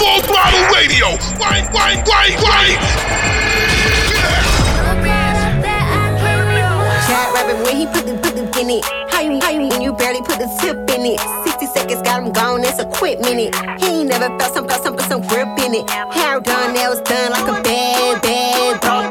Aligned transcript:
Full 0.00 0.22
throttle 0.22 0.64
radio. 0.72 1.08
Wine, 1.36 1.68
wine, 1.74 2.00
wine, 2.08 2.32
wine. 2.40 2.76
Cat 7.04 7.28
rapping 7.34 7.62
when 7.64 7.76
he 7.76 7.84
put 7.84 8.06
the 8.06 8.18
put 8.22 8.34
the 8.34 8.60
in 8.60 8.70
it. 8.70 8.84
How 9.12 9.20
you 9.20 9.38
how 9.42 9.50
you 9.50 9.68
when 9.68 9.82
you 9.82 9.92
barely 9.92 10.22
put 10.22 10.38
the 10.38 10.48
tip 10.62 10.78
in 10.96 11.04
it? 11.04 11.20
60 11.44 11.66
seconds 11.66 12.00
got 12.00 12.22
him 12.22 12.32
gone, 12.32 12.64
it's 12.64 12.78
a 12.78 12.86
quick 12.86 13.20
minute. 13.20 13.54
He 13.78 14.00
ain't 14.00 14.08
never 14.08 14.28
felt 14.38 14.54
some 14.54 14.66
felt 14.66 14.82
some 14.82 14.96
felt 14.96 15.10
some 15.10 15.20
grip 15.20 15.48
in 15.66 15.74
it. 15.74 15.90
Hair 15.90 16.40
done, 16.40 16.72
nails 16.72 17.02
done 17.02 17.32
like 17.32 17.58
a 17.58 17.62
bad, 17.62 18.22
bad 18.22 18.80
bro. 18.80 19.09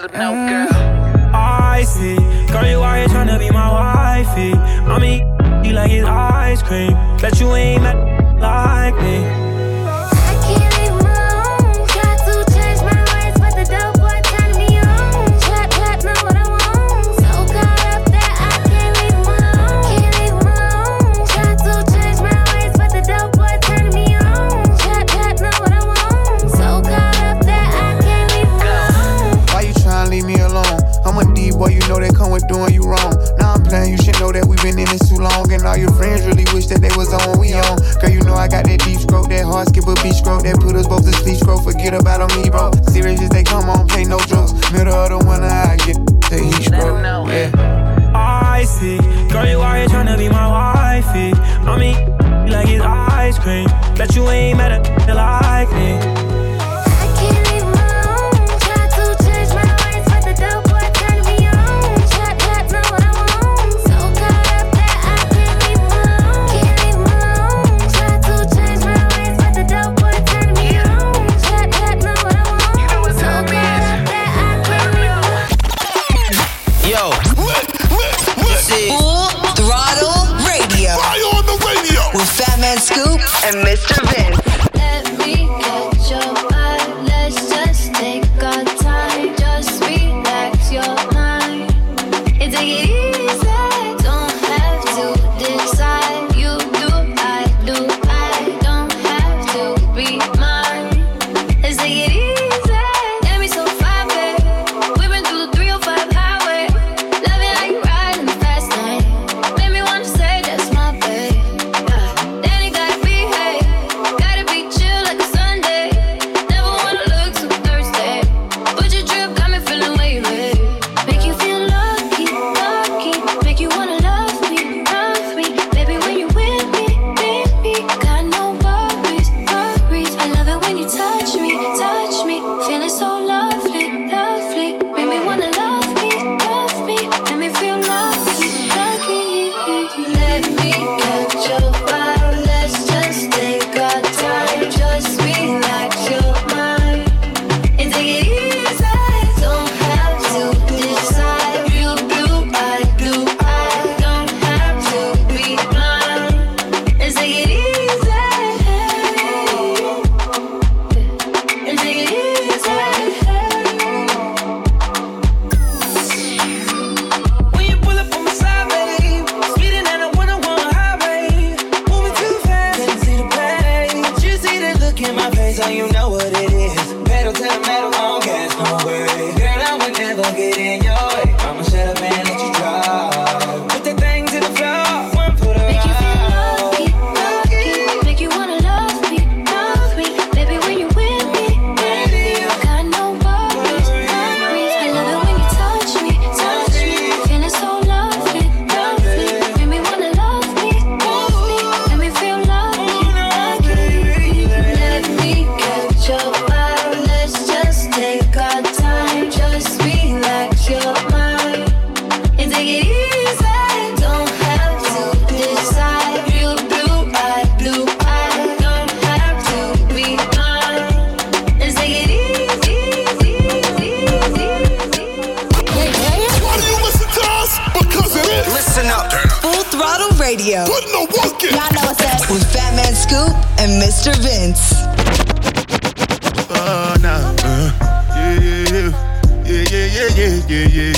let 0.00 0.10
him 0.10 0.18
know, 0.18 0.32
mm. 0.32 0.48
girl. 0.48 1.30
I 1.34 1.82
see. 1.82 2.16
Girl, 2.52 2.66
you 2.66 2.82
out 2.82 2.98
here 2.98 3.08
trying 3.08 3.28
to 3.28 3.38
be 3.38 3.50
my 3.50 3.70
wifey. 3.70 4.52
Mommy, 4.86 5.18
you 5.66 5.74
like 5.74 5.90
it 5.90 6.04
ice 6.04 6.62
cream. 6.62 6.92
Bet 7.18 7.40
you 7.40 7.54
ain't 7.54 7.82
met 7.82 7.96
like 8.40 8.96
me 8.96 9.39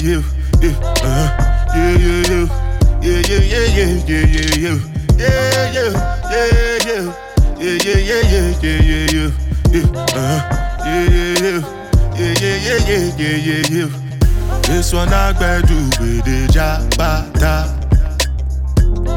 yeah, 0.03 0.23
yeah. 0.61 0.75
Uh, 1.03 1.29
yeah, 1.75 1.97
yeah, 1.97 2.23
yeah. 2.31 2.47
Yeah, 3.03 3.21
yeah, 3.29 3.43
yeah, 3.43 3.67
yeah, 3.77 3.93
yeah, 4.07 4.27
yeah, 4.27 4.55
yeah. 4.63 4.79
Yeah, 5.19 5.73
yeah, 5.73 5.91
yeah, 6.31 6.79
yeah. 6.87 7.05
Yeah, 7.59 7.77
yeah, 7.85 7.99
yeah, 7.99 8.23
yeah, 8.33 8.49
yeah, 8.63 8.79
yeah, 8.83 9.07
yeah. 9.13 9.31
Yeah, 9.73 9.87
uh, 10.15 10.41
yeah, 10.85 11.05
yeah, 11.09 11.35
yeah. 11.43 11.61
Yeah, 12.19 12.35
yeah, 12.43 12.57
yeah, 12.67 13.03
yeah, 13.17 13.37
yeah, 13.37 13.63
yeah. 13.71 13.91
This 14.67 14.93
one 14.93 15.13
I 15.13 15.33
gotta 15.33 15.67
do 15.67 15.77
with 16.01 16.25
the 16.25 16.47
jabata. 16.53 17.55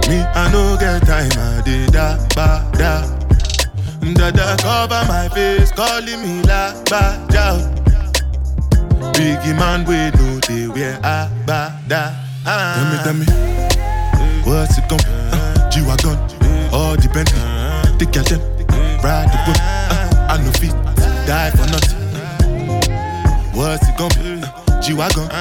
Me, 0.09 0.17
I 0.21 0.51
no 0.51 0.77
get 0.79 1.01
time, 1.05 1.31
I 1.37 1.61
did 1.65 1.91
da 1.91 2.17
ba 2.35 2.63
da. 2.73 2.93
Dada 4.13 4.55
cover 4.61 5.03
my 5.07 5.27
face, 5.29 5.71
calling 5.71 6.21
me 6.21 6.41
la 6.43 6.73
ba 6.89 7.25
da. 7.29 7.84
Biggie 9.15 9.55
man, 9.57 9.85
we 9.85 9.95
know 10.17 10.39
they 10.47 10.67
wear 10.67 10.99
a 11.03 11.29
ba 11.47 11.79
da. 11.87 12.11
Tell 12.43 12.85
me, 12.91 12.97
tell 13.03 13.13
me, 13.13 13.25
what's 14.43 14.77
it 14.77 14.87
gon' 14.89 14.99
be? 14.99 15.05
Uh, 15.31 15.69
G-Wagon, 15.71 16.17
all 16.71 16.95
the 16.95 17.07
Bentley, 17.13 17.39
the 17.97 18.05
girl 18.11 18.23
them, 18.23 18.41
ride 19.01 19.29
the 19.31 19.37
whip. 19.47 19.57
Uh, 19.57 20.29
I 20.29 20.37
no 20.43 20.51
fit, 20.59 20.75
die 21.25 21.49
for 21.51 21.65
nothing. 21.71 21.99
What's 23.55 23.87
it 23.87 23.95
gon' 23.97 24.09
be? 24.19 24.43
Uh, 24.43 24.81
G-Wagon, 24.81 25.31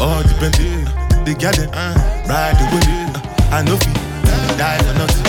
all 0.00 0.22
the 0.22 0.34
Bentley, 0.40 0.84
the 1.24 1.32
girl 1.38 1.52
them, 1.52 1.70
ride 2.28 2.56
the 2.58 2.66
whip. 2.74 2.84
Uh, 3.14 3.54
I 3.54 3.62
no 3.62 3.76
fit, 3.76 3.94
die 4.58 4.78
for 4.82 4.94
nothing. 4.98 5.26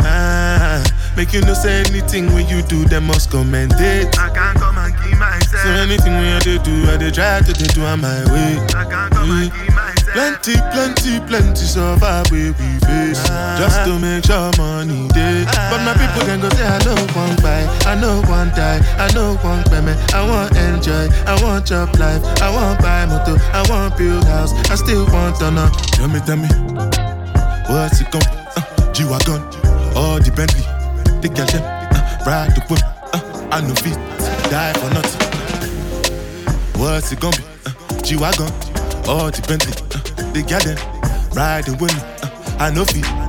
Ah, 0.00 0.82
make 1.16 1.32
you 1.32 1.40
no 1.42 1.54
say 1.54 1.80
anything 1.80 2.32
when 2.32 2.46
you 2.48 2.62
do, 2.62 2.84
them 2.84 3.08
must 3.08 3.30
commend 3.30 3.72
it. 3.78 4.16
I 4.18 4.30
can't 4.30 4.58
So 5.68 5.74
anything 5.74 6.14
when 6.14 6.32
I 6.32 6.38
do, 6.40 6.56
I 6.88 6.96
dey 6.96 7.10
try 7.10 7.40
to 7.44 7.52
do 7.52 7.84
on 7.84 8.00
my 8.00 8.24
way. 8.32 8.56
I 8.72 8.88
can't 8.88 9.12
come 9.12 9.30
and. 9.30 9.52
Plenty, 10.16 10.56
plenty, 10.72 11.20
plenty 11.28 11.60
survive 11.60 12.24
where 12.32 12.56
we 12.56 12.68
face. 12.88 13.20
Just 13.60 13.84
to 13.84 13.98
make 14.00 14.24
sure 14.24 14.48
money 14.56 15.08
day 15.08 15.44
But 15.68 15.84
my 15.84 15.92
people 15.92 16.24
then 16.24 16.40
go 16.40 16.48
say 16.56 16.64
I 16.64 16.78
know 16.88 16.96
one 17.12 17.36
buy, 17.44 17.68
I 17.84 18.00
know 18.00 18.22
one 18.32 18.48
die, 18.56 18.80
I 18.96 19.12
know 19.12 19.36
one 19.44 19.62
payment 19.64 20.00
I 20.14 20.24
want 20.24 20.56
enjoy, 20.56 21.12
I 21.28 21.36
want 21.44 21.66
job 21.66 21.94
life 21.98 22.24
I 22.40 22.48
want 22.48 22.80
buy 22.80 23.04
motor, 23.04 23.36
I 23.52 23.60
want 23.68 23.98
build 23.98 24.24
house 24.24 24.54
I 24.70 24.76
still 24.76 25.04
want 25.12 25.36
to 25.40 25.50
know 25.50 25.68
Tell 25.92 26.08
me, 26.08 26.20
tell 26.20 26.36
me? 26.40 26.48
What's 27.68 28.00
it 28.00 28.10
be? 28.10 28.18
Uh, 28.56 28.92
G-Wagon, 28.94 29.42
all 29.94 30.16
the 30.18 30.32
Bentley. 30.34 30.64
The 31.20 31.28
girl 31.28 31.44
them, 31.52 31.62
uh, 31.92 32.24
ride 32.24 32.56
the 32.56 32.62
whip 32.72 32.80
uh, 33.12 33.48
I 33.52 33.60
no 33.60 33.74
fit, 33.74 33.92
die 34.50 34.72
for 34.80 34.88
nothing 34.94 35.37
What's 36.78 37.10
it 37.10 37.18
gonna 37.18 37.36
be? 37.36 37.42
Uh, 37.66 38.02
G-Wagon, 38.02 38.46
all 39.08 39.32
the 39.32 39.44
Bentley 39.48 39.72
uh, 39.96 40.32
The 40.32 40.42
girl 40.46 40.60
them, 40.60 40.78
ride 41.34 41.64
the 41.64 41.74
whip 41.74 41.90
uh, 42.22 42.62
I 42.62 42.70
know 42.70 42.84
fit 42.84 43.27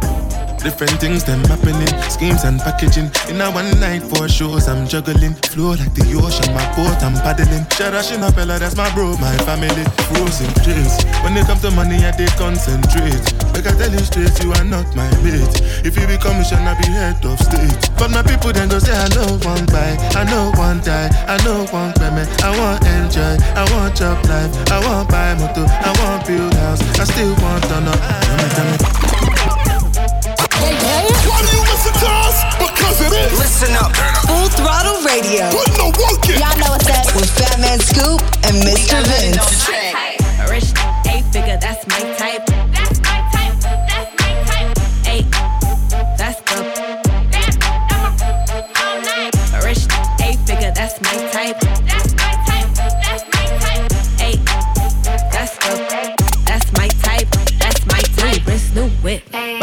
Different 0.60 1.00
things 1.00 1.24
them 1.24 1.40
happening, 1.48 1.88
schemes 2.12 2.44
and 2.44 2.60
packaging. 2.60 3.10
In 3.32 3.40
a 3.40 3.50
one 3.50 3.72
night 3.80 4.04
for 4.04 4.28
shows, 4.28 4.68
I'm 4.68 4.88
juggling. 4.88 5.34
Flow 5.56 5.72
like 5.80 5.94
the 5.96 6.04
ocean, 6.20 6.52
my 6.54 6.68
boat, 6.76 7.00
I'm 7.00 7.16
paddling. 7.24 7.64
Sharashin 7.80 8.20
Appella, 8.28 8.60
that's 8.60 8.76
my 8.76 8.92
bro, 8.94 9.16
my 9.24 9.32
family. 9.48 9.88
Frozen 10.12 10.52
dreams. 10.68 11.00
When 11.24 11.40
it 11.40 11.48
comes 11.48 11.62
to 11.64 11.72
money, 11.72 12.04
I 12.04 12.12
they 12.12 12.28
concentrate. 12.36 13.24
Like 13.56 13.72
I 13.72 13.74
tell 13.80 13.92
you 13.92 14.04
straight, 14.04 14.36
you 14.44 14.52
are 14.52 14.68
not 14.68 14.84
my 15.00 15.08
mate. 15.24 15.48
If 15.88 15.96
you 15.96 16.06
become 16.12 16.38
a 16.38 16.44
I 16.44 16.76
be 16.76 16.92
head 16.92 17.24
of 17.24 17.40
state. 17.40 17.80
But 17.96 18.12
my 18.12 18.22
people 18.22 18.52
then 18.52 18.68
go 18.68 18.80
say, 18.80 18.92
I 18.92 19.08
know 19.16 19.40
one 19.48 19.64
buy, 19.72 19.96
I 20.12 20.28
know 20.28 20.52
one 20.60 20.84
die, 20.84 21.08
I 21.24 21.40
know 21.48 21.64
one 21.72 21.96
payment. 21.96 22.28
I 22.44 22.52
want 22.60 22.84
enjoy, 22.84 23.40
I 23.56 23.64
want 23.72 23.96
job 23.96 24.20
life, 24.28 24.52
I 24.72 24.84
want 24.84 25.08
buy 25.08 25.40
motor, 25.40 25.68
I 25.72 25.96
want 26.04 26.28
build 26.28 26.54
house, 26.60 26.84
I 27.00 27.08
still 27.08 27.32
want 27.40 27.64
to 27.72 27.80
know. 27.80 29.69
Tell 30.60 30.72
me, 30.72 30.78
tell 30.80 31.04
me. 31.04 31.16
Why 31.30 31.40
do 31.42 31.50
you 31.56 31.64
listen 31.64 31.94
to 32.04 32.10
us? 32.28 32.38
Because 32.60 32.98
it 33.02 33.12
is. 33.16 33.32
Listen 33.40 33.74
up. 33.80 33.96
Full 34.28 34.50
Throttle 34.60 35.00
Radio. 35.08 35.50
Putting 35.56 35.80
the 35.80 35.90
work 35.96 36.28
in. 36.28 36.40
Y'all 36.40 36.58
know 36.60 36.72
what's 36.76 36.90
up. 36.90 37.06
With 37.16 37.32
Fatman 37.40 37.80
Scoop 37.80 38.20
and 38.46 38.56
Mr. 38.68 39.00
Vince. 39.08 39.70
Rich, 40.50 40.74
eight 41.08 41.24
figure, 41.32 41.58
that's 41.62 41.86
my 41.88 42.00
type. 42.18 42.46
That's 42.74 43.00
my 43.02 43.22
type. 43.32 43.56
That's 43.88 44.12
my 44.20 44.32
type. 44.50 44.78
Eight, 45.08 45.28
that's 46.18 46.40
the. 46.42 46.58
Rich, 49.64 49.84
eight 50.22 50.40
figure, 50.48 50.72
that's 50.74 51.00
my 51.02 51.16
type. 51.32 51.60
That's 51.86 52.14
my 52.16 52.34
type. 52.48 52.70
That's 53.04 53.24
my 53.34 53.46
type. 53.60 53.86
Eight, 54.22 54.42
that's 55.32 55.56
the. 55.58 55.72
That's 56.46 56.72
my 56.74 56.88
type. 56.88 57.30
That's 57.60 57.86
my 57.86 58.02
type. 58.18 58.46
Wrist 58.48 58.76
new 58.76 58.90
whip, 59.04 59.22
right 59.34 59.50
around 59.52 59.59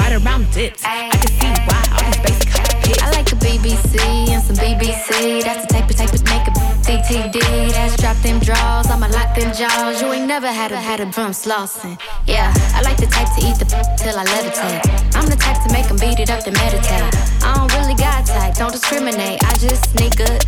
dips. 0.52 0.82
I 0.84 1.10
can 1.10 1.28
see 1.38 1.52
why 1.68 1.82
all 1.92 2.04
these 2.04 2.20
basic 2.22 2.48
hits. 2.48 3.02
I 3.02 3.10
like 3.10 3.32
a 3.32 3.36
BBC 3.36 4.28
and 4.30 4.42
some 4.42 4.56
BBC. 4.56 5.42
That's 5.42 5.66
the 5.66 5.72
type 5.72 5.90
of 5.90 5.96
type 5.96 6.12
of 6.12 6.22
make 6.24 6.46
a 6.46 6.52
DTD. 6.86 7.72
That's 7.72 7.96
drop 7.96 8.16
them 8.22 8.38
draws, 8.40 8.90
I'ma 8.90 9.08
lock 9.08 9.34
them 9.34 9.52
jaws. 9.52 10.00
You 10.00 10.12
ain't 10.12 10.26
never 10.26 10.46
had 10.46 10.72
a 10.72 10.76
had 10.76 11.00
a 11.00 11.06
drum 11.06 11.32
slossing. 11.32 11.98
Yeah, 12.26 12.52
I 12.74 12.82
like 12.82 12.96
the 12.96 13.06
type 13.06 13.28
to 13.36 13.40
eat 13.46 13.58
the 13.58 13.66
till 13.98 14.16
I 14.18 14.24
levitate. 14.24 14.82
I'm 15.16 15.26
the 15.28 15.36
type 15.36 15.62
to 15.66 15.72
make 15.72 15.88
them 15.88 15.98
beat 15.98 16.20
it 16.20 16.30
up 16.30 16.44
to 16.44 16.50
meditate. 16.52 17.10
I 17.42 17.54
don't 17.56 17.72
really 17.78 17.94
got 17.94 18.26
type, 18.26 18.54
don't 18.54 18.72
discriminate. 18.72 19.42
I 19.44 19.52
just 19.58 19.90
sneak 19.90 20.16
good. 20.16 20.44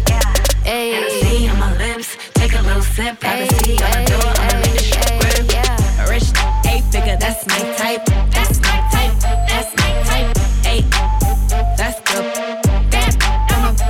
Hey, 0.65 0.93
Hennessy 0.93 1.49
on 1.49 1.59
my 1.59 1.73
lips, 1.79 2.17
take 2.35 2.53
a 2.53 2.63
little 2.63 2.83
sip. 2.83 3.21
Privacy 3.21 3.79
on 3.83 3.91
the 3.93 4.11
door, 4.11 4.31
I'ma 4.37 4.61
make 4.61 4.75
the 4.77 4.83
shit 4.83 5.53
yeah. 5.53 6.11
Rich, 6.11 6.29
eight 6.67 6.85
figure, 6.93 7.17
that's 7.17 7.47
my 7.47 7.59
type. 7.77 8.05
That's 8.33 8.61
my 8.61 8.69
type. 8.69 8.78
That's 9.59 9.75
my 9.75 9.91
type. 10.05 10.31
Eight, 10.67 10.87
that's 11.77 11.99
the. 12.07 12.23
Bam, 12.93 13.11
I'm 13.51 13.65
a 13.65 13.83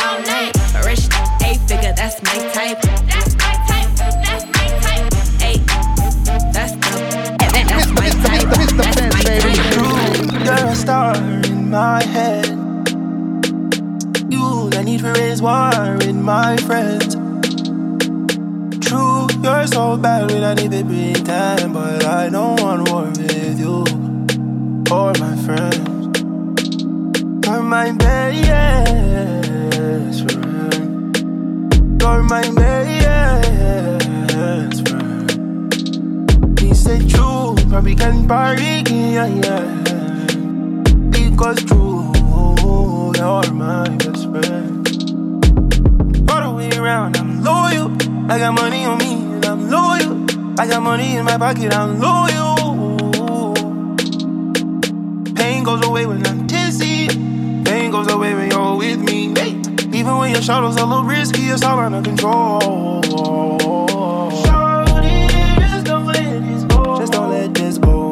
all 0.00 0.18
night. 0.24 0.56
Rich, 0.86 1.12
eight 1.44 1.60
figure, 1.68 1.92
that's 1.92 2.22
my 2.22 2.38
type. 2.54 2.80
That's 2.80 3.34
my 3.36 3.52
type. 3.68 3.90
That's 4.24 4.44
my 4.46 4.66
type. 4.80 5.12
Eight, 5.44 5.60
that's 6.54 6.72
the. 6.72 6.92
That's 7.68 7.90
my 7.92 8.08
type. 8.08 8.48
That's 8.48 8.72
my 8.72 8.90
type. 9.20 10.46
You're 10.46 10.68
a 10.68 10.74
star 10.74 11.14
in 11.44 11.68
my 11.68 12.02
head. 12.02 12.46
You, 14.32 14.70
I 14.72 14.82
need 14.82 15.00
to 15.00 15.12
raise 15.12 15.42
war 15.42 15.98
in 16.00 16.22
my 16.22 16.56
friends. 16.56 17.14
True, 18.86 19.28
you're 19.42 19.66
so 19.66 19.98
bad 19.98 20.30
when 20.30 20.44
I 20.44 20.54
need 20.54 20.70
to 20.70 20.82
pretend, 20.82 21.74
but 21.74 22.06
I 22.06 22.30
don't 22.30 22.58
want 22.62 22.88
war 22.88 23.04
with 23.04 23.60
you 23.60 23.99
or 24.92 25.12
my 25.20 25.36
friends. 25.44 26.18
You're 27.46 27.62
my 27.62 27.92
best 27.92 30.24
friend. 30.30 31.16
You're 32.02 32.22
my 32.24 32.42
best 32.56 33.48
friend. 34.88 36.58
He 36.58 36.74
said 36.74 37.08
true, 37.08 37.54
probably 37.68 37.94
can 37.94 38.26
party, 38.26 38.82
yeah, 38.88 39.26
yeah. 39.26 39.76
Because 41.10 41.62
true, 41.64 42.12
you're 43.14 43.52
my 43.52 43.88
best 43.98 44.24
friend. 44.30 44.88
All 46.28 46.40
the 46.42 46.50
way 46.56 46.70
around, 46.76 47.16
I'm 47.16 47.44
loyal. 47.44 47.90
I 48.30 48.38
got 48.38 48.54
money 48.54 48.84
on 48.84 48.98
me 48.98 49.12
and 49.14 49.44
I'm 49.44 49.70
loyal. 49.70 50.24
I 50.58 50.66
got 50.66 50.82
money 50.82 51.14
in 51.16 51.24
my 51.24 51.38
pocket, 51.38 51.72
I'm 51.72 52.00
loyal. 52.00 52.39
Pain 55.60 55.66
goes 55.66 55.86
away 55.86 56.06
when 56.06 56.26
I'm 56.26 56.46
dizzy. 56.46 57.06
Pain 57.64 57.90
goes 57.90 58.10
away 58.10 58.34
when 58.34 58.50
you're 58.50 58.76
with 58.78 58.98
me. 58.98 59.34
Hey. 59.38 59.50
Even 59.92 60.16
when 60.16 60.30
your 60.32 60.40
shadow's 60.40 60.76
a 60.76 60.86
little 60.86 61.04
risky, 61.04 61.50
it's 61.50 61.62
all 61.62 61.78
under 61.78 62.00
control. 62.00 63.02
Shorty, 64.40 65.28
just 65.60 65.84
don't 65.84 66.06
let 66.06 66.40
this 66.40 66.64
go. 66.64 66.98
Just 66.98 67.12
don't 67.12 67.28
let 67.28 67.52
this 67.52 67.76
go. 67.76 68.08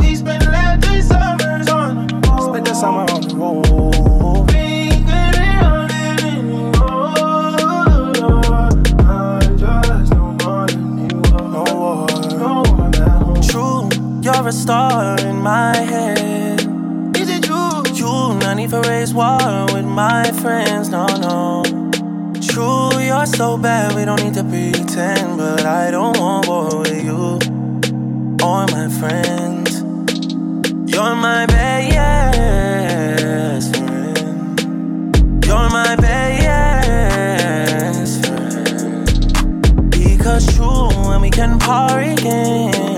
We 0.00 0.14
spent 0.14 0.44
last 0.46 0.84
three 0.84 1.02
summers 1.02 1.68
on 1.68 2.06
the 2.06 2.14
road. 2.28 2.52
Spent 2.52 2.64
the 2.66 2.74
summer 2.74 3.10
on 3.10 3.22
the 3.22 3.34
road. 3.34 4.54
Ain't 4.54 5.04
getting 5.04 5.64
on 5.66 5.90
it 5.90 6.22
anymore. 6.22 6.78
I 9.04 9.40
just 9.56 10.12
don't 10.12 10.40
want 10.44 10.70
any 10.74 11.12
more. 11.12 11.42
No 11.50 11.64
more. 11.74 12.06
No 12.38 12.62
more 12.62 12.88
now. 12.90 13.34
True, 13.42 13.90
you're 14.22 14.46
a 14.46 14.52
star 14.52 15.18
in 15.22 15.38
my 15.38 15.76
head. 15.76 16.31
For 18.72 18.80
raise 18.88 19.12
war 19.12 19.36
with 19.74 19.84
my 19.84 20.24
friends. 20.40 20.88
No, 20.88 21.04
no. 21.06 21.62
True, 22.40 22.98
you're 23.02 23.26
so 23.26 23.58
bad, 23.58 23.94
we 23.94 24.06
don't 24.06 24.22
need 24.24 24.32
to 24.32 24.44
pretend. 24.44 25.36
But 25.36 25.66
I 25.66 25.90
don't 25.90 26.18
want 26.18 26.48
war 26.48 26.78
with 26.78 27.04
you 27.04 27.38
or 28.42 28.66
my 28.68 28.88
friends. 28.98 29.82
You're 30.90 30.90
You're 30.90 31.14
my 31.16 31.44
best 31.44 33.76
friend. 33.76 35.44
You're 35.44 35.68
my 35.68 35.94
best 35.96 38.24
friend. 38.24 39.90
Because 39.90 40.46
true, 40.56 40.88
when 41.08 41.20
we 41.20 41.28
can 41.28 41.58
party 41.58 42.12
again, 42.12 42.91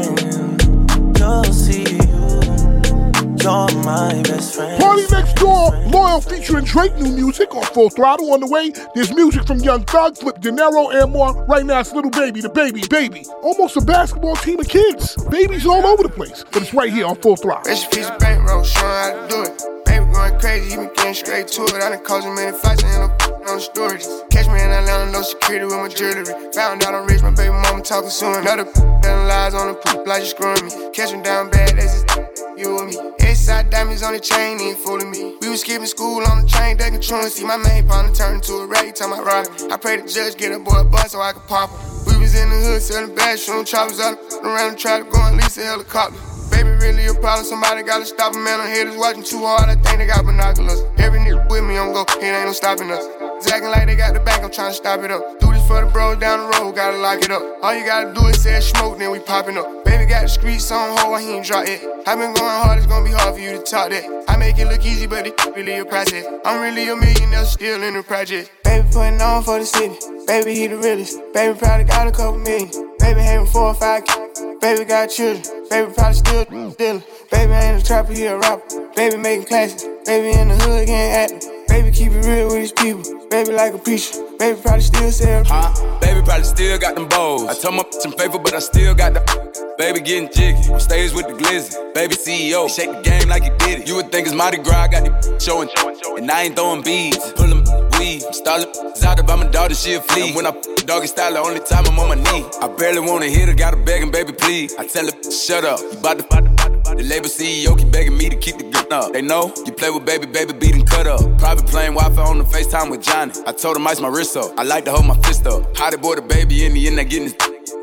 you're 3.44 3.84
my 3.84 4.22
best 4.22 4.56
friend. 4.56 4.82
Party 4.82 5.02
next 5.10 5.34
door, 5.34 5.70
Loyal 5.88 6.20
featuring 6.20 6.64
Drake, 6.64 6.96
new 6.96 7.12
music 7.12 7.54
on 7.54 7.62
full 7.62 7.90
throttle 7.90 8.32
on 8.32 8.40
the 8.40 8.48
way. 8.48 8.72
There's 8.94 9.14
music 9.14 9.46
from 9.46 9.58
Young 9.58 9.84
Thug, 9.84 10.16
Flip 10.16 10.40
De 10.40 10.50
Niro, 10.50 10.94
and 10.94 11.12
more. 11.12 11.44
Right 11.44 11.64
now, 11.64 11.80
it's 11.80 11.92
Lil 11.92 12.08
Baby, 12.10 12.40
DaBaby, 12.40 12.88
baby. 12.88 13.26
Almost 13.42 13.76
a 13.76 13.82
basketball 13.82 14.36
team 14.36 14.60
of 14.60 14.68
kids. 14.68 15.22
Babies 15.26 15.66
all 15.66 15.84
over 15.84 16.02
the 16.02 16.08
place, 16.08 16.44
but 16.52 16.62
it's 16.62 16.72
right 16.72 16.90
here 16.90 17.06
on 17.06 17.16
full 17.16 17.36
throttle. 17.36 17.70
Rich 17.70 17.90
piece 17.90 18.08
of 18.08 18.18
bankroll, 18.18 18.64
showing 18.64 18.86
how 18.86 19.12
to 19.12 19.28
do 19.28 19.42
it. 19.42 19.84
Baby 19.84 20.06
going 20.12 20.40
crazy, 20.40 20.70
he 20.70 20.76
been 20.76 20.90
getting 20.94 21.14
straight 21.14 21.48
to 21.48 21.62
it. 21.64 21.74
I 21.74 21.90
done 21.90 22.02
caused 22.02 22.26
him 22.26 22.34
many 22.36 22.56
fights, 22.56 22.82
I 22.82 22.94
end 22.94 23.12
up 23.12 23.48
on 23.48 23.60
storage. 23.60 24.04
Catch 24.30 24.48
me 24.48 24.56
in 24.56 24.70
Atlanta, 24.70 25.12
no 25.12 25.20
security 25.20 25.66
with 25.66 25.76
my 25.76 25.88
jewelry. 25.88 26.24
Found 26.54 26.82
out 26.82 26.94
I'm 26.94 27.06
rich, 27.06 27.22
my 27.22 27.30
baby 27.30 27.52
mama 27.52 27.82
talking 27.82 28.08
soon. 28.08 28.36
Another 28.40 28.64
telling 28.72 29.28
lies 29.28 29.52
on 29.52 29.68
the 29.68 29.74
poop 29.74 30.06
like 30.06 30.22
you 30.22 30.28
screwing 30.28 30.64
me. 30.64 30.90
Catch 30.92 31.12
him 31.12 31.22
down 31.22 31.50
bad, 31.50 31.76
that's 31.76 32.02
just 32.04 32.33
you 32.56 32.78
and 32.78 32.88
me. 32.88 33.24
Side 33.44 33.68
diamonds 33.68 34.02
on 34.02 34.14
the 34.14 34.20
chain, 34.20 34.58
ain't 34.58 34.78
fooling 34.78 35.10
me. 35.10 35.36
We 35.42 35.50
was 35.50 35.60
skipping 35.60 35.86
school 35.86 36.24
on 36.24 36.40
the 36.40 36.48
train, 36.48 36.78
they 36.78 36.88
can 36.88 37.02
see 37.02 37.44
my 37.44 37.58
main 37.58 37.86
partner 37.86 38.10
turn 38.14 38.36
into 38.36 38.54
a 38.54 38.66
rag, 38.66 38.94
time 38.94 39.12
I 39.12 39.20
ride. 39.20 39.48
I 39.70 39.76
pray 39.76 40.00
the 40.00 40.08
judge 40.08 40.38
get 40.38 40.50
a 40.52 40.58
boy 40.58 40.80
a 40.80 40.84
bus 40.84 41.12
so 41.12 41.20
I 41.20 41.32
could 41.32 41.46
pop 41.46 41.68
him. 41.68 41.78
We 42.06 42.22
was 42.22 42.34
in 42.34 42.48
the 42.48 42.56
hood 42.56 42.80
selling 42.80 43.14
bad, 43.14 43.38
shooting 43.38 43.66
choppers 43.66 44.00
out 44.00 44.16
around 44.42 44.72
the 44.72 44.78
trap, 44.78 45.10
going 45.10 45.36
lease 45.36 45.58
a 45.58 45.64
helicopter. 45.64 46.16
Baby, 46.50 46.70
really 46.70 47.04
a 47.04 47.12
problem, 47.12 47.44
somebody 47.44 47.82
gotta 47.82 48.06
stop 48.06 48.34
him, 48.34 48.44
man. 48.44 48.60
I'm 48.60 48.68
haters 48.72 48.96
watching 48.96 49.24
too 49.24 49.44
hard, 49.44 49.68
I 49.68 49.74
think 49.74 49.98
they 49.98 50.06
got 50.06 50.24
binoculars. 50.24 50.80
Every 50.96 51.18
nigga 51.18 51.46
with 51.50 51.64
me, 51.64 51.76
I'm 51.76 51.92
go, 51.92 52.06
it 52.08 52.24
ain't 52.24 52.46
no 52.46 52.52
stopping 52.52 52.90
us. 52.90 53.23
Acting 53.46 53.70
like 53.70 53.86
they 53.86 53.96
got 53.96 54.14
the 54.14 54.20
bank, 54.20 54.42
I'm 54.42 54.50
trying 54.50 54.70
to 54.70 54.74
stop 54.74 55.00
it 55.00 55.10
up. 55.10 55.38
Do 55.40 55.52
this 55.52 55.66
for 55.66 55.84
the 55.84 55.90
bros 55.90 56.18
down 56.18 56.40
the 56.40 56.58
road, 56.58 56.74
gotta 56.74 56.96
lock 56.96 57.22
it 57.22 57.30
up. 57.30 57.42
All 57.62 57.74
you 57.74 57.84
gotta 57.84 58.12
do 58.14 58.26
is 58.26 58.42
say 58.42 58.60
smoke, 58.60 58.98
then 58.98 59.10
we 59.10 59.18
popping 59.18 59.58
up. 59.58 59.84
Baby 59.84 60.06
got 60.06 60.22
the 60.22 60.28
streets 60.28 60.70
on 60.70 60.96
hold, 60.96 61.20
he 61.20 61.32
ain't 61.32 61.46
drop 61.46 61.66
it. 61.66 61.82
i 62.06 62.14
been 62.14 62.34
going 62.34 62.58
hard, 62.62 62.78
it's 62.78 62.86
gonna 62.86 63.04
be 63.04 63.12
hard 63.12 63.34
for 63.34 63.40
you 63.40 63.52
to 63.52 63.62
talk 63.62 63.90
that. 63.90 64.04
I 64.28 64.36
make 64.36 64.58
it 64.58 64.66
look 64.66 64.84
easy, 64.84 65.06
but 65.06 65.26
it 65.26 65.34
really 65.54 65.78
a 65.78 65.84
process. 65.84 66.24
I'm 66.44 66.60
really 66.62 66.88
a 66.88 66.96
millionaire, 66.96 67.44
still 67.44 67.82
in 67.82 67.94
the 67.94 68.02
project. 68.02 68.50
Baby 68.64 68.88
putting 68.90 69.20
on 69.20 69.42
for 69.42 69.58
the 69.58 69.66
city. 69.66 69.96
Baby, 70.26 70.54
he 70.54 70.66
the 70.66 70.76
realest. 70.78 71.20
Baby 71.32 71.58
probably 71.58 71.84
got 71.84 72.08
a 72.08 72.12
couple 72.12 72.38
million. 72.38 72.70
Baby 72.98 73.20
having 73.20 73.46
four 73.46 73.68
or 73.68 73.74
five 73.74 74.04
kids. 74.04 74.40
Baby 74.60 74.84
got 74.84 75.06
children. 75.10 75.68
Baby 75.68 75.92
probably 75.92 76.14
still 76.14 76.44
stealing. 76.72 77.02
Baby 77.30 77.52
ain't 77.52 77.82
a 77.82 77.84
trapper, 77.84 78.12
he 78.12 78.26
a 78.26 78.38
rapper. 78.38 78.90
Baby 78.96 79.16
making 79.18 79.46
classics. 79.46 79.84
Baby 80.06 80.38
in 80.38 80.48
the 80.48 80.56
hood 80.56 80.86
getting 80.86 81.36
active. 81.36 81.53
Baby 81.68 81.90
keep 81.90 82.12
it 82.12 82.24
real 82.26 82.46
with 82.46 82.56
these 82.56 82.72
people. 82.72 83.02
Baby 83.28 83.52
like 83.52 83.74
a 83.74 83.78
preacher. 83.78 84.22
Baby 84.38 84.60
probably 84.60 84.82
still 84.82 85.10
sell. 85.10 85.44
Huh? 85.44 85.98
Baby 86.00 86.22
probably 86.22 86.44
still 86.44 86.78
got 86.78 86.94
them 86.94 87.08
bows. 87.08 87.46
I 87.48 87.54
told 87.54 87.76
my 87.76 87.84
I'm 88.04 88.12
faithful, 88.12 88.40
but 88.40 88.54
I 88.54 88.58
still 88.58 88.94
got 88.94 89.14
the. 89.14 89.74
Baby 89.76 90.00
getting 90.00 90.30
jiggy. 90.32 90.72
On 90.72 90.78
stage 90.78 91.12
with 91.12 91.26
the 91.26 91.34
glizzy. 91.34 91.94
Baby 91.94 92.14
CEO. 92.14 92.68
Shake 92.68 92.92
the 92.92 93.02
game 93.02 93.28
like 93.28 93.42
he 93.42 93.50
did 93.58 93.80
it. 93.80 93.88
You 93.88 93.96
would 93.96 94.12
think 94.12 94.26
it's 94.26 94.34
Mardi 94.34 94.58
Gras. 94.58 94.84
I 94.84 94.88
got 94.88 95.02
the 95.04 95.38
showing. 95.40 95.68
And 96.16 96.30
I 96.30 96.42
ain't 96.42 96.56
throwing 96.56 96.82
beads. 96.82 97.32
Pullin' 97.32 97.64
weed. 97.98 98.22
I'm 98.24 98.32
stalling. 98.32 98.68
Out 99.04 99.18
if 99.18 99.28
I'm 99.28 99.50
daughter, 99.50 99.74
she 99.74 99.94
a 99.94 100.00
flea. 100.00 100.28
And 100.28 100.36
when 100.36 100.46
I 100.46 100.52
doggy 100.86 101.08
style, 101.08 101.32
the 101.32 101.40
only 101.40 101.60
time 101.60 101.84
I'm 101.86 101.98
on 101.98 102.08
my 102.08 102.14
knee. 102.14 102.46
I 102.60 102.68
barely 102.68 103.00
wanna 103.00 103.26
hit 103.26 103.48
her. 103.48 103.54
Gotta 103.54 103.76
beg 103.76 104.10
baby, 104.12 104.32
please. 104.32 104.74
I 104.76 104.86
tell 104.86 105.06
her, 105.06 105.30
shut 105.30 105.64
up. 105.64 105.80
You 105.80 105.98
bout 105.98 106.18
to. 106.18 106.53
The 106.96 107.02
label 107.02 107.26
CEO 107.26 107.76
keep 107.76 107.90
begging 107.90 108.16
me 108.16 108.28
to 108.28 108.36
keep 108.36 108.56
the 108.56 108.70
gun 108.70 108.92
up. 108.92 109.12
They 109.12 109.20
know 109.20 109.52
you 109.66 109.72
play 109.72 109.90
with 109.90 110.06
baby, 110.06 110.26
baby, 110.26 110.52
beating 110.52 110.86
cut 110.86 111.08
up. 111.08 111.20
Private 111.38 111.66
plane, 111.66 111.94
Wi 111.94 112.14
Fi 112.14 112.22
on 112.22 112.38
the 112.38 112.44
FaceTime 112.44 112.88
with 112.88 113.02
Johnny. 113.02 113.32
I 113.46 113.52
told 113.52 113.76
him 113.76 113.86
ice 113.86 114.00
my 114.00 114.06
wrist 114.06 114.36
up. 114.36 114.56
I 114.56 114.62
like 114.62 114.84
to 114.84 114.92
hold 114.92 115.06
my 115.06 115.18
fist 115.22 115.44
up. 115.46 115.76
How 115.76 115.90
they 115.90 115.96
boy 115.96 116.14
the 116.14 116.22
baby 116.22 116.64
in 116.64 116.74
the 116.74 116.86
end, 116.86 116.96
they 116.96 117.04
getting 117.04 117.24
his. 117.24 117.36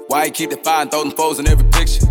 Why 0.07 0.25
he 0.25 0.31
keep 0.31 0.49
the 0.49 0.57
fire 0.57 0.83
and 0.83 0.91
throw 0.91 1.03
them 1.03 1.11
foes 1.11 1.39
in 1.39 1.47
every 1.47 1.67
picture? 1.71 2.05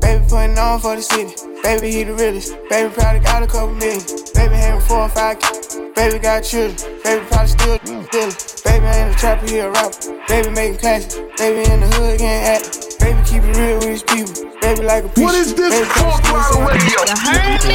Baby 0.00 0.24
putting 0.28 0.56
on 0.56 0.80
for 0.80 0.96
the 0.96 1.02
city. 1.02 1.36
Baby, 1.62 1.90
he 1.90 2.04
the 2.04 2.14
realest. 2.14 2.56
Baby, 2.70 2.92
probably 2.94 3.20
got 3.20 3.42
a 3.42 3.46
couple 3.46 3.74
million. 3.74 4.00
Baby, 4.32 4.54
having 4.56 4.80
four 4.88 5.04
or 5.04 5.08
five 5.10 5.38
kids. 5.38 5.76
Baby, 5.94 6.18
got 6.18 6.40
children. 6.44 6.76
Baby, 7.04 7.26
probably 7.28 7.48
still 7.48 7.78
mm. 7.78 8.06
stealing. 8.08 8.36
Baby, 8.64 8.86
ain't 8.88 9.14
a 9.14 9.18
trapper, 9.18 9.46
he 9.46 9.58
a 9.58 9.70
rapper. 9.70 10.16
Baby, 10.28 10.48
making 10.50 10.78
classics. 10.78 11.20
Baby, 11.36 11.70
in 11.70 11.80
the 11.80 11.88
hood 11.92 12.18
getting 12.18 12.44
active. 12.56 12.98
Baby, 13.00 13.20
keep 13.28 13.42
it 13.44 13.56
real 13.56 13.76
with 13.84 13.92
his 13.92 14.02
people. 14.02 14.61
Baby, 14.72 14.86
like 14.88 15.04
a 15.04 15.08
piece. 15.08 15.24
What 15.24 15.34
is 15.34 15.52
this 15.52 15.76
Talk 15.92 16.24
Radio? 16.64 17.04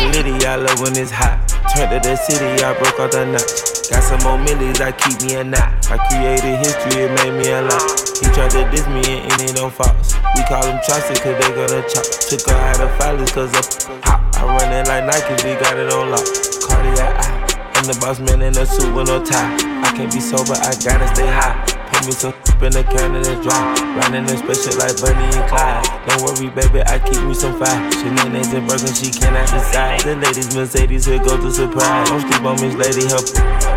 Litty, 0.09 0.33
I 0.49 0.57
love 0.57 0.81
when 0.81 0.97
it's 0.97 1.13
hot. 1.13 1.45
Turned 1.69 1.93
to 1.93 2.01
the 2.01 2.15
city, 2.17 2.49
I 2.65 2.73
broke 2.73 2.97
all 2.97 3.05
the 3.05 3.37
nuts. 3.37 3.85
Got 3.85 4.01
some 4.01 4.17
more 4.25 4.41
millies, 4.41 4.81
I 4.81 4.97
keep 4.97 5.21
me 5.21 5.37
a 5.37 5.43
knot. 5.43 5.77
I 5.93 6.01
created 6.09 6.57
history, 6.57 7.05
it 7.05 7.13
made 7.21 7.37
me 7.37 7.53
a 7.53 7.61
lot. 7.61 7.85
He 8.17 8.25
tried 8.33 8.49
to 8.57 8.65
diss 8.73 8.89
me 8.89 9.29
and 9.29 9.29
it 9.29 9.45
ain't 9.45 9.61
no 9.61 9.69
false. 9.69 10.17
We 10.33 10.41
call 10.49 10.65
them 10.65 10.81
chopsticks 10.81 11.21
cause 11.21 11.37
they 11.37 11.53
gonna 11.53 11.85
chop. 11.85 12.01
Took 12.01 12.41
her 12.49 12.57
out 12.57 12.81
of 12.81 12.89
filers 12.97 13.29
cause 13.29 13.53
of 13.53 13.65
hot. 14.01 14.25
I 14.33 14.49
run 14.49 14.73
it 14.73 14.89
like 14.89 15.05
Nike, 15.05 15.37
we 15.45 15.53
got 15.61 15.77
it 15.77 15.93
on 15.93 16.09
lock. 16.09 16.25
Cardiac 16.65 17.13
eye. 17.13 17.77
I'm 17.77 17.85
the 17.85 17.93
boss 18.01 18.17
man 18.25 18.41
in 18.41 18.57
a 18.57 18.65
suit 18.65 18.89
with 18.97 19.05
no 19.05 19.21
tie. 19.21 19.53
I 19.85 19.93
can't 19.93 20.09
be 20.09 20.17
sober, 20.17 20.57
I 20.57 20.73
gotta 20.81 21.05
stay 21.13 21.29
high. 21.29 21.61
Put 21.93 22.09
me 22.09 22.11
some 22.17 22.33
in 22.61 22.71
the 22.73 22.83
can 22.83 23.15
and 23.15 23.25
it's 23.25 23.41
dry. 23.43 23.73
Riding 23.97 24.29
in 24.29 24.37
special 24.37 24.77
like 24.79 24.95
Bunny 24.97 25.27
and 25.29 25.45
Clyde. 25.49 25.83
Don't 26.07 26.21
worry, 26.23 26.49
baby, 26.49 26.81
I 26.85 26.99
keep 26.99 27.21
me 27.23 27.33
some 27.33 27.57
fire. 27.59 27.79
Shenanigans 27.91 28.53
and 28.53 28.67
broken, 28.67 28.93
she 28.93 29.11
cannot 29.11 29.47
decide. 29.49 30.01
The 30.01 30.15
ladies, 30.15 30.55
Mercedes, 30.55 31.05
here 31.05 31.19
go 31.19 31.37
to 31.37 31.51
surprise. 31.51 32.09
Don't 32.09 32.21
sleep 32.21 32.43
on 32.43 32.55
Miss 32.61 32.75
Lady, 32.75 33.05
help 33.07 33.25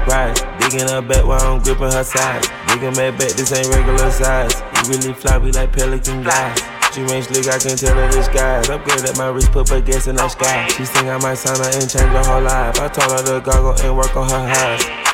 ride. 0.09 0.37
Digging 0.61 0.89
her 0.89 1.03
back 1.03 1.25
while 1.27 1.41
I'm 1.41 1.63
gripping 1.63 1.93
her 1.93 2.05
side. 2.05 2.45
Digging 2.69 2.95
my 2.97 3.11
back, 3.13 3.33
this 3.35 3.53
ain't 3.53 3.69
regular 3.69 4.11
size. 4.11 4.55
You 4.87 4.97
really 4.97 5.13
fly, 5.15 5.39
we 5.39 5.53
like 5.53 5.73
pelican 5.73 6.23
guys. 6.23 6.59
She 6.93 7.03
ain't 7.03 7.25
slick, 7.25 7.47
I 7.47 7.59
can 7.59 7.77
tell 7.77 7.95
her 7.95 8.11
disguise. 8.11 8.69
Upgrade 8.69 9.05
at 9.05 9.17
my 9.17 9.29
wrist, 9.29 9.53
put 9.53 9.69
her 9.69 9.81
gas 9.81 10.07
in 10.07 10.17
the 10.17 10.29
sky. 10.29 10.67
She 10.69 10.85
think 10.85 11.07
I 11.07 11.19
might 11.19 11.39
sign 11.39 11.57
her 11.57 11.71
and 11.71 11.89
change 11.89 12.11
her 12.11 12.25
whole 12.25 12.43
life. 12.43 12.81
I 12.81 12.89
told 12.89 13.13
her 13.13 13.23
to 13.39 13.45
goggle 13.45 13.79
and 13.87 13.97
work 13.97 14.17
on 14.17 14.29
her 14.29 14.37
eyes. 14.37 15.10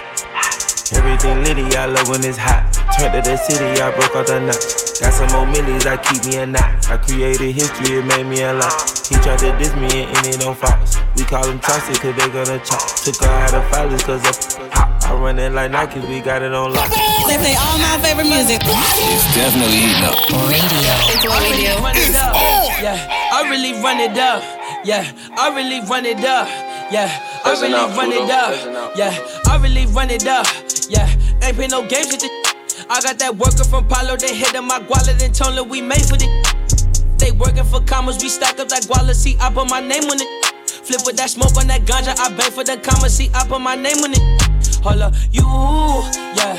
Everything 0.95 1.43
litty, 1.43 1.67
I 1.75 1.87
love 1.87 2.07
when 2.09 2.23
it's 2.23 2.39
hot. 2.39 2.63
Turned 2.95 3.11
to 3.19 3.19
the 3.19 3.37
city, 3.37 3.67
I 3.83 3.91
broke 3.91 4.15
all 4.15 4.23
the 4.23 4.39
nuts. 4.39 5.01
Got 5.03 5.13
some 5.19 5.27
more 5.35 5.47
millies, 5.47 5.83
I 5.83 5.99
keep 5.99 6.23
me 6.31 6.39
a 6.39 6.47
knot. 6.47 6.87
I 6.87 6.97
created 6.97 7.59
history, 7.59 7.99
it 7.99 8.07
made 8.07 8.23
me 8.23 8.43
a 8.47 8.55
lot. 8.55 8.71
He 9.11 9.19
tried 9.19 9.43
to 9.43 9.51
diss 9.59 9.75
me 9.75 10.07
and 10.07 10.27
it 10.31 10.47
on 10.47 10.55
Fox. 10.55 11.03
We 11.19 11.25
call 11.27 11.43
them 11.43 11.59
Chaucer, 11.59 11.99
cause 11.99 12.15
they 12.15 12.31
gonna 12.31 12.63
chop. 12.63 12.87
Took 13.03 13.19
her 13.19 13.27
out 13.27 13.55
of 13.59 13.67
filers, 13.75 14.05
cause 14.07 14.23
of 14.23 14.39
hot. 14.71 14.95
I 15.03 15.15
run 15.19 15.39
it 15.39 15.51
like 15.51 15.73
Nike, 15.73 15.99
we 16.07 16.21
got 16.21 16.43
it 16.43 16.55
on 16.55 16.73
lock. 16.73 16.87
They 17.27 17.35
play 17.35 17.59
all 17.59 17.79
my 17.83 17.99
favorite 17.99 18.31
music. 18.31 18.63
It's 18.63 19.27
definitely 19.35 19.91
heating 19.91 20.07
up. 20.07 20.15
Radio. 20.47 20.95
It's 21.11 21.27
what 21.27 21.43
we 21.51 21.67
do. 21.67 21.75
It's 21.99 22.15
Yeah, 22.79 22.95
I 23.35 23.43
really 23.51 23.75
run 23.83 23.99
it 23.99 24.15
up. 24.15 24.39
Yeah, 24.87 25.03
I 25.35 25.51
really 25.51 25.83
run 25.91 26.07
it 26.07 26.23
up. 26.23 26.47
Yeah, 26.89 27.11
I 27.45 27.51
really 27.61 27.75
run 27.97 28.13
it 28.13 28.31
up. 28.31 28.97
Yeah, 28.97 29.19
I 29.51 29.59
really 29.61 29.87
run 29.87 30.09
it 30.09 30.25
up. 30.27 30.47
Yeah, 30.89 31.11
ain't 31.43 31.57
play 31.57 31.67
no 31.67 31.83
games 31.83 32.13
with 32.13 32.23
it. 32.23 32.31
I 32.91 33.01
got 33.03 33.19
that 33.19 33.35
worker 33.35 33.65
from 33.65 33.89
Palo, 33.89 34.17
they 34.17 34.37
hit 34.37 34.55
on 34.55 34.69
my 34.69 34.79
guala, 34.79 35.19
then 35.19 35.33
told 35.33 35.69
we 35.69 35.81
made 35.83 36.07
for 36.07 36.17
the. 36.17 36.29
They 37.19 37.33
working 37.33 37.65
for 37.65 37.81
commas, 37.81 38.23
we 38.23 38.29
stack 38.29 38.61
up 38.61 38.69
that 38.69 38.83
guala, 38.85 39.15
see, 39.15 39.37
I 39.41 39.51
put 39.51 39.69
my 39.69 39.81
name 39.81 40.05
on 40.05 40.21
it. 40.21 40.29
Flip 40.69 41.01
with 41.07 41.17
that 41.17 41.31
smoke 41.31 41.57
on 41.57 41.67
that 41.67 41.83
ganja, 41.83 42.15
I 42.21 42.29
beg 42.37 42.53
for 42.53 42.63
the 42.63 42.77
commas, 42.77 43.17
see, 43.17 43.31
I 43.35 43.49
put 43.49 43.61
my 43.61 43.75
name 43.75 44.05
on 44.05 44.13
it. 44.13 44.23
Hold 44.85 45.01
up, 45.01 45.15
you, 45.33 45.43
yeah, 46.39 46.55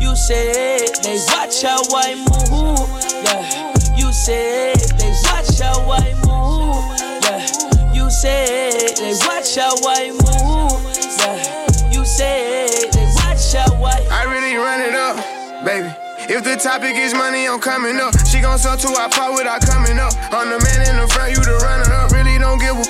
you 0.00 0.16
said 0.16 0.90
they 1.04 1.22
watch 1.30 1.62
how 1.62 1.84
I 1.94 2.16
move, 2.18 2.88
yeah, 3.22 3.94
you 3.94 4.10
said 4.10 4.80
they 4.98 5.12
watch 5.28 5.60
how 5.60 5.86
I 5.86 6.10
move, 6.26 6.82
yeah, 7.22 7.94
you 7.94 8.10
said 8.10 8.77
watch 9.26 9.56
how 9.56 9.74
I 9.86 10.10
move, 10.10 10.82
yeah, 11.18 11.90
you 11.90 12.04
said 12.04 12.92
they 12.92 13.06
watch 13.16 13.54
how 13.54 13.72
I. 13.82 14.06
I 14.10 14.24
really 14.24 14.56
run 14.56 14.80
it 14.80 14.94
up, 14.94 15.16
baby. 15.64 15.90
If 16.30 16.44
the 16.44 16.56
topic 16.56 16.96
is 16.96 17.14
money, 17.14 17.48
I'm 17.48 17.58
coming 17.58 17.96
up. 17.96 18.12
She 18.26 18.40
gon' 18.40 18.58
sell 18.58 18.76
to 18.76 18.88
I 18.88 19.08
part 19.08 19.32
without 19.32 19.62
coming 19.64 19.98
up. 19.98 20.12
I'm 20.30 20.50
the 20.50 20.60
man 20.60 20.80
in 20.90 20.96
the 21.00 21.08
front, 21.08 21.32
you 21.32 21.40
the 21.40 21.56
runner 21.64 21.88
up. 21.94 22.12
Really 22.12 22.38
don't 22.38 22.58
give 22.58 22.76
a 22.76 22.84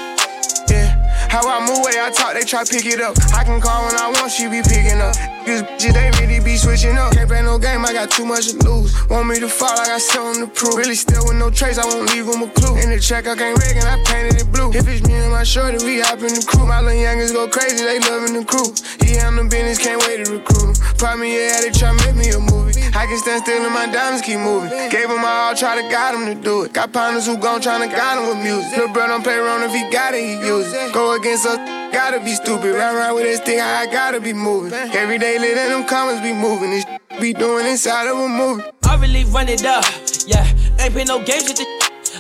yeah. 0.69 0.99
How 1.31 1.47
I 1.47 1.61
move, 1.61 1.85
way 1.85 2.01
I 2.01 2.11
talk, 2.11 2.35
they 2.35 2.43
try 2.43 2.65
pick 2.65 2.85
it 2.85 3.01
up. 3.01 3.17
I 3.33 3.45
can 3.45 3.61
call 3.61 3.87
when 3.87 3.97
I 3.97 4.11
want, 4.11 4.33
she 4.33 4.49
be 4.49 4.61
picking 4.63 5.01
up. 5.01 5.15
These 5.49 5.63
bitches, 5.63 5.95
they 5.97 6.13
really 6.21 6.45
be 6.45 6.61
switching 6.61 6.99
up. 6.99 7.17
Can't 7.17 7.27
play 7.27 7.41
no 7.41 7.57
game, 7.57 7.81
I 7.81 7.95
got 7.95 8.11
too 8.11 8.27
much 8.27 8.53
to 8.53 8.57
lose. 8.69 8.93
Want 9.09 9.29
me 9.29 9.41
to 9.41 9.49
fall, 9.49 9.73
I 9.73 9.97
got 9.97 10.03
something 10.03 10.45
to 10.45 10.53
prove. 10.53 10.77
Really 10.77 10.95
still 10.95 11.25
with 11.25 11.41
no 11.41 11.49
trace, 11.49 11.79
I 11.79 11.87
won't 11.87 12.13
leave 12.13 12.27
them 12.27 12.43
a 12.43 12.51
clue. 12.53 12.77
In 12.77 12.91
the 12.91 13.01
track, 13.01 13.27
I 13.27 13.35
can't 13.35 13.57
rig 13.57 13.81
and 13.81 13.89
I 13.89 13.97
painted 14.05 14.43
it 14.43 14.53
blue. 14.53 14.69
If 14.77 14.87
it's 14.87 15.01
me 15.09 15.15
and 15.15 15.33
my 15.33 15.45
shorty, 15.45 15.81
we 15.81 16.05
hop 16.05 16.21
in 16.21 16.37
the 16.37 16.45
crew. 16.45 16.67
My 16.67 16.83
little 16.85 17.01
youngins 17.01 17.33
go 17.33 17.49
crazy, 17.49 17.81
they 17.81 17.97
loving 17.97 18.37
the 18.37 18.45
crew. 18.45 18.69
He 19.01 19.17
handle 19.17 19.49
business, 19.49 19.79
can't 19.81 19.97
wait 20.05 20.21
to 20.27 20.37
recruit 20.37 20.69
him. 20.69 20.77
Probably 21.01 21.33
yeah, 21.33 21.65
they 21.65 21.71
try 21.73 21.97
to 21.97 21.99
make 22.05 22.17
me 22.17 22.29
a 22.29 22.41
movie. 22.41 22.85
I 22.93 23.07
can 23.09 23.17
stand 23.17 23.41
still 23.41 23.65
and 23.65 23.73
my 23.73 23.87
diamonds 23.89 24.21
keep 24.21 24.41
moving. 24.41 24.69
Gave 24.93 25.09
him 25.09 25.23
my 25.23 25.49
all, 25.49 25.55
try 25.55 25.81
to 25.81 25.87
guide 25.89 26.13
him 26.13 26.29
to 26.29 26.37
do 26.37 26.65
it. 26.65 26.75
Got 26.75 26.93
partners 26.93 27.25
who 27.25 27.39
gon' 27.39 27.63
tryna 27.63 27.89
guide 27.89 28.21
him 28.21 28.29
with 28.29 28.45
music. 28.45 28.77
Little 28.77 28.93
bro 28.93 29.07
don't 29.07 29.23
play 29.23 29.41
around 29.41 29.63
if 29.63 29.73
he 29.73 29.89
got 29.89 30.13
it, 30.13 30.21
he 30.21 30.37
use 30.45 30.69
it. 30.75 30.93
Go 30.93 31.17
against 31.17 31.47
us, 31.47 31.57
gotta 31.95 32.21
be 32.21 32.35
stupid. 32.35 32.75
Run 32.75 32.97
around 32.97 33.15
with 33.15 33.25
this 33.25 33.41
thing, 33.41 33.61
I 33.61 33.87
gotta 33.87 34.21
be 34.21 34.33
moving. 34.33 34.75
Every 34.75 35.19
day, 35.19 35.38
let 35.41 35.69
them 35.69 35.85
comments 35.85 36.23
be 36.23 36.33
moving. 36.33 36.71
This 36.71 36.85
be 37.21 37.33
doing 37.33 37.67
inside 37.67 38.09
of 38.09 38.19
a 38.19 38.29
movie. 38.29 38.65
I 38.85 38.97
really 38.97 39.25
run 39.25 39.49
it 39.49 39.65
up, 39.65 39.85
yeah. 40.27 40.47
Ain't 40.81 40.95
been 40.95 41.07
no 41.07 41.23
games 41.23 41.45
with 41.49 41.57
this. 41.59 41.67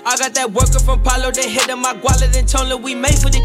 I 0.04 0.16
got 0.16 0.34
that 0.34 0.52
worker 0.52 0.78
from 0.78 1.02
Palo, 1.02 1.30
they 1.30 1.48
hit 1.48 1.66
my 1.76 1.94
guala, 1.94 2.30
then 2.32 2.46
told 2.46 2.68
her 2.68 2.76
we 2.76 2.94
made 2.94 3.18
for 3.18 3.30
this. 3.30 3.42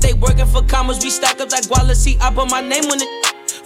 They 0.00 0.14
working 0.14 0.46
for 0.46 0.62
commas, 0.62 1.02
we 1.02 1.10
stack 1.10 1.40
up 1.40 1.48
that 1.50 1.64
guala, 1.64 1.94
see, 1.94 2.16
I 2.20 2.32
put 2.32 2.50
my 2.50 2.60
name 2.60 2.84
on 2.84 2.98
it. 3.00 3.08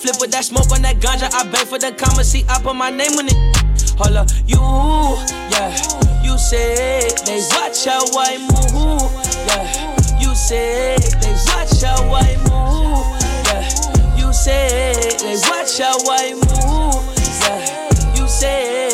Flip 0.00 0.16
with 0.20 0.32
that 0.32 0.44
smoke 0.44 0.70
on 0.72 0.82
that 0.82 0.96
ganja, 0.96 1.32
I 1.32 1.44
beg 1.50 1.66
for 1.68 1.78
the 1.78 1.92
commas, 1.92 2.30
see, 2.30 2.44
I 2.48 2.60
put 2.60 2.74
my 2.74 2.90
name 2.90 3.12
on 3.18 3.26
it. 3.26 3.38
Hold 3.98 4.16
up, 4.16 4.28
you, 4.46 4.58
yeah. 5.52 5.70
You 6.24 6.38
said 6.38 7.12
they 7.26 7.40
watch 7.52 7.84
how 7.84 8.02
I 8.18 8.38
move, 8.50 9.12
yeah. 9.46 10.18
You 10.18 10.34
said 10.34 10.98
they 11.20 11.32
watch 11.52 11.82
how 11.82 12.02
I 12.10 12.36
move. 12.48 13.21
You 14.32 14.38
say 14.38 14.94
they 15.20 15.36
watch 15.46 15.78
how 15.78 15.94
I 16.08 16.32
move, 16.32 17.04
yeah. 17.42 18.16
You 18.16 18.26
say 18.26 18.88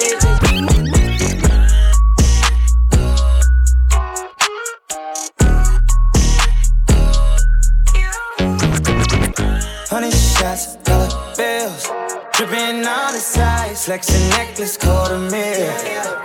Hundred 9.89 10.13
shots, 10.13 10.75
dollar 10.83 11.09
bills. 11.37 11.87
Dripping 12.33 12.85
on 12.85 13.13
the 13.13 13.21
sides, 13.21 13.85
flexing 13.85 14.29
necklace, 14.31 14.77
quarter 14.77 15.19
mil. 15.19 15.73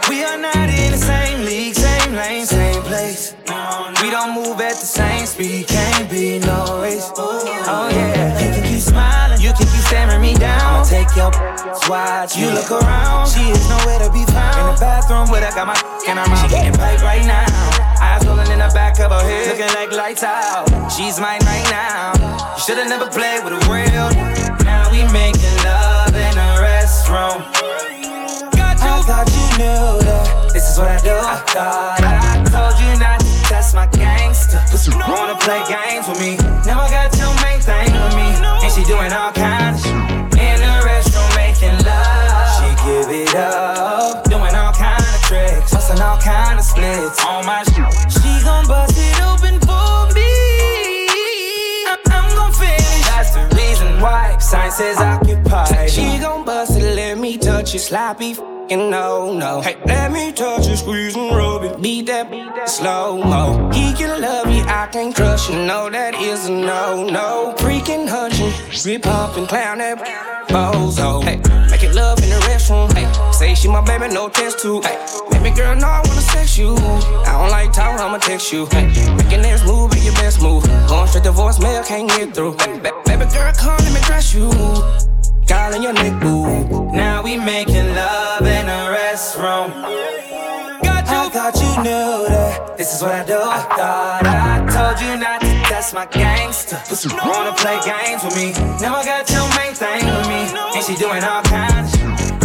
We 0.09 0.23
are 0.23 0.39
not 0.39 0.55
in 0.55 0.91
the 0.91 0.97
same 0.97 1.45
league, 1.45 1.75
same 1.75 2.15
lane, 2.15 2.47
same 2.47 2.81
place. 2.81 3.35
We 4.01 4.09
don't 4.09 4.33
move 4.33 4.59
at 4.59 4.73
the 4.73 4.87
same 4.87 5.27
speed, 5.27 5.67
watch, 11.89 12.37
you 12.37 12.49
look 12.51 12.71
around, 12.71 13.27
she 13.27 13.49
is 13.49 13.67
nowhere 13.69 13.99
to 13.99 14.11
be 14.11 14.23
found. 14.31 14.59
In 14.59 14.75
the 14.75 14.79
bathroom 14.79 15.29
where 15.29 15.43
I 15.43 15.51
got 15.51 15.67
my 15.67 15.75
and 16.07 16.19
I'm 16.19 16.29
She 16.37 16.47
getting 16.47 16.73
pipe 16.73 17.01
right 17.01 17.25
now. 17.25 17.45
Eyes 18.01 18.25
rolling 18.25 18.51
in 18.51 18.59
the 18.59 18.71
back 18.73 18.99
of 18.99 19.11
her 19.11 19.23
head, 19.23 19.47
looking 19.47 19.73
like 19.75 19.91
lights 19.91 20.23
out. 20.23 20.67
She's 20.91 21.19
mine 21.19 21.41
right 21.43 21.67
now. 21.71 22.13
You 22.55 22.61
should've 22.61 22.87
never 22.87 23.07
played 23.09 23.43
with 23.43 23.53
a 23.53 23.61
real. 23.71 24.09
Now 24.63 24.91
we 24.91 25.03
making 25.11 25.57
love 25.63 26.13
in 26.15 26.35
a 26.37 26.49
restroom. 26.61 27.43
I 28.55 29.01
thought 29.03 29.27
you 29.35 29.47
knew 29.59 29.99
that 30.07 30.53
this 30.53 30.69
is 30.69 30.77
what 30.77 30.87
I 30.87 30.99
do. 30.99 31.11
I 31.11 31.35
thought 31.51 31.99
I 32.03 32.39
told 32.47 32.79
you 32.79 32.99
not 32.99 33.19
to 33.19 33.49
test 33.49 33.75
my 33.75 33.87
gangster. 33.87 34.61
Wanna 35.07 35.35
play 35.39 35.63
games 35.67 36.07
with 36.07 36.19
me? 36.19 36.37
Now 36.65 36.79
I 36.79 36.89
got 36.89 37.11
your 37.17 37.33
main 37.43 37.59
thing 37.59 37.91
with 37.91 38.15
me, 38.15 38.29
and 38.63 38.71
she 38.71 38.83
doing 38.85 39.11
all 39.11 39.31
kinds 39.31 39.85
of 39.85 39.91
shit. 39.91 40.22
It 43.13 43.35
up, 43.35 44.23
doing 44.25 44.55
all 44.55 44.73
kind 44.73 45.01
of 45.01 45.21
tricks, 45.21 45.71
busting 45.71 46.01
all 46.01 46.17
kind 46.17 46.59
of 46.59 46.65
splits 46.65 47.23
on 47.25 47.45
my 47.45 47.63
shit. 47.63 48.11
She 48.11 48.43
gon' 48.43 48.67
bust 48.67 48.93
it 48.97 49.21
open 49.21 49.59
for 49.61 50.13
me. 50.15 50.31
I'm, 51.87 51.99
I'm 52.11 52.35
gon' 52.35 52.53
finish. 52.53 53.05
That's 53.07 53.33
the 53.35 53.55
reason 53.55 54.01
why 54.01 54.37
sign 54.39 54.71
says 54.71 54.97
occupied. 54.97 55.89
She 55.89 56.17
gon' 56.19 56.43
bust 56.43 56.77
it, 56.77 56.95
let 56.95 57.17
me 57.17 57.37
touch 57.37 57.75
it, 57.75 57.79
sloppy. 57.79 58.35
No, 58.71 59.31
no. 59.37 59.61
Hey, 59.61 59.77
let 59.85 60.11
me 60.11 60.31
touch 60.31 60.67
it, 60.67 60.77
squeeze 60.77 61.15
and 61.15 61.35
rub 61.35 61.63
it. 61.63 61.79
Beat 61.79 62.07
that, 62.07 62.31
beat 62.31 62.45
that 62.55 62.67
slow 62.67 63.17
mo. 63.17 63.69
He 63.71 63.93
can 63.93 64.19
love 64.19 64.49
you, 64.49 64.63
I 64.63 64.87
can't 64.91 65.15
crush 65.15 65.49
you. 65.49 65.57
No, 65.57 65.89
that 65.91 66.15
is 66.15 66.47
a 66.47 66.51
no, 66.51 67.07
no. 67.07 67.53
Freaking 67.57 68.07
hunching, 68.07 68.51
rip 68.83 69.05
up 69.05 69.37
and 69.37 69.47
clown 69.47 69.77
that 69.77 69.99
bozo. 70.47 71.21
Hey, 71.23 71.39
love 71.93 72.21
in 72.23 72.29
the 72.29 72.39
restroom. 72.47 72.91
Hey, 72.93 73.07
say 73.31 73.55
she 73.55 73.67
my 73.67 73.81
baby, 73.81 74.07
no 74.13 74.29
test 74.29 74.59
tube. 74.59 74.83
Hey, 74.83 74.97
baby 75.31 75.51
girl, 75.55 75.75
no, 75.75 75.87
I 75.87 76.01
wanna 76.05 76.21
sex 76.21 76.57
you. 76.57 76.75
I 76.75 77.37
don't 77.37 77.49
like 77.49 77.71
talk, 77.71 77.99
I'ma 77.99 78.17
text 78.17 78.51
you. 78.51 78.65
Hey, 78.67 78.87
making 79.15 79.41
this 79.41 79.63
move 79.65 79.91
be 79.91 79.99
your 79.99 80.13
best 80.15 80.41
move. 80.41 80.63
Going 80.87 81.07
straight 81.07 81.23
to 81.25 81.31
voicemail, 81.31 81.85
can't 81.85 82.09
get 82.09 82.33
through. 82.33 82.55
Ba- 82.55 82.93
baby 83.05 83.25
girl, 83.31 83.51
come 83.53 83.77
let 83.77 83.93
me 83.93 84.01
dress 84.01 84.33
you. 84.33 84.49
Calling 85.47 85.83
your 85.83 85.93
neck, 85.93 86.19
boo. 86.21 86.91
Now 86.91 87.21
we 87.21 87.37
making 87.37 87.93
love 87.93 88.41
in 88.41 88.65
a 88.67 88.81
restroom. 88.95 89.69
Got 90.83 91.07
you. 91.07 91.17
I 91.17 91.29
thought 91.29 91.55
you 91.55 91.83
knew 91.83 92.27
that 92.29 92.77
this 92.77 92.95
is 92.95 93.01
what 93.01 93.11
I 93.11 93.23
do. 93.25 93.37
I 93.37 93.61
thought 93.77 94.25
I 94.25 94.65
told 94.73 95.01
you 95.01 95.17
not 95.17 95.41
to 95.41 95.52
test 95.83 95.93
my 95.93 96.05
gangster. 96.05 96.79
Wanna 97.25 97.53
play 97.53 97.79
games 97.83 98.23
with 98.23 98.35
me? 98.35 98.51
Now 98.79 98.95
I 98.95 99.03
got 99.03 99.29
your 99.29 99.47
main 99.57 99.73
thing 99.73 100.05
with 100.05 100.27
me, 100.27 100.47
and 100.75 100.83
she 100.85 100.95
doing 100.95 101.23
all 101.23 101.43
kinds 101.43 101.93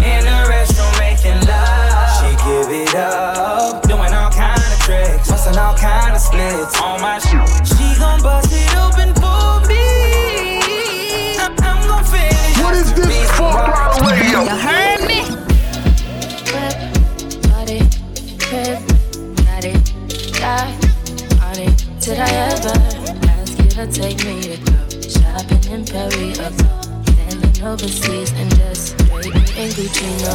in 0.03 0.21
the 0.27 0.39
restroom 0.51 0.93
making 0.99 1.39
love. 1.47 2.09
She 2.19 2.31
give 2.47 2.69
it 2.83 2.95
up, 2.95 3.83
doing 3.87 4.13
all 4.13 4.31
kind 4.31 4.59
of 4.59 4.79
tricks, 4.81 5.31
busting 5.31 5.59
all 5.59 5.77
kind 5.77 6.15
of 6.15 6.21
splits 6.21 6.81
on 6.81 7.01
my 7.01 7.19
shit. 7.19 7.47
She 7.67 7.99
gon' 7.99 8.23
bust 8.23 8.51
it 8.51 8.75
open 8.77 9.15
for 9.23 9.63
me. 9.69 11.39
I'm, 11.39 11.55
I'm 11.63 11.81
gon' 11.87 12.05
finish. 12.05 12.59
What 12.63 12.75
is 12.75 12.93
this 12.95 13.31
fuck 13.39 13.69
out 13.69 14.01
radio? 14.03 14.43
You 14.43 14.59
heard 14.67 15.03
me? 15.07 15.21
Body, 17.51 17.81
crib, 18.39 18.79
body, 19.47 19.75
die 20.41 20.89
on. 21.43 21.75
Did 22.01 22.19
I 22.21 22.31
ever 22.31 22.69
ask 22.69 22.83
you 22.83 22.88
to 23.79 23.87
take 23.93 24.19
me 24.25 24.43
to 24.43 24.57
go 24.59 24.75
shopping 25.07 25.63
in 25.71 25.85
Paris 25.87 26.41
uh, 26.41 26.51
or 26.51 27.05
standing 27.15 27.65
overseas 27.65 28.33
and 28.33 28.51
just 28.57 28.99
straight 28.99 29.27
in 29.55 29.71
Gucci? 29.71 30.11
No. 30.27 30.35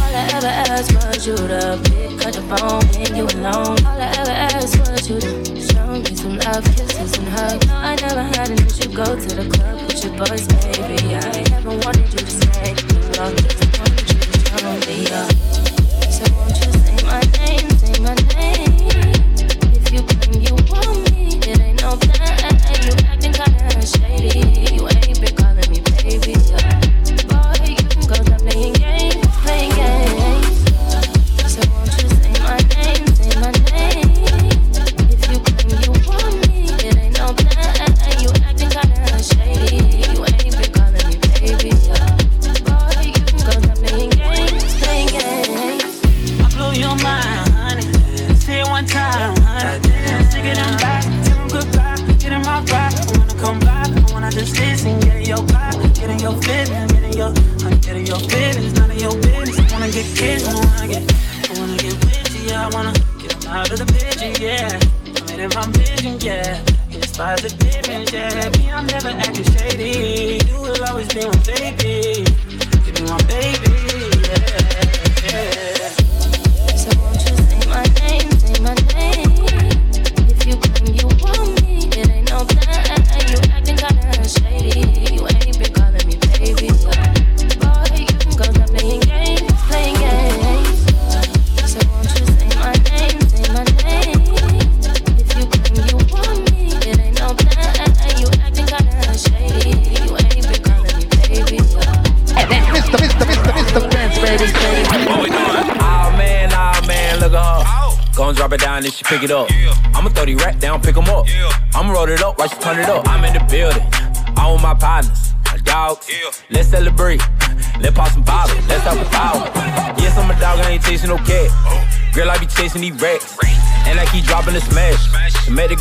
All 0.00 0.16
I 0.16 0.24
ever 0.32 0.46
asked 0.46 0.94
was 0.94 1.26
you 1.26 1.36
to 1.36 1.78
pick 1.84 2.24
up 2.24 2.32
the 2.32 2.40
phone 2.48 2.80
when 2.96 3.16
you 3.16 3.24
alone. 3.36 3.76
All 3.84 4.00
I 4.00 4.08
ever 4.16 4.30
asked 4.30 4.78
was 4.78 5.10
you 5.10 5.20
to 5.20 5.60
show 5.60 5.88
me 5.92 6.16
some 6.16 6.38
love, 6.38 6.64
kisses 6.64 7.18
and 7.18 7.28
hugs. 7.28 7.66
No, 7.66 7.74
I 7.74 7.96
never 7.96 8.22
had 8.22 8.48
an 8.48 8.66
issue. 8.66 8.88
Go 8.94 9.04
to 9.04 9.28
the 9.28 9.44
club 9.50 9.76
with 9.84 10.02
your 10.02 10.16
boys, 10.16 10.48
baby. 10.48 11.16
I 11.16 11.44
never 11.50 11.76
wanted 11.84 12.08
you 12.14 12.24
to 12.24 12.30
stay. 12.32 12.72
I 12.72 13.28
just 13.36 13.78
wanted 13.78 14.08
you 14.08 14.20
to 14.24 14.40
show 14.56 14.72
me 14.88 15.04
up. 15.20 15.32
So 16.08 16.24
won't 16.32 16.56
you 16.56 16.72
say 16.80 16.96
my 17.04 17.20
name, 17.44 17.68
say 17.76 18.00
my 18.00 18.14
name? 18.32 18.69
Kinda 24.28 24.99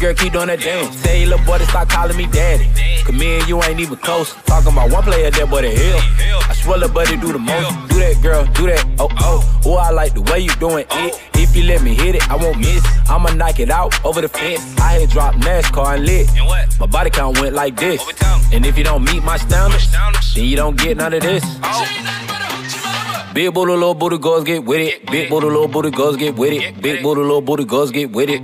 And 0.10 0.18
make 0.18 0.18
girl 0.18 0.26
keep 0.26 0.34
doing 0.34 0.48
that 0.48 0.60
dance. 0.60 0.96
Say, 0.98 1.26
little 1.26 1.46
boy, 1.46 1.60
to 1.60 1.66
stop 1.66 1.88
calling 1.88 2.18
me 2.18 2.26
daddy. 2.26 2.66
Cause 3.04 3.14
me 3.14 3.40
and 3.40 3.48
you 3.48 3.62
ain't 3.62 3.80
even 3.80 3.98
close. 3.98 4.34
Talking 4.46 4.74
about 4.74 4.92
one 4.92 5.04
player 5.04 5.30
there, 5.30 5.46
boy 5.46 5.60
a 5.60 5.70
hill. 5.70 6.00
I 6.50 6.54
swear, 6.54 6.80
little 6.80 6.94
buddy, 6.94 7.16
do 7.18 7.32
the 7.32 7.38
most. 7.38 7.90
Do 7.90 8.00
that, 8.00 8.20
girl, 8.22 8.46
do 8.54 8.66
that. 8.66 8.84
Oh, 8.98 9.08
oh. 9.20 9.62
Oh, 9.66 9.76
I 9.76 9.92
like 9.92 10.16
the 10.16 10.22
way 10.22 10.40
you 10.40 10.50
doing 10.56 10.86
it. 10.90 11.22
If 11.36 11.56
you 11.56 11.64
let 11.64 11.84
me 11.84 11.94
hit 11.94 12.16
it, 12.16 12.28
I 12.28 12.36
won't 12.38 12.58
miss. 12.58 12.84
I'ma 13.08 13.34
knock 13.34 13.60
it 13.60 13.70
out 13.70 13.94
over 14.04 14.22
the 14.22 14.30
fence. 14.30 14.64
I 14.80 14.94
had 15.00 15.10
dropped 15.12 15.38
NASCAR 15.40 15.96
and 15.98 16.06
lit. 16.06 16.28
My 16.80 16.88
body 16.88 17.12
count 17.12 17.40
went 17.40 17.54
like 17.54 17.76
this. 17.76 18.02
And 18.52 18.66
if 18.66 18.78
you 18.78 18.84
don't 18.84 19.04
meet 19.04 19.24
my 19.24 19.38
standards, 19.38 19.92
then 20.34 20.46
you 20.46 20.56
don't 20.56 20.78
get 20.78 20.98
none 20.98 21.14
of 21.14 21.22
this. 21.22 21.44
Big 23.34 23.54
booty, 23.54 23.72
little 23.72 23.94
booty, 23.94 24.18
girls 24.18 24.44
get 24.44 24.66
with 24.66 24.80
it. 24.80 25.06
Big 25.12 25.30
booty, 25.30 25.46
little 25.46 25.68
booty, 25.68 25.92
girls 25.92 26.18
get 26.18 26.36
with 26.36 26.54
it. 26.54 26.82
Big 26.82 27.04
booty, 27.04 27.22
little 27.22 27.42
booty, 27.42 27.64
girls 27.64 27.92
get 27.92 28.12
with 28.12 28.30
it. 28.30 28.42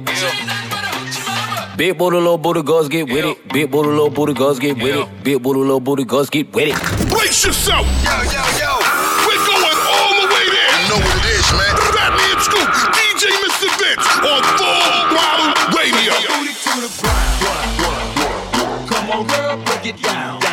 Big 1.77 1.97
booty, 1.97 2.15
little 2.15 2.37
booty, 2.37 2.63
girls 2.63 2.87
get 2.87 3.03
with 3.09 3.25
it. 3.25 3.49
Big 3.49 3.69
booty, 3.69 3.89
little 3.89 4.09
booty, 4.09 4.33
girls 4.33 4.59
get 4.59 4.77
with 4.77 4.95
it. 4.95 5.23
Big 5.25 5.43
booty, 5.43 5.59
little 5.59 5.81
booty, 5.81 6.05
girls 6.05 6.29
get 6.29 6.53
with 6.53 6.69
it. 6.69 7.09
Brace 7.09 7.45
yourself. 7.45 7.85
Yo, 8.01 8.15
yo, 8.31 8.43
yo. 8.63 8.79
We're 9.27 9.43
going 9.43 9.79
all 9.83 10.13
the 10.21 10.27
way 10.31 10.45
there. 10.55 10.71
You 10.71 10.87
know 10.87 10.99
what 11.03 11.15
it 11.19 11.27
is, 11.35 11.51
man. 11.51 11.75
Fatman 11.91 12.39
Scoop, 12.39 12.69
DJ 12.95 13.27
Mr. 13.43 13.67
Vince 13.75 14.07
on 14.23 14.41
Full 14.55 14.87
Throttle 15.11 15.51
Radio. 15.75 16.13
Come 18.87 19.09
on, 19.11 19.27
girl, 19.27 19.57
break 19.65 19.85
it 19.87 20.01
down. 20.01 20.15
down, 20.15 20.39
down, 20.39 20.44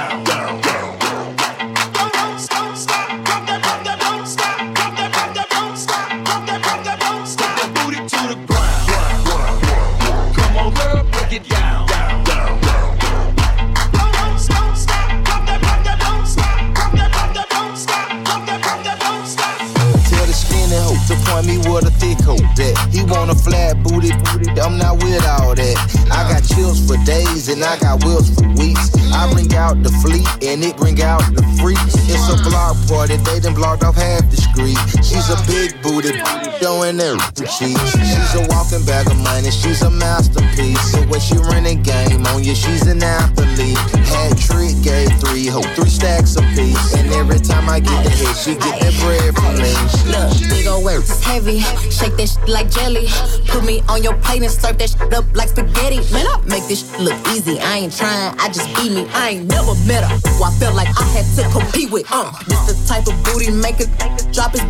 Bet 22.56 22.76
he 22.92 23.02
want 23.04 23.30
a 23.30 23.34
flat 23.34 23.82
booty, 23.82 24.12
booty. 24.24 24.50
I'm 24.60 24.78
not 24.78 25.02
with 25.02 25.24
all 25.26 25.54
that. 25.54 25.76
I 26.10 26.28
got 26.28 26.42
chills 26.44 26.84
for 26.86 26.96
days 27.04 27.48
and 27.48 27.62
I 27.64 27.78
got 27.78 28.04
wheels 28.04 28.34
for 28.34 28.48
weeks. 28.58 28.92
I 29.12 29.30
bring 29.32 29.54
out 29.54 29.82
the 29.82 29.90
fleet 30.02 30.26
and 30.42 30.64
it 30.64 30.76
bring 30.76 31.00
out 31.02 31.22
the 31.34 31.42
freaks. 31.60 31.94
It's 32.08 32.28
a 32.28 32.36
block 32.48 32.76
party, 32.88 33.16
they 33.16 33.40
done 33.40 33.54
blocked 33.54 33.84
off 33.84 33.96
half 33.96 34.28
the 34.30 34.36
street. 34.36 34.78
She's 35.04 35.28
a 35.30 35.38
big 35.46 35.76
booty, 35.82 36.12
showing 36.60 36.96
them 36.96 37.18
cheeks. 37.36 37.92
She's 37.92 38.34
a 38.34 38.46
walking 38.48 38.84
bag 38.84 39.06
of 39.10 39.18
money, 39.20 39.50
she's 39.50 39.82
a 39.82 39.90
masterpiece. 39.90 40.80
So 40.92 41.00
when 41.08 41.20
she 41.20 41.36
running 41.36 41.82
game 41.82 42.24
on 42.32 42.42
you, 42.42 42.54
she's 42.54 42.86
an 42.86 43.02
athlete. 43.02 43.78
Had 44.08 44.36
trick, 44.38 44.74
gave 44.82 45.12
three, 45.20 45.46
hope 45.46 45.68
three 45.76 45.90
stacks 45.90 46.36
a 46.36 46.42
piece. 46.56 46.94
And 46.94 47.12
every 47.12 47.38
time 47.38 47.68
I 47.68 47.80
get 47.80 48.01
the 48.22 48.28
hit, 48.28 48.36
she 48.36 48.52
get 48.54 48.80
that 48.80 48.94
bread 49.00 49.34
from 49.34 49.54
me. 49.58 49.72
Look, 50.10 50.48
big 50.48 50.66
ol' 50.66 50.82
work 50.82 51.04
heavy. 51.22 51.60
Shake 51.90 52.16
that 52.16 52.28
shit 52.28 52.48
like 52.48 52.70
jelly. 52.70 53.06
Put 53.48 53.64
me 53.64 53.82
on 53.88 54.02
your 54.02 54.14
plate 54.14 54.42
and 54.42 54.50
serve 54.50 54.78
that 54.78 54.90
shit 54.90 55.12
up 55.12 55.24
like 55.34 55.48
spaghetti. 55.48 56.00
Man, 56.12 56.26
I 56.26 56.40
make 56.46 56.66
this 56.68 56.88
shit 56.88 57.00
look 57.00 57.18
easy. 57.28 57.58
I 57.58 57.86
ain't 57.86 57.96
trying, 57.96 58.34
I 58.38 58.48
just 58.48 58.68
be 58.76 58.90
me. 58.90 59.08
I 59.12 59.40
ain't 59.40 59.48
never 59.48 59.74
met 59.86 60.04
her. 60.04 60.14
Who 60.28 60.44
I 60.44 60.50
felt 60.58 60.74
like 60.74 60.88
I 60.88 61.04
had 61.14 61.26
to 61.36 61.42
compete 61.50 61.90
with. 61.90 62.06
Uh, 62.10 62.30
this 62.46 62.62
the 62.68 62.74
type 62.86 63.06
of 63.06 63.16
booty 63.24 63.50
make 63.50 63.80
it 63.80 63.88
drop 64.32 64.52
his 64.52 64.62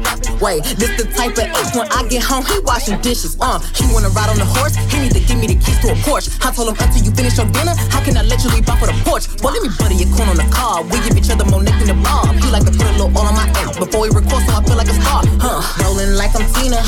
Wait, 0.43 0.59
this 0.75 0.91
the 0.99 1.07
type 1.15 1.39
of 1.39 1.47
ace 1.55 1.71
when 1.71 1.87
I 1.95 2.03
get 2.11 2.23
home, 2.23 2.43
he 2.43 2.59
washing 2.67 2.99
dishes. 2.99 3.39
Uh, 3.39 3.63
he 3.79 3.87
wanna 3.95 4.11
ride 4.11 4.27
on 4.27 4.39
the 4.43 4.49
horse, 4.59 4.75
he 4.91 4.99
need 4.99 5.15
to 5.15 5.23
give 5.23 5.39
me 5.39 5.47
the 5.47 5.55
keys 5.55 5.79
to 5.87 5.95
a 5.95 5.97
Porsche. 6.03 6.35
I 6.43 6.51
told 6.51 6.67
him 6.67 6.77
until 6.83 6.99
you 6.99 7.15
finish 7.15 7.39
your 7.39 7.47
dinner, 7.55 7.71
how 7.95 8.03
can 8.03 8.19
I 8.19 8.27
let 8.27 8.43
you 8.43 8.51
leave 8.51 8.67
off 8.67 8.83
for 8.83 8.91
the 8.91 8.97
porch? 9.07 9.31
Well, 9.39 9.55
let 9.55 9.63
me 9.63 9.71
butter 9.79 9.95
your 9.95 10.11
corn 10.19 10.35
on 10.35 10.39
the 10.43 10.49
car. 10.51 10.83
We 10.83 10.99
give 11.07 11.15
each 11.15 11.31
other 11.31 11.47
more 11.47 11.63
neck 11.63 11.79
than 11.79 11.95
the 11.95 11.99
bar. 12.03 12.27
He 12.35 12.51
like 12.51 12.67
to 12.67 12.75
put 12.75 12.91
a 12.91 12.95
little 12.99 13.15
oil 13.15 13.31
on 13.31 13.39
my 13.39 13.42
ass 13.61 13.79
before 13.79 14.07
he 14.07 14.11
records, 14.11 14.47
so 14.47 14.53
I 14.55 14.63
feel 14.65 14.77
like 14.77 14.89
a 14.89 14.97
star. 14.97 15.23
Huh, 15.41 15.61
rolling 15.85 16.15
like 16.15 16.35
I'm 16.35 16.47
Tina, 16.55 16.81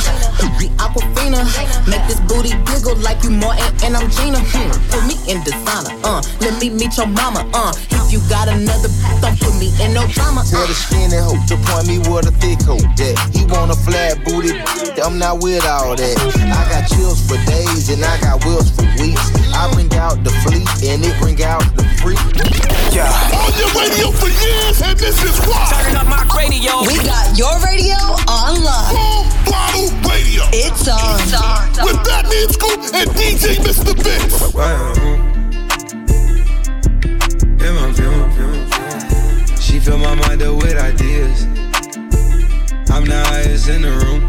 the 0.59 0.69
Aquafina. 0.79 1.43
Make 1.88 2.05
this 2.09 2.21
booty 2.25 2.55
giggle 2.69 2.97
like 3.03 3.23
you 3.23 3.31
Martin 3.31 3.64
and 3.85 3.97
I'm 3.97 4.11
Gina. 4.11 4.40
Hmm, 4.40 4.73
put 4.90 5.03
me 5.07 5.17
in 5.31 5.43
designer. 5.45 5.95
Uh, 6.05 6.23
let 6.40 6.61
me 6.61 6.71
meet 6.71 6.97
your 6.97 7.07
mama. 7.07 7.45
Uh, 7.53 7.73
if 7.75 8.12
you 8.12 8.21
got 8.29 8.49
another, 8.49 8.88
don't 9.21 9.38
put 9.40 9.55
me 9.59 9.73
in 9.83 9.93
no 9.93 10.07
drama. 10.09 10.45
Tell 10.49 10.67
the 10.67 10.75
skinny 10.75 11.19
hoe 11.19 11.38
to 11.51 11.57
point 11.69 11.87
me 11.88 11.99
with 11.99 12.31
a 12.31 12.35
thick 12.38 12.61
hoe. 12.62 12.81
That 12.99 13.17
he 13.35 13.45
want 13.47 13.73
a 13.73 13.79
flat 13.79 14.23
booty, 14.25 14.55
I'm 15.01 15.19
not 15.19 15.43
with 15.43 15.64
all 15.67 15.97
that. 15.97 16.17
I 16.51 16.62
got 16.71 16.88
chills 16.88 17.21
for 17.27 17.38
days 17.45 17.90
and 17.90 18.05
I 18.05 18.21
got 18.21 18.45
wheels 18.45 18.71
for 18.71 18.87
weeks. 19.03 19.25
I 19.53 19.71
bring 19.73 19.93
out 19.95 20.23
the 20.25 20.31
fleet 20.45 20.69
and 20.85 21.05
it 21.05 21.14
bring 21.21 21.43
out 21.43 21.64
the 21.77 21.85
freak. 22.01 22.21
Yeah. 22.95 23.11
On 23.35 23.51
your 23.59 23.71
radio 23.75 24.11
for 24.12 24.31
years, 24.31 24.83
and 24.83 24.99
this 24.99 25.19
is 25.25 25.38
why. 25.47 25.67
Turning 25.83 25.97
up 25.97 26.07
my 26.07 26.23
radio. 26.37 26.43
We 26.46 26.61
got 26.98 27.38
your 27.38 27.59
radio 27.64 27.96
online. 28.28 28.92
Full 28.92 29.24
Throttle 29.46 29.88
Radio. 30.11 30.42
It's 30.52 30.87
on. 30.87 31.20
It's 31.20 31.33
on. 31.33 31.87
With 31.87 31.96
Fatman 32.04 32.52
Scoop 32.52 32.80
and 32.92 33.11
DJ 33.16 33.57
Mr. 33.64 33.96
Vince. 34.04 34.52
She 39.59 39.80
fill 39.80 39.96
my 39.96 40.14
mind 40.14 40.42
up 40.42 40.57
with 40.57 40.76
ideas. 40.76 41.44
I'm 42.90 43.07
the 43.07 43.24
highest 43.24 43.70
in 43.70 43.80
the 43.80 43.90
room. 43.90 44.20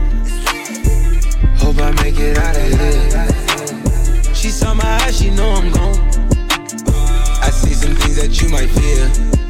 Hope 1.58 1.80
I 1.80 1.92
make 2.02 2.18
it 2.18 2.38
out 2.38 2.56
of 2.56 2.64
here. 2.64 4.34
She 4.34 4.52
saw 4.52 4.74
my 4.74 4.86
eyes, 5.04 5.20
she 5.20 5.32
know 5.32 5.52
I'm 5.52 5.70
gone. 5.70 6.00
I 7.44 7.50
see 7.50 7.74
some 7.74 7.94
things 7.96 8.16
that 8.16 8.42
you 8.42 8.48
might 8.48 8.70
fear. 8.70 9.45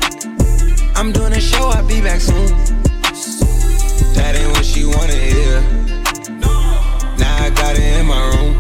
I'm 0.98 1.12
doing 1.12 1.34
a 1.34 1.42
show, 1.42 1.68
I'll 1.68 1.86
be 1.86 2.00
back 2.00 2.22
soon. 2.22 2.48
That 4.16 4.34
ain't 4.38 4.50
what 4.54 4.64
she 4.64 4.86
wanna 4.86 5.14
hear. 5.14 5.60
Now 7.20 7.44
I 7.44 7.50
got 7.50 7.76
it 7.76 8.00
in 8.00 8.06
my 8.06 8.22
room. 8.32 8.54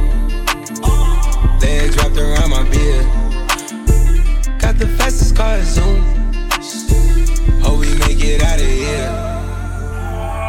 Legs 1.62 1.96
wrapped 1.96 2.18
around 2.18 2.50
my 2.50 2.64
beard. 2.70 3.06
Got 4.60 4.78
the 4.78 4.88
fastest 4.98 5.34
car 5.38 5.62
Zoom. 5.64 6.04
Hope 7.64 7.80
we 7.80 7.96
make 8.00 8.22
it 8.22 8.44
out 8.44 8.60
of 8.60 8.68
here. 8.68 9.10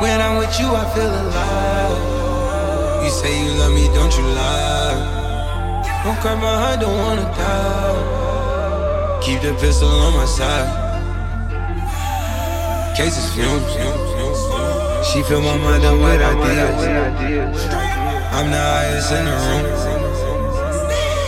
When 0.01 0.21
I'm 0.21 0.39
with 0.39 0.59
you, 0.59 0.67
I 0.67 0.85
feel 0.93 1.15
alive. 1.23 3.05
You 3.05 3.11
say 3.11 3.45
you 3.45 3.53
love 3.61 3.73
me, 3.73 3.87
don't 3.95 4.13
you 4.19 4.25
lie? 4.25 6.03
Don't 6.03 6.19
cry 6.19 6.35
my 6.35 6.57
heart, 6.63 6.81
don't 6.81 6.99
wanna 6.99 7.31
die. 7.39 9.21
Keep 9.23 9.43
the 9.43 9.55
pistol 9.61 9.89
on 9.89 10.15
my 10.15 10.25
side. 10.25 10.86
Cases 12.97 13.29
fumes. 13.35 13.77
She 15.13 15.23
fill 15.25 15.43
my 15.43 15.59
mind 15.59 15.85
up 15.85 16.01
with 16.01 16.17
ideas. 16.17 17.61
I'm 18.33 18.49
the 18.51 18.57
highest 18.57 19.13
in 19.13 19.25
the 19.27 19.37
room. 19.37 19.65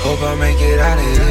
Hope 0.01 0.23
I 0.25 0.35
make 0.41 0.57
it 0.61 0.81
out 0.81 0.97
of 0.97 1.05
here. 1.05 1.29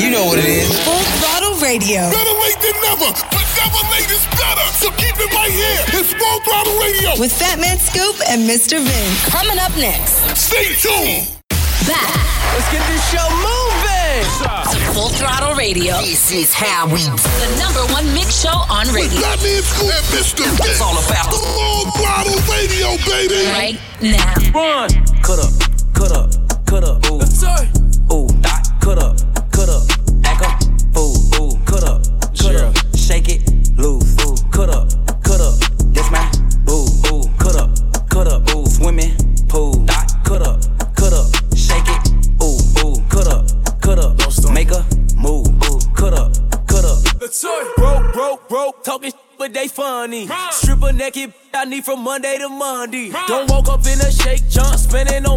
You 0.00 0.10
know 0.16 0.24
what 0.24 0.38
it 0.38 0.48
is. 0.48 0.72
Full 0.80 1.04
throttle 1.20 1.60
radio. 1.60 2.08
Better 2.08 2.32
late 2.40 2.56
than 2.64 2.72
never, 2.88 3.12
but 3.28 3.44
never 3.60 3.80
late 3.92 4.08
is 4.08 4.24
better. 4.32 4.64
So 4.80 4.88
keep 4.96 5.20
it 5.20 5.28
right 5.36 5.52
here. 5.52 5.84
It's 6.00 6.14
Full 6.16 6.40
Throttle 6.40 6.78
Radio. 6.80 7.20
With 7.20 7.36
Fatman 7.36 7.76
Scoop 7.76 8.16
and 8.30 8.48
Mr. 8.48 8.80
Vince. 8.80 9.28
Coming 9.28 9.58
up 9.58 9.76
next. 9.76 10.24
Stay 10.34 10.72
tuned. 10.80 11.28
Back 11.86 12.16
Let's 12.54 12.70
get 12.72 12.80
this 12.88 13.04
show 13.12 13.28
moving. 13.28 13.63
To 14.14 14.78
Full 14.94 15.08
Throttle 15.08 15.56
Radio. 15.56 15.98
This 15.98 16.30
is 16.30 16.54
how 16.54 16.86
we 16.86 17.02
The 17.02 17.56
number 17.58 17.92
one 17.92 18.06
mix 18.14 18.42
show 18.42 18.62
on 18.70 18.86
With 18.86 19.10
radio. 19.10 19.18
Fatman 19.18 19.60
Scoop 19.60 19.90
and 19.90 20.06
Mr. 20.14 20.46
Vince. 20.54 20.70
It's 20.70 20.80
all 20.80 20.94
about 20.94 21.34
the 21.34 21.42
Full 21.42 21.90
Throttle 21.98 22.38
Radio, 22.46 22.94
baby. 23.10 23.42
Right 23.50 23.80
now. 24.00 24.34
Run. 24.54 24.88
Cut 25.20 25.40
up, 25.42 25.50
cut 25.94 26.12
up, 26.12 26.30
cut 26.64 26.84
up. 26.84 27.04
Ooh, 27.10 28.14
ooh, 28.14 28.28
dot, 28.40 28.62
cut 28.80 28.98
up, 29.02 29.18
cut 29.18 29.20
up. 29.20 29.23
Naked, 51.04 51.34
I 51.52 51.66
need 51.66 51.84
from 51.84 52.02
Monday 52.02 52.38
to 52.38 52.48
Monday. 52.48 53.10
Don't 53.28 53.50
woke 53.50 53.68
up 53.68 53.80
in 53.80 54.00
a 54.00 54.10
shake, 54.10 54.48
jump, 54.48 54.78
spending 54.78 55.24
no 55.24 55.33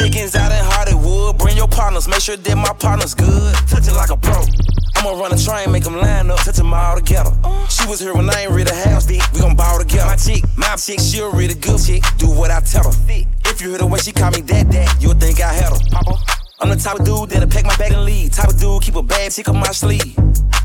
chickens 0.00 0.34
out 0.34 0.50
in 0.50 0.64
Hollywood. 0.64 1.36
Bring 1.38 1.56
your 1.56 1.68
partners, 1.68 2.08
make 2.08 2.20
sure 2.20 2.36
that 2.36 2.56
my 2.56 2.72
partner's 2.72 3.14
good. 3.14 3.54
Touching 3.68 3.94
like 3.94 4.10
a 4.10 4.16
pro. 4.16 4.40
I'ma 4.96 5.12
run 5.20 5.32
a 5.32 5.38
train, 5.38 5.70
make 5.70 5.84
them 5.84 5.96
line 5.96 6.30
up, 6.30 6.38
touch 6.40 6.56
them 6.56 6.72
all 6.72 6.96
together. 6.96 7.32
She 7.68 7.86
was 7.86 8.00
here 8.00 8.14
when 8.14 8.28
I 8.30 8.42
ain't 8.42 8.52
read 8.52 8.68
a 8.70 8.74
house, 8.74 9.06
dick. 9.06 9.22
We 9.32 9.40
gon' 9.40 9.56
ball 9.56 9.78
together. 9.78 10.06
My 10.06 10.16
chick, 10.16 10.44
my 10.56 10.76
chick, 10.76 11.00
she 11.00 11.20
a 11.20 11.28
really 11.28 11.54
good 11.54 11.80
chick. 11.80 12.02
Do 12.16 12.30
what 12.30 12.50
I 12.50 12.60
tell 12.60 12.84
her. 12.84 12.96
If 13.44 13.60
you 13.60 13.70
hear 13.70 13.78
the 13.78 13.86
way 13.86 13.98
she 14.00 14.12
call 14.12 14.30
me 14.30 14.40
dad, 14.40 14.70
dad, 14.70 14.88
you'll 15.00 15.14
think 15.14 15.40
I 15.40 15.52
had 15.52 15.72
her. 15.72 15.80
I'm 16.60 16.68
the 16.68 16.76
type 16.76 17.00
of 17.00 17.04
dude 17.04 17.30
that'll 17.30 17.48
pack 17.48 17.64
my 17.64 17.76
bag 17.76 17.92
and 17.92 18.04
leave. 18.04 18.32
Type 18.32 18.48
of 18.48 18.58
dude 18.58 18.82
keep 18.82 18.96
a 18.96 19.02
bad 19.02 19.32
chick 19.32 19.48
on 19.48 19.56
my 19.56 19.72
sleeve. 19.72 20.16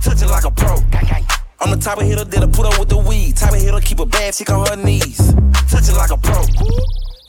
Touch 0.04 0.21
it 0.21 0.28
like 0.28 0.45
a 0.45 0.52
pro. 0.52 0.76
I'm 1.60 1.71
the 1.71 1.78
type 1.80 1.98
of 1.98 2.04
hitter 2.04 2.26
that'll 2.26 2.50
put 2.50 2.65
up 2.67 2.80
with 2.80 2.89
the 2.89 2.98
weed. 2.98 3.36
Type 3.36 3.54
of 3.54 3.60
hitter 3.60 3.80
keep 3.80 4.00
a 4.00 4.06
bad 4.06 4.34
chick 4.34 4.50
on 4.50 4.67
her 4.67 4.76
knees. 4.76 5.17
Touch 5.69 5.88
it 5.88 5.95
like 5.95 6.12
a 6.12 6.17
pro. 6.17 6.43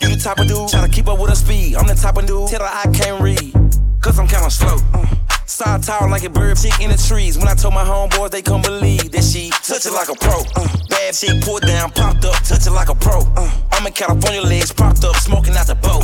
You 0.01 0.09
the 0.09 0.17
type 0.17 0.39
of 0.39 0.47
dude 0.47 0.69
tryna 0.69 0.93
keep 0.93 1.09
up 1.09 1.19
with 1.19 1.31
her 1.31 1.37
speed. 1.37 1.77
I'm 1.77 1.87
the 1.87 1.95
type 1.95 2.17
of 2.17 2.27
dude 2.27 2.49
tell 2.49 2.61
her 2.61 2.67
I 2.67 2.91
can't 2.93 3.23
read. 3.23 3.53
Cause 4.01 4.19
I'm 4.19 4.27
kinda 4.27 4.51
slow. 4.51 4.79
Uh, 4.95 5.07
Side 5.47 5.85
tall 5.85 6.11
like 6.11 6.25
a 6.25 6.29
bird 6.29 6.57
chick 6.59 6.81
in 6.81 6.91
the 6.91 6.99
trees. 6.99 7.39
When 7.39 7.47
I 7.47 7.55
told 7.55 7.73
my 7.73 7.85
homeboys, 7.85 8.31
they 8.31 8.43
couldn't 8.43 8.63
believe 8.63 9.13
that 9.13 9.23
she 9.23 9.51
touch 9.63 9.87
it 9.87 9.93
like 9.93 10.09
a 10.09 10.15
pro. 10.19 10.43
Uh, 10.57 10.67
bad 10.91 11.15
chick 11.15 11.41
pulled 11.43 11.63
down, 11.63 11.93
popped 11.93 12.25
up, 12.25 12.35
touch 12.43 12.67
it 12.67 12.73
like 12.73 12.89
a 12.89 12.95
pro. 12.97 13.21
Uh, 13.37 13.51
I'm 13.71 13.87
in 13.87 13.93
California, 13.93 14.43
legs 14.43 14.73
propped 14.73 15.05
up, 15.05 15.15
smoking 15.17 15.55
out 15.55 15.69
the 15.69 15.77
boat. 15.77 16.03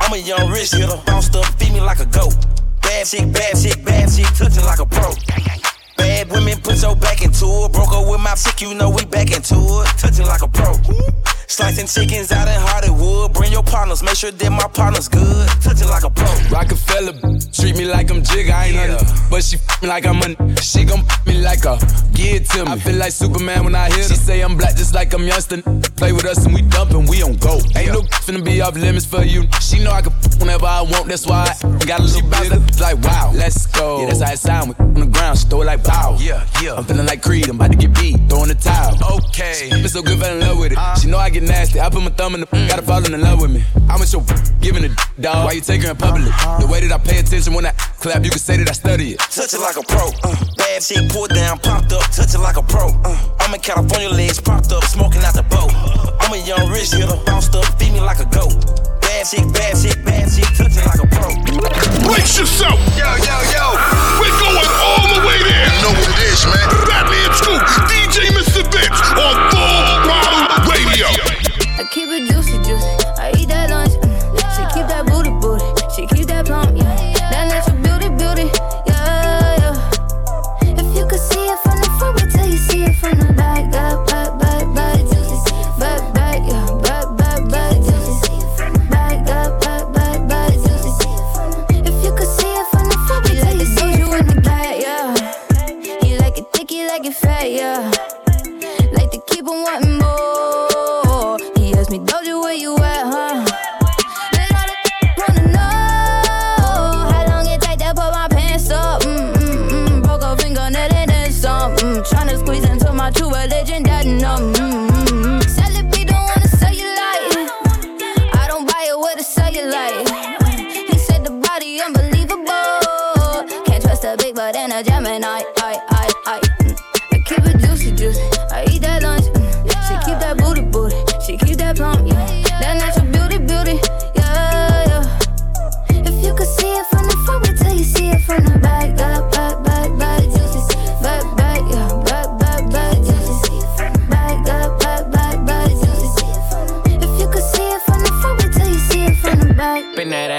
I'm 0.00 0.14
a 0.14 0.16
young 0.16 0.48
rich 0.48 0.70
hitter, 0.70 0.96
bounced 1.04 1.34
up, 1.34 1.44
feed 1.58 1.72
me 1.72 1.80
like 1.80 1.98
a 1.98 2.06
goat. 2.06 2.34
Bad 2.82 3.06
chick, 3.06 3.32
bad 3.32 3.58
chick, 3.60 3.84
bad 3.84 4.08
chick, 4.14 4.26
touch 4.38 4.56
it 4.56 4.64
like 4.64 4.78
a 4.78 4.86
pro. 4.86 5.10
Bad 5.96 6.30
women, 6.30 6.60
put 6.60 6.80
your 6.82 6.96
back 6.96 7.22
into 7.22 7.46
it. 7.46 7.72
Broke 7.72 7.92
her 7.92 8.10
with 8.10 8.20
my 8.20 8.34
chick, 8.34 8.60
you 8.60 8.74
know 8.74 8.90
we 8.90 9.04
back 9.04 9.30
into 9.30 9.54
it. 9.54 9.86
Touching 9.98 10.26
like 10.26 10.42
a 10.42 10.48
pro. 10.48 10.74
Slicing 11.46 11.86
chickens 11.86 12.32
out 12.32 12.48
in 12.48 12.58
Hollywood. 12.58 13.32
Bring 13.32 13.52
your 13.52 13.62
partners, 13.62 14.02
make 14.02 14.16
sure 14.16 14.30
that 14.30 14.50
my 14.50 14.66
partner's 14.68 15.08
good. 15.08 15.48
Touching 15.62 15.88
like 15.88 16.04
a 16.04 16.10
pro. 16.10 16.26
Rockefeller, 16.50 17.12
treat 17.52 17.76
me 17.76 17.84
like 17.84 18.10
I'm 18.10 18.22
Jigga, 18.22 18.50
I 18.50 18.66
ain't 18.66 18.90
nothing. 18.90 19.30
But 19.30 19.44
she 19.44 19.56
f 19.56 19.82
me 19.82 19.88
like 19.88 20.06
I'm 20.06 20.18
a 20.22 20.56
She 20.60 20.84
gon' 20.84 21.00
f 21.00 21.26
me 21.26 21.38
like 21.42 21.64
a 21.64 21.78
Give 22.14 22.42
it 22.42 22.48
to 22.50 22.64
me. 22.64 22.72
I 22.72 22.78
feel 22.78 22.96
like 22.96 23.12
Superman 23.12 23.64
when 23.64 23.74
I 23.74 23.90
her. 23.90 24.02
She 24.02 24.14
say 24.14 24.40
I'm 24.40 24.56
black 24.56 24.74
just 24.76 24.94
like 24.94 25.12
I'm 25.12 25.24
youngster. 25.24 25.62
Play 25.96 26.12
with 26.12 26.24
us 26.24 26.44
and 26.44 26.54
we 26.54 26.62
dumpin', 26.62 27.06
we 27.06 27.22
on 27.22 27.36
go. 27.36 27.60
Ain't 27.76 27.92
no 27.92 28.02
finna 28.24 28.44
be 28.44 28.60
off 28.60 28.74
limits 28.74 29.06
for 29.06 29.22
you. 29.22 29.44
She 29.60 29.82
know 29.84 29.92
I 29.92 30.02
can 30.02 30.12
f 30.12 30.40
whenever 30.40 30.66
I 30.66 30.82
want, 30.82 31.06
that's 31.08 31.26
why 31.26 31.54
I 31.62 31.84
got 31.84 32.00
a 32.00 32.02
little 32.02 32.28
bigger. 32.28 32.58
Like 32.80 32.98
wow, 33.02 33.32
let's 33.34 33.66
go. 33.66 34.00
Yeah, 34.00 34.06
that's 34.06 34.22
how 34.22 34.32
it 34.32 34.38
sound. 34.38 34.68
We 34.70 34.84
on 34.84 34.94
the 34.94 35.06
ground, 35.06 35.38
she 35.38 35.46
throw 35.46 35.62
it 35.62 35.66
like 35.66 35.83
pow. 35.84 36.16
Yeah, 36.18 36.46
yeah. 36.62 36.74
I'm 36.74 36.84
feeling 36.84 37.06
like 37.06 37.22
Creed, 37.22 37.48
I'm 37.48 37.56
about 37.56 37.70
to 37.72 37.76
get 37.76 37.94
beat, 37.94 38.16
throwing 38.28 38.48
the 38.48 38.54
towel. 38.54 38.96
Okay. 39.18 39.68
Been 39.70 39.88
so 39.88 40.02
good, 40.02 40.18
fell 40.18 40.34
in 40.34 40.40
love 40.40 40.58
with 40.58 40.72
it. 40.72 40.78
She 41.00 41.08
know 41.08 41.18
I 41.18 41.30
get 41.30 41.42
nasty. 41.42 41.80
I 41.80 41.88
put 41.90 42.02
my 42.02 42.10
thumb 42.10 42.34
in 42.34 42.40
the 42.40 42.46
gotta 42.68 42.82
fall 42.82 43.04
in 43.04 43.20
love 43.20 43.40
with 43.40 43.52
me. 43.52 43.62
I'm 43.88 44.00
with 44.00 44.12
your 44.12 44.24
giving 44.60 44.84
a 44.84 44.90
dog. 45.20 45.44
Why 45.44 45.52
you 45.52 45.60
take 45.60 45.82
her 45.82 45.90
in 45.90 45.96
public? 45.96 46.32
The 46.60 46.66
way 46.66 46.80
that 46.80 46.92
I 46.92 46.98
pay 46.98 47.18
attention 47.18 47.52
when 47.52 47.66
I 47.66 47.72
clap, 48.00 48.24
you 48.24 48.30
can 48.30 48.38
say 48.38 48.56
that 48.56 48.68
I 48.68 48.72
study 48.72 49.12
it. 49.12 49.18
Touch 49.18 49.52
it 49.52 49.60
like 49.60 49.76
a 49.76 49.84
pro. 49.84 50.08
Uh, 50.24 50.34
bad 50.56 50.80
chick 50.82 51.08
pulled 51.10 51.30
down, 51.30 51.58
popped 51.58 51.92
up, 51.92 52.02
touch 52.10 52.34
it 52.34 52.38
like 52.40 52.56
a 52.56 52.62
pro. 52.62 52.88
Uh, 53.04 53.36
I'm 53.40 53.54
in 53.54 53.60
California, 53.60 54.08
legs 54.08 54.40
propped 54.40 54.72
up, 54.72 54.84
smoking 54.84 55.22
out 55.22 55.34
the 55.34 55.44
boat. 55.44 55.70
I'm 56.20 56.32
a 56.32 56.40
young 56.40 56.70
rich 56.70 56.92
hitter, 56.92 57.18
bounced 57.26 57.54
up, 57.54 57.66
feed 57.78 57.92
me 57.92 58.00
like 58.00 58.20
a 58.20 58.28
goat. 58.32 58.56
Bad 59.00 59.26
chick, 59.26 59.44
bad 59.52 59.76
chick, 59.76 59.98
bad 60.04 60.26
chick, 60.32 60.48
touch 60.56 60.72
it 60.72 60.84
like 60.86 61.02
a 61.02 61.08
pro. 61.12 61.28
Brace 62.08 62.38
yourself. 62.38 62.80
Yo, 62.96 63.04
yo, 63.20 63.36
yo. 63.52 63.73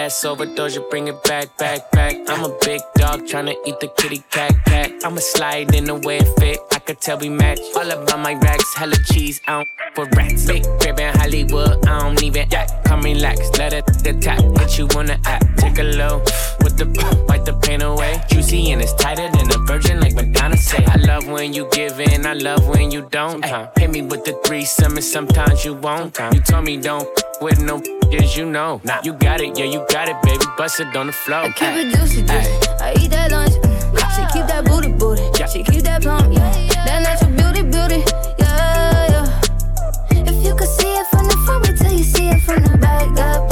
Ass 0.06 0.24
over, 0.24 0.46
Doja, 0.46 0.88
bring 0.90 1.08
it 1.08 1.22
back, 1.24 1.58
back, 1.58 1.92
back. 1.92 2.16
I'm 2.28 2.44
a 2.44 2.56
big 2.64 2.82
dog 2.96 3.22
tryna 3.22 3.56
eat 3.66 3.80
the 3.80 3.88
kitty 3.98 4.24
cat, 4.30 4.54
cat. 4.66 4.92
I'ma 5.04 5.20
slide 5.20 5.74
in 5.74 5.86
the 5.86 5.96
way 5.96 6.18
it 6.18 6.30
fit. 6.40 6.60
I 6.72 6.80
could 6.80 7.02
tell 7.02 7.18
we 7.18 7.30
match. 7.30 7.60
All 7.76 7.90
about 7.90 8.20
my 8.20 8.34
racks, 8.36 8.76
hella 8.76 8.98
cheese, 9.12 9.42
I 9.48 9.52
don't 9.64 9.68
for 9.96 10.06
rats. 10.16 10.46
Big 10.46 10.64
crib 10.80 11.00
in 11.00 11.12
Hollywood, 11.18 11.88
I 11.88 12.00
don't 12.00 12.22
even 12.22 12.54
act. 12.54 12.86
Come 12.86 13.02
relax, 13.02 13.40
let 13.58 13.74
it 13.74 13.86
attack. 14.06 14.40
Hit 14.60 14.78
you 14.78 14.88
on 14.96 15.08
the 15.08 15.20
app, 15.26 15.44
take 15.58 15.80
a 15.80 15.84
low 15.84 16.20
with 16.62 16.78
the 16.78 16.86
wipe 17.28 17.46
the 17.46 17.54
pain 17.54 17.82
away. 17.82 18.22
Juicy 18.30 18.72
and 18.72 18.82
it's 18.82 18.94
tighter 18.94 19.28
than 19.36 19.48
a 19.52 19.60
virgin, 19.66 20.00
like 20.00 20.14
Madonna 20.14 20.58
say. 20.58 20.86
I 20.86 20.98
love 20.98 21.28
when 21.28 21.54
you 21.54 21.68
give 21.72 22.00
in, 22.00 22.26
I 22.26 22.34
love 22.34 22.68
when 22.68 22.92
you 22.92 23.08
don't. 23.10 23.44
Ay, 23.44 23.70
hit 23.78 23.90
me 23.90 24.04
with 24.04 24.24
the 24.24 24.34
threesome, 24.46 24.98
and 24.98 25.04
sometimes 25.04 25.66
you 25.66 25.74
won't. 25.74 26.18
You 26.34 26.42
told 26.42 26.66
me 26.66 26.78
don't 26.78 27.08
with 27.42 27.62
no 27.62 27.82
as 28.14 28.38
you 28.38 28.46
know. 28.46 28.82
Nah. 28.84 29.02
You 29.04 29.14
got 29.14 29.42
it, 29.42 29.58
yeah, 29.58 29.66
you 29.66 29.86
got 29.90 30.08
it, 30.10 30.16
baby. 30.24 30.46
Bust 30.58 30.80
it 30.80 30.96
on 30.96 31.08
the 31.08 31.14
floor. 31.14 31.40
I 31.40 31.52
keep 31.52 31.70
it 31.70 31.96
juicy, 31.96 32.22
juicy. 32.22 32.52
I 32.82 32.94
eat 33.00 33.12
that 33.12 33.32
lunch. 33.32 33.54
mm. 33.54 34.16
She 34.16 34.22
keep 34.34 34.48
that 34.48 34.66
booty, 34.66 34.92
booty. 34.94 35.22
Yeah. 35.40 35.48
She 35.48 35.64
keep 35.64 35.84
that 35.84 36.02
plump, 36.02 36.34
yeah. 36.34 36.52
That 36.86 37.02
natural 37.04 37.32
beauty, 37.32 37.62
beauty, 37.64 38.04
yeah, 38.40 39.12
yeah. 39.12 40.22
If 40.32 40.46
you 40.46 40.56
could 40.56 40.68
see 40.70 40.94
it 40.96 41.08
from 41.08 41.26
the 41.28 41.38
front, 41.46 41.68
wait 41.68 41.78
till 41.78 41.92
you 41.92 42.04
see 42.04 42.30
it 42.30 42.42
from 42.42 42.64
the 42.64 42.78
back, 42.78 43.14
back, 43.16 43.50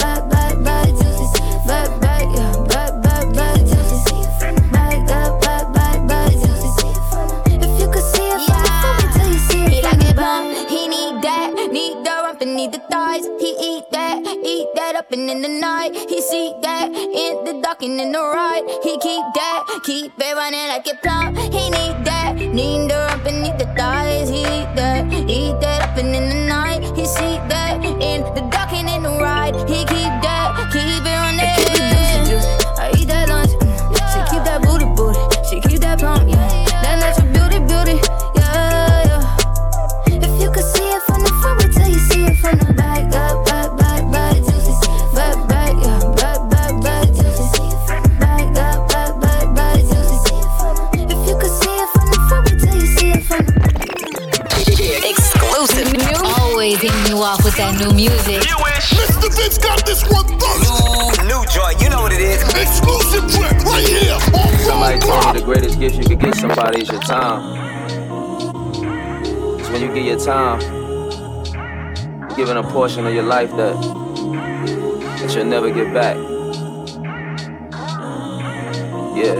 up 15.14 15.30
in 15.30 15.42
the 15.42 15.48
night. 15.48 15.96
He 16.10 16.22
see 16.22 16.54
that 16.62 16.90
in 16.92 17.44
the 17.46 17.62
dark 17.62 17.82
and 17.84 18.00
in 18.00 18.12
the 18.12 18.20
right. 18.20 18.64
He 18.84 18.98
keep 18.98 19.24
that, 19.36 19.64
keep 19.84 20.12
it 20.18 20.36
running 20.36 20.68
like 20.68 20.88
a 20.88 20.96
plump. 21.04 21.38
He 21.38 21.70
need 21.70 22.06
that, 22.06 22.36
need 22.36 22.90
the 22.90 23.04
and 23.28 23.44
need 23.44 23.58
the 23.60 23.66
thighs. 23.78 24.30
He 24.30 24.42
eat 24.42 24.70
that, 24.76 25.14
eat 25.30 25.60
that 25.62 25.90
up 25.90 25.98
and 25.98 26.16
in 26.16 26.30
the 26.30 26.48
night. 26.48 26.82
He 26.98 27.06
see 27.06 27.38
that 27.50 27.84
in 27.84 28.22
the 28.34 28.42
dark 28.52 28.74
and 28.74 28.90
in 28.90 29.04
the 29.04 29.10
right. 29.22 29.54
He 29.70 29.80
keep 29.86 30.14
that, 30.26 30.43
new 57.84 57.94
music. 57.94 58.42
Mr. 58.42 59.36
Vince 59.36 59.58
got 59.58 59.86
this 59.86 60.04
one 60.10 60.28
first. 60.40 61.22
New, 61.22 61.28
new 61.28 61.46
joint, 61.48 61.82
you 61.82 61.90
know 61.90 62.02
what 62.02 62.14
it 62.14 62.22
is. 62.22 62.42
Exclusive 62.56 63.30
track 63.32 63.64
right 63.64 63.88
here. 63.88 64.14
on 64.14 64.60
Somebody 64.60 65.00
told 65.00 65.26
me 65.26 65.40
the 65.40 65.46
greatest 65.46 65.80
gift 65.80 65.96
you 65.96 66.06
could 66.06 66.20
give 66.20 66.36
somebody 66.36 66.82
is 66.82 66.90
your 66.90 67.02
time. 67.02 67.42
It's 69.60 69.70
when 69.70 69.82
you 69.82 69.94
give 69.94 70.06
your 70.06 70.20
time, 70.20 70.62
you're 72.30 72.38
giving 72.38 72.58
a 72.58 72.64
portion 72.64 73.06
of 73.06 73.14
your 73.14 73.24
life 73.24 73.52
that 73.52 73.76
that 75.20 75.36
you'll 75.36 75.46
never 75.46 75.70
get 75.70 75.94
back. 75.94 76.18
Yeah. 79.16 79.36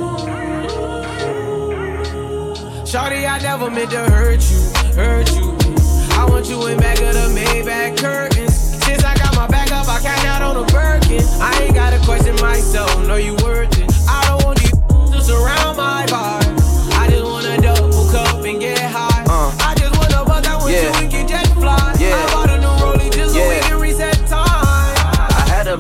Shawty, 2.86 3.28
I 3.28 3.40
never 3.42 3.70
meant 3.70 3.92
to 3.92 4.00
hurt 4.10 4.42
you. 4.52 4.73
Want 6.44 6.62
you 6.62 6.68
in 6.68 6.78
back 6.78 7.00
of 7.00 7.14
the 7.14 7.40
Maybach 7.40 7.98
curtains. 7.98 8.54
Since 8.84 9.06
I 9.06 9.16
got 9.16 9.34
my 9.34 9.48
back 9.48 9.72
up, 9.72 9.88
I 9.88 10.02
count 10.02 10.26
out 10.26 10.42
on 10.42 10.58
a 10.58 10.66
Birkin. 10.74 11.24
I 11.40 11.58
ain't 11.64 11.74
gotta 11.74 12.04
question 12.04 12.36
myself, 12.42 13.08
know 13.08 13.16
you 13.16 13.34
worth 13.36 13.80
it. 13.80 13.90
I 14.10 14.26
don't 14.28 14.44
want 14.44 14.60
these 14.60 14.72
to 14.72 15.22
surround 15.22 15.78
my 15.78 16.06
bar. 16.08 16.43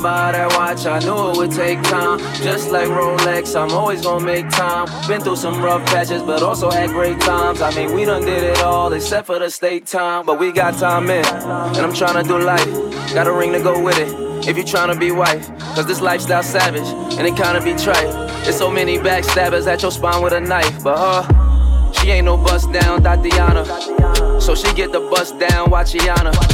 Buy 0.03 0.33
that 0.33 0.51
watch, 0.57 0.85
I 0.85 0.99
knew 0.99 1.31
it 1.31 1.37
would 1.37 1.51
take 1.51 1.81
time. 1.83 2.19
Just 2.43 2.71
like 2.71 2.89
Rolex, 2.89 3.55
I'm 3.55 3.71
always 3.71 4.01
gonna 4.01 4.25
make 4.25 4.49
time. 4.49 4.85
Been 5.07 5.21
through 5.21 5.37
some 5.37 5.63
rough 5.63 5.83
patches, 5.85 6.21
but 6.21 6.43
also 6.43 6.69
had 6.69 6.89
great 6.89 7.19
times. 7.21 7.61
I 7.61 7.73
mean, 7.73 7.93
we 7.93 8.03
done 8.03 8.25
did 8.25 8.43
it 8.43 8.59
all 8.59 8.91
except 8.91 9.27
for 9.27 9.39
the 9.39 9.49
state 9.49 9.87
time. 9.87 10.25
But 10.25 10.39
we 10.41 10.51
got 10.51 10.73
time 10.77 11.09
in, 11.09 11.25
and 11.25 11.77
I'm 11.77 11.93
trying 11.93 12.21
to 12.21 12.27
do 12.27 12.37
life. 12.37 12.67
Got 13.13 13.27
a 13.27 13.31
ring 13.31 13.53
to 13.53 13.61
go 13.61 13.81
with 13.81 13.97
it. 13.97 14.09
If 14.45 14.57
you 14.57 14.65
tryna 14.65 14.99
be 14.99 15.11
wife, 15.11 15.47
cause 15.73 15.87
this 15.87 16.01
lifestyle 16.01 16.43
savage, 16.43 16.89
and 17.17 17.25
it 17.25 17.37
kinda 17.37 17.61
be 17.61 17.73
trite. 17.73 18.11
There's 18.43 18.57
so 18.57 18.69
many 18.69 18.97
backstabbers 18.97 19.67
at 19.67 19.81
your 19.81 19.91
spine 19.91 20.21
with 20.21 20.33
a 20.33 20.41
knife, 20.41 20.83
but 20.83 20.97
huh, 20.97 21.91
she 21.93 22.11
ain't 22.11 22.25
no 22.25 22.35
bust 22.35 22.69
down 22.73 23.01
Tatiana. 23.03 23.63
So 24.41 24.53
she 24.53 24.73
get 24.73 24.91
the 24.91 24.99
bust 24.99 25.39
down, 25.39 25.71
Wachiana. 25.71 26.52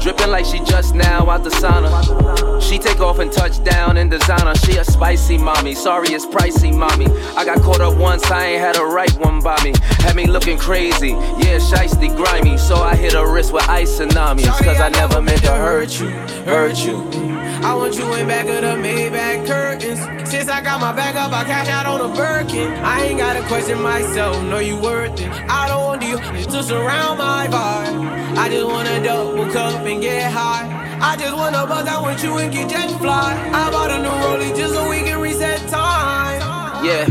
Dripping 0.00 0.30
like 0.30 0.44
she 0.44 0.60
just 0.60 0.94
now 0.94 1.28
out 1.28 1.42
the 1.44 1.50
sauna. 1.50 2.62
She 2.62 2.78
take 2.78 3.00
off 3.00 3.18
and 3.18 3.32
touch 3.32 3.62
down 3.64 3.96
in 3.96 4.08
designer. 4.08 4.54
She 4.54 4.76
a 4.76 4.84
spicy 4.84 5.38
mommy. 5.38 5.74
Sorry, 5.74 6.08
it's 6.08 6.26
pricey, 6.26 6.74
mommy. 6.74 7.06
I 7.36 7.44
got 7.44 7.60
caught 7.62 7.80
up 7.80 7.96
once, 7.96 8.30
I 8.30 8.46
ain't 8.46 8.60
had 8.60 8.76
a 8.76 8.84
right 8.84 9.12
one 9.18 9.40
by 9.40 9.62
me. 9.64 9.72
Had 9.98 10.16
me 10.16 10.26
looking 10.26 10.58
crazy. 10.58 11.10
Yeah, 11.10 11.58
shiesty, 11.58 12.14
grimy. 12.14 12.58
So 12.58 12.76
I 12.76 12.94
hit 12.94 13.14
her 13.14 13.32
wrist 13.32 13.52
with 13.52 13.68
ice 13.68 13.98
tsunamis. 13.98 14.46
Cause 14.64 14.80
I 14.80 14.88
never 14.90 15.20
meant 15.20 15.42
to 15.42 15.52
hurt 15.52 16.00
you, 16.00 16.10
hurt 16.44 16.78
you. 16.78 17.37
I 17.64 17.74
want 17.74 17.96
you 17.96 18.12
in 18.14 18.26
back 18.28 18.46
of 18.46 18.62
the 18.62 18.76
Maybach 18.82 19.46
curtains. 19.46 20.00
Since 20.30 20.48
I 20.48 20.60
got 20.62 20.80
my 20.80 20.92
back 20.92 21.14
up, 21.16 21.32
I 21.32 21.44
cash 21.44 21.68
out 21.68 21.86
on 21.86 22.00
a 22.00 22.14
Birkin. 22.14 22.72
I 22.84 23.06
ain't 23.06 23.18
gotta 23.18 23.46
question 23.48 23.82
myself, 23.82 24.42
know 24.44 24.58
you 24.58 24.76
worth 24.80 25.20
it. 25.20 25.28
I 25.50 25.68
don't 25.68 25.84
want 25.84 26.02
you 26.02 26.16
to 26.18 26.62
surround 26.62 27.18
my 27.18 27.46
vibe. 27.48 28.36
I 28.38 28.48
just 28.48 28.66
wanna 28.66 29.02
double 29.02 29.50
cup 29.52 29.86
and 29.86 30.00
get 30.00 30.30
high. 30.32 30.98
I 31.00 31.16
just 31.16 31.34
wanna 31.34 31.66
buzz 31.66 31.86
out 31.86 32.04
with 32.04 32.22
you 32.22 32.38
and 32.38 32.52
get 32.52 32.70
jet 32.70 32.90
fly. 33.00 33.50
I 33.52 33.70
bought 33.70 33.90
a 33.90 34.02
new 34.02 34.08
rollie 34.08 34.56
just 34.56 34.74
so 34.74 34.88
we 34.88 34.98
can 34.98 35.20
reset 35.20 35.60
time. 35.68 36.84
Yeah. 36.84 37.08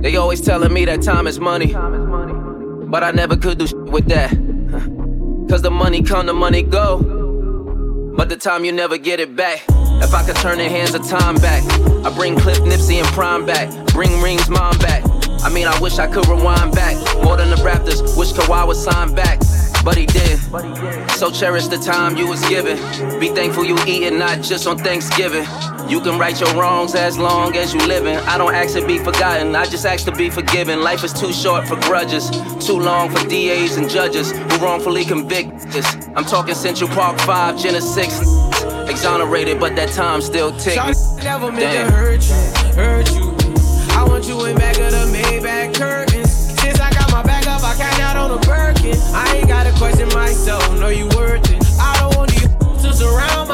They 0.00 0.14
always 0.14 0.40
telling 0.40 0.72
me 0.72 0.84
that 0.84 1.02
time 1.02 1.26
is 1.26 1.40
money. 1.40 1.72
But 1.72 3.02
I 3.02 3.10
never 3.10 3.36
could 3.36 3.58
do 3.58 3.66
with 3.86 4.06
that. 4.06 4.30
Cause 5.50 5.62
the 5.62 5.70
money 5.70 6.02
come, 6.02 6.26
the 6.26 6.32
money 6.34 6.62
go. 6.62 7.15
But 8.16 8.30
the 8.30 8.36
time 8.36 8.64
you 8.64 8.72
never 8.72 8.96
get 8.96 9.20
it 9.20 9.36
back. 9.36 9.62
If 9.68 10.14
I 10.14 10.24
could 10.24 10.36
turn 10.36 10.56
the 10.58 10.68
hands 10.68 10.94
of 10.94 11.06
time 11.06 11.36
back, 11.36 11.62
I 12.04 12.14
bring 12.14 12.34
Cliff 12.34 12.58
Nipsey 12.60 12.94
and 12.96 13.06
Prime 13.08 13.44
back. 13.44 13.68
Bring 13.92 14.22
Ring's 14.22 14.48
mom 14.48 14.78
back. 14.78 15.04
I 15.42 15.50
mean, 15.50 15.66
I 15.66 15.78
wish 15.80 15.98
I 15.98 16.06
could 16.06 16.26
rewind 16.26 16.74
back. 16.74 16.96
More 17.22 17.36
than 17.36 17.50
the 17.50 17.56
Raptors, 17.56 18.16
wish 18.16 18.32
Kawhi 18.32 18.66
would 18.66 18.76
sign 18.76 19.14
back. 19.14 19.40
But 19.84 19.98
he 19.98 20.06
did. 20.06 20.38
So 21.10 21.30
cherish 21.30 21.66
the 21.66 21.78
time 21.78 22.16
you 22.16 22.26
was 22.26 22.40
given. 22.48 22.76
Be 23.20 23.28
thankful 23.28 23.64
you 23.64 23.76
eating, 23.86 24.18
not 24.18 24.42
just 24.42 24.66
on 24.66 24.78
Thanksgiving. 24.78 25.44
You 25.88 26.00
can 26.00 26.18
right 26.18 26.38
your 26.40 26.52
wrongs 26.54 26.96
as 26.96 27.16
long 27.16 27.56
as 27.56 27.72
you 27.72 27.78
living. 27.86 28.16
I 28.16 28.36
don't 28.38 28.52
ask 28.52 28.74
to 28.74 28.84
be 28.84 28.98
forgotten, 28.98 29.54
I 29.54 29.66
just 29.66 29.86
ask 29.86 30.04
to 30.06 30.12
be 30.12 30.30
forgiven. 30.30 30.80
Life 30.82 31.04
is 31.04 31.12
too 31.12 31.32
short 31.32 31.68
for 31.68 31.76
grudges, 31.82 32.28
too 32.58 32.80
long 32.80 33.08
for 33.08 33.24
DAs 33.28 33.76
and 33.76 33.88
judges 33.88 34.32
who 34.32 34.56
wrongfully 34.58 35.04
convict 35.04 35.52
us. 35.76 36.08
I'm 36.16 36.24
talking 36.24 36.54
Central 36.54 36.90
Park 36.90 37.20
5, 37.20 37.58
Jena 37.58 37.80
6. 37.80 38.20
Exonerated, 38.90 39.60
but 39.60 39.76
that 39.76 39.90
time 39.90 40.20
still. 40.22 40.50
Shawty 40.52 41.22
never 41.22 41.52
meant 41.52 41.60
Damn. 41.60 41.86
to 41.86 41.92
hurt 41.92 42.28
you, 42.28 42.72
hurt 42.74 43.10
you. 43.14 43.36
I 43.94 44.04
want 44.04 44.26
you 44.26 44.44
in 44.46 44.56
back 44.56 44.76
of 44.78 44.90
the 44.90 45.06
Maybach 45.16 45.74
curtains. 45.76 46.32
Since 46.60 46.80
I 46.80 46.90
got 46.90 47.12
my 47.12 47.22
back 47.22 47.46
up, 47.46 47.62
I 47.62 47.76
cash 47.76 48.00
out 48.00 48.16
on 48.16 48.32
a 48.32 48.40
Birkin. 48.40 49.00
I 49.14 49.36
ain't 49.36 49.48
gotta 49.48 49.72
question 49.78 50.08
myself, 50.08 50.62
know 50.80 50.88
you 50.88 51.06
worth 51.16 51.48
it. 51.48 51.62
I 51.80 51.96
don't 52.00 52.16
want 52.16 52.34
you 52.34 52.48
to 52.82 52.92
surround 52.92 53.45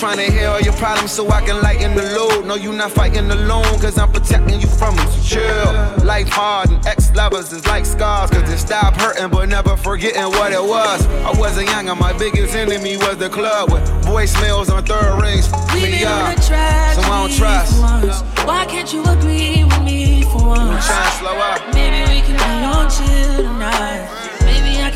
trying 0.00 0.16
to 0.16 0.32
hear 0.32 0.48
all 0.48 0.60
your 0.60 0.72
problems 0.74 1.12
so 1.12 1.28
I 1.28 1.42
can 1.44 1.60
lighten 1.60 1.94
the 1.94 2.02
load. 2.16 2.46
No, 2.46 2.54
you 2.54 2.72
not 2.72 2.90
fighting 2.90 3.30
alone, 3.30 3.64
cause 3.80 3.98
I'm 3.98 4.10
protecting 4.10 4.58
you 4.58 4.66
from 4.66 4.96
them. 4.96 5.06
So 5.10 5.20
chill. 5.36 6.04
Life 6.06 6.28
hard 6.30 6.70
and 6.70 6.84
ex 6.86 7.14
lovers 7.14 7.52
is 7.52 7.66
like 7.66 7.84
scars, 7.84 8.30
cause 8.30 8.48
it 8.50 8.56
stop 8.58 8.94
hurting, 8.94 9.28
but 9.28 9.46
never 9.50 9.76
forgetting 9.76 10.22
what 10.22 10.52
it 10.52 10.62
was. 10.62 11.06
I 11.06 11.38
wasn't 11.38 11.68
young, 11.68 11.90
and 11.90 12.00
my 12.00 12.16
biggest 12.16 12.54
enemy 12.54 12.96
was 12.96 13.18
the 13.18 13.28
club 13.28 13.70
with 13.70 13.82
voicemails 14.04 14.72
on 14.74 14.84
third 14.86 15.20
rings. 15.20 15.50
We've 15.74 15.82
Me 15.82 15.98
been 15.98 16.08
on 16.08 16.32
up. 16.32 16.38
a 16.38 16.42
So 16.42 17.02
I 17.02 17.28
don't 17.28 17.32
trust. 17.36 17.80
once. 17.82 18.22
Why 18.46 18.64
can't 18.64 18.90
you 18.92 19.02
agree 19.04 19.64
with 19.64 19.82
me 19.82 20.22
for 20.22 20.56
I'm 20.56 20.68
once? 20.68 20.86
trying 20.86 21.10
to 21.10 21.16
slow 21.18 21.36
up. 21.36 21.74
Maybe 21.74 22.00
we 22.10 22.20
can 22.22 22.36
be 22.40 22.64
on 22.64 22.88
chill 22.88 23.36
tonight. 23.44 24.29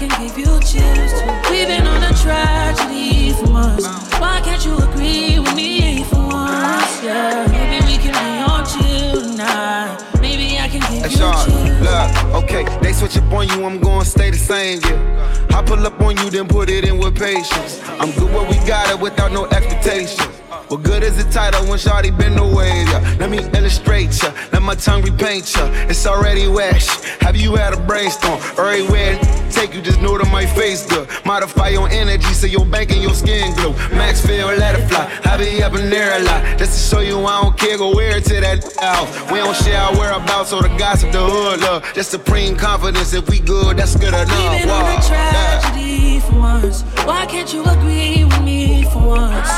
Can 0.06 0.26
give 0.28 0.36
you 0.36 0.44
chills 0.60 1.12
too. 1.12 1.50
We've 1.50 1.66
been 1.66 1.86
on 1.86 2.02
a 2.02 2.12
tragedy 2.18 3.32
for 3.32 3.50
once. 3.50 3.86
Why 4.20 4.42
can't 4.44 4.62
you 4.62 4.76
agree 4.76 5.38
with 5.38 5.54
me 5.54 6.04
for 6.04 6.16
once? 6.16 7.02
Yeah. 7.02 7.46
Maybe 7.50 7.86
we 7.86 7.96
can 7.96 8.12
be 8.12 8.52
on 8.52 8.66
chill 8.66 9.22
tonight. 9.30 9.96
Maybe 10.20 10.58
I 10.58 10.68
can 10.68 10.80
give 10.80 11.04
Hey, 11.04 11.08
you 11.08 11.16
chills. 11.16 11.80
look, 11.80 12.44
okay, 12.44 12.64
they 12.82 12.92
switch 12.92 13.16
up 13.16 13.32
on 13.32 13.48
you, 13.48 13.64
I'm 13.64 13.80
gonna 13.80 14.04
stay 14.04 14.30
the 14.30 14.36
same, 14.36 14.80
yeah. 14.82 15.56
I 15.56 15.62
pull 15.62 15.86
up 15.86 15.98
on 16.02 16.18
you, 16.18 16.28
then 16.28 16.48
put 16.48 16.68
it 16.68 16.84
in 16.86 16.98
with 16.98 17.16
patience. 17.18 17.80
I'm 17.98 18.10
good 18.12 18.30
where 18.30 18.44
we 18.50 18.56
got 18.66 18.90
it 18.90 19.00
without 19.00 19.32
no 19.32 19.46
expectations. 19.46 20.20
What 20.74 20.82
good 20.82 21.04
is 21.04 21.24
the 21.24 21.30
title 21.30 21.64
when 21.68 21.78
Shawty 21.78 22.10
been 22.18 22.36
away? 22.36 22.82
Yeah. 22.82 23.16
Let 23.20 23.30
me 23.30 23.38
illustrate 23.56 24.20
ya, 24.20 24.32
let 24.52 24.60
my 24.60 24.74
tongue 24.74 25.02
repaint 25.02 25.54
ya. 25.54 25.70
It's 25.88 26.04
already 26.04 26.48
wet. 26.48 26.82
Have 27.20 27.36
you 27.36 27.54
had 27.54 27.74
a 27.74 27.76
brainstorm? 27.76 28.40
Everywhere 28.58 29.20
take 29.52 29.72
you, 29.72 29.80
just 29.80 30.00
know 30.00 30.18
that 30.18 30.28
my 30.32 30.44
face 30.44 30.84
good. 30.84 31.08
Modify 31.24 31.68
your 31.68 31.88
energy 31.88 32.34
so 32.34 32.48
your 32.48 32.66
bank 32.66 32.90
and 32.90 33.00
your 33.00 33.14
skin 33.14 33.54
glow. 33.54 33.70
Max 33.94 34.26
feel, 34.26 34.48
let 34.48 34.74
it 34.74 34.88
fly. 34.88 35.06
I 35.24 35.36
be 35.36 35.62
up 35.62 35.74
in 35.74 35.90
there 35.90 36.18
a 36.18 36.24
lot. 36.24 36.58
Just 36.58 36.72
to 36.74 36.96
show 36.96 37.02
you 37.02 37.24
I 37.24 37.42
don't 37.42 37.56
care, 37.56 37.78
go 37.78 37.94
wear 37.94 38.16
it 38.16 38.24
to 38.24 38.40
that 38.40 38.58
house. 38.80 39.08
We 39.30 39.38
don't 39.38 39.56
share 39.56 39.80
our 39.80 39.92
whereabouts 39.96 40.52
or 40.52 40.62
the 40.62 40.76
gossip, 40.76 41.12
the 41.12 41.24
hood 41.24 41.60
love. 41.60 41.84
Just 41.94 42.10
supreme 42.10 42.56
confidence. 42.56 43.14
If 43.14 43.30
we 43.30 43.38
good, 43.38 43.76
that's 43.76 43.94
good 43.94 44.08
enough. 44.08 44.28
We've 44.28 44.68
on 44.68 44.90
a 44.90 45.02
tragedy 45.06 46.18
for 46.18 46.34
once. 46.34 46.82
Why 47.06 47.26
can't 47.26 47.52
you 47.52 47.64
agree 47.64 48.24
with 48.24 48.42
me 48.42 48.82
for 48.90 49.06
once? 49.06 49.50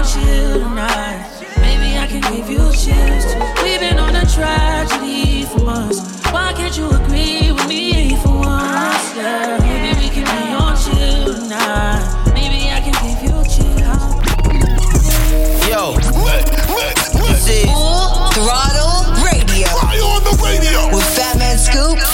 On 0.00 0.06
chill 0.06 0.54
tonight. 0.54 1.28
Maybe 1.58 1.98
I 1.98 2.06
can 2.06 2.22
give 2.34 2.48
you 2.48 2.56
chills. 2.72 3.26
We've 3.62 3.80
been 3.80 3.98
on 3.98 4.16
a 4.16 4.24
tragedy 4.24 5.44
for 5.44 5.62
once. 5.62 6.22
Why 6.32 6.54
can't 6.54 6.74
you 6.74 6.88
agree 6.88 7.52
with 7.52 7.68
me 7.68 8.16
for 8.16 8.32
once? 8.32 9.14
Yeah. 9.14 9.59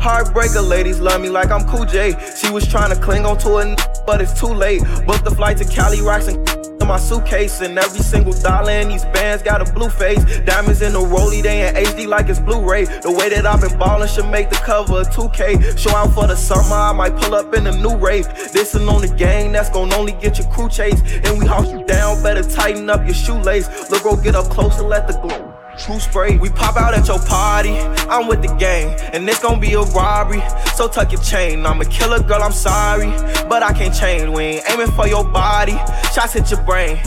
Heartbreaker 0.00 0.66
ladies 0.66 1.00
love 1.00 1.20
me 1.20 1.28
like 1.28 1.50
I'm 1.50 1.66
Cool 1.66 1.84
J. 1.84 2.14
She 2.36 2.50
was 2.50 2.66
trying 2.66 2.94
to 2.94 3.00
cling 3.00 3.26
on 3.26 3.36
to 3.38 3.58
n- 3.58 3.76
but 4.06 4.20
it's 4.20 4.38
too 4.38 4.46
late. 4.46 4.80
Booked 5.06 5.24
the 5.24 5.32
flight 5.32 5.56
to 5.58 5.64
Cali, 5.64 6.00
rocks 6.00 6.28
and 6.28 6.38
my 6.86 6.96
suitcase. 6.98 7.60
And 7.60 7.78
every 7.78 8.00
single 8.00 8.32
dollar 8.32 8.70
in 8.72 8.88
these 8.88 9.04
bands 9.06 9.42
got 9.42 9.60
a 9.60 9.70
blue 9.72 9.88
face. 9.90 10.22
Diamonds 10.40 10.82
in 10.82 10.92
the 10.92 11.00
rollie, 11.00 11.42
they 11.42 11.68
in 11.68 11.74
HD 11.74 12.06
like 12.06 12.28
it's 12.28 12.38
Blu-ray. 12.38 12.84
The 12.86 13.12
way 13.12 13.28
that 13.28 13.44
I've 13.44 13.60
been 13.60 13.76
ballin' 13.78 14.08
should 14.08 14.30
make 14.30 14.50
the 14.50 14.56
cover 14.56 15.00
of 15.00 15.08
2K. 15.10 15.76
Show 15.78 15.94
out 15.94 16.14
for 16.14 16.26
the 16.26 16.36
summer, 16.36 16.74
I 16.76 16.92
might 16.92 17.16
pull 17.16 17.34
up 17.34 17.52
in 17.54 17.66
a 17.66 17.76
new 17.76 17.96
rave. 17.96 18.26
This 18.52 18.74
and 18.74 18.88
on 18.88 19.02
the 19.02 19.08
gang, 19.08 19.52
that's 19.52 19.68
gon' 19.68 19.92
only 19.92 20.12
get 20.12 20.38
your 20.38 20.48
crew 20.50 20.68
chase. 20.68 21.00
And 21.24 21.38
we 21.38 21.46
house 21.46 21.70
you 21.70 21.84
down, 21.84 22.22
better 22.22 22.42
tighten 22.42 22.88
up 22.88 23.04
your 23.04 23.14
shoelace. 23.14 23.90
Look, 23.90 24.04
go 24.04 24.16
get 24.16 24.34
up 24.34 24.46
close 24.46 24.78
and 24.78 24.88
let 24.88 25.06
the 25.08 25.14
glow. 25.20 25.57
True 25.78 26.00
spray, 26.00 26.36
we 26.36 26.50
pop 26.50 26.76
out 26.76 26.92
at 26.92 27.06
your 27.06 27.20
party. 27.20 27.78
I'm 28.10 28.26
with 28.26 28.42
the 28.42 28.52
gang, 28.56 28.98
and 29.12 29.28
it's 29.28 29.40
gonna 29.40 29.60
be 29.60 29.74
a 29.74 29.80
robbery. 29.82 30.42
So 30.74 30.88
tuck 30.88 31.12
your 31.12 31.22
chain. 31.22 31.64
I'm 31.64 31.80
a 31.80 31.84
killer 31.84 32.20
girl, 32.22 32.42
I'm 32.42 32.52
sorry, 32.52 33.10
but 33.48 33.62
I 33.62 33.72
can't 33.72 33.94
change. 33.94 34.28
We 34.28 34.42
ain't 34.42 34.70
aiming 34.70 34.90
for 34.92 35.06
your 35.06 35.24
body, 35.24 35.78
shots 36.12 36.32
hit 36.34 36.50
your 36.50 36.62
brain. 36.62 36.98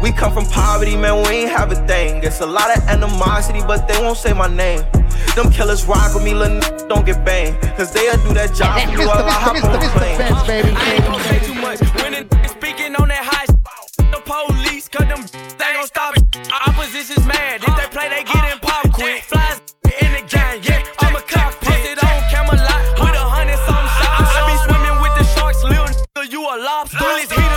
We 0.00 0.12
come 0.12 0.32
from 0.32 0.46
poverty, 0.46 0.96
man, 0.96 1.26
we 1.28 1.42
ain't 1.42 1.50
have 1.50 1.72
a 1.72 1.86
thing. 1.86 2.22
It's 2.22 2.40
a 2.40 2.46
lot 2.46 2.74
of 2.76 2.82
animosity, 2.84 3.60
but 3.66 3.86
they 3.88 3.98
won't 4.00 4.16
say 4.16 4.32
my 4.32 4.48
name. 4.48 4.82
Them 5.34 5.50
killers 5.50 5.84
rock 5.86 6.14
with 6.14 6.24
me, 6.24 6.32
little 6.32 6.56
n- 6.62 6.88
don't 6.88 7.04
get 7.04 7.24
banged. 7.24 7.60
Cause 7.76 7.92
they'll 7.92 8.16
do 8.22 8.32
that 8.34 8.54
job 8.54 8.80
for 8.80 8.90
me 8.96 9.06
while 9.06 9.24
I 9.24 9.30
hop 9.30 9.56
on 9.64 9.72
the 9.72 9.88
plane. 9.98 10.20
I 10.76 10.94
ain't 10.94 11.04
gon' 11.04 11.20
say 11.20 11.38
too 11.46 11.54
much. 11.54 11.80
When 12.02 12.12
the 12.12 12.48
speaking 12.48 12.94
on 12.96 13.08
that 13.08 13.22
high, 13.24 13.46
the 14.08 14.20
police, 14.24 14.88
cause 14.88 15.06
them 15.06 15.22
they 15.58 15.72
gon' 15.74 15.86
stop. 15.86 16.16
It. 16.16 16.24
Opposition's 16.66 17.26
mad. 17.26 17.60
If 17.62 17.76
they 17.76 17.88
play, 17.92 18.08
they 18.08 18.24
get 18.24 18.44
in 18.52 18.58
pop 18.60 18.90
quick. 18.92 19.22
Flies 19.24 19.60
in 19.84 20.10
the 20.16 20.22
gang, 20.28 20.62
yeah. 20.62 20.82
I'm 21.00 21.16
a 21.16 21.22
cock, 21.22 21.60
posted 21.60 21.98
on 22.00 22.18
Camelot 22.32 22.82
with 23.00 23.16
a 23.16 23.26
hundred 23.28 23.60
some 23.68 23.86
shots. 24.00 24.32
I 24.32 24.40
be 24.48 24.56
swimming 24.64 24.98
with 25.04 25.14
the 25.18 25.24
sharks, 25.36 25.62
little 25.64 25.90
nigga, 25.90 26.32
you 26.32 26.40
a 26.40 26.56
lobster. 26.56 26.98
Bullets 26.98 27.32
heat 27.32 27.52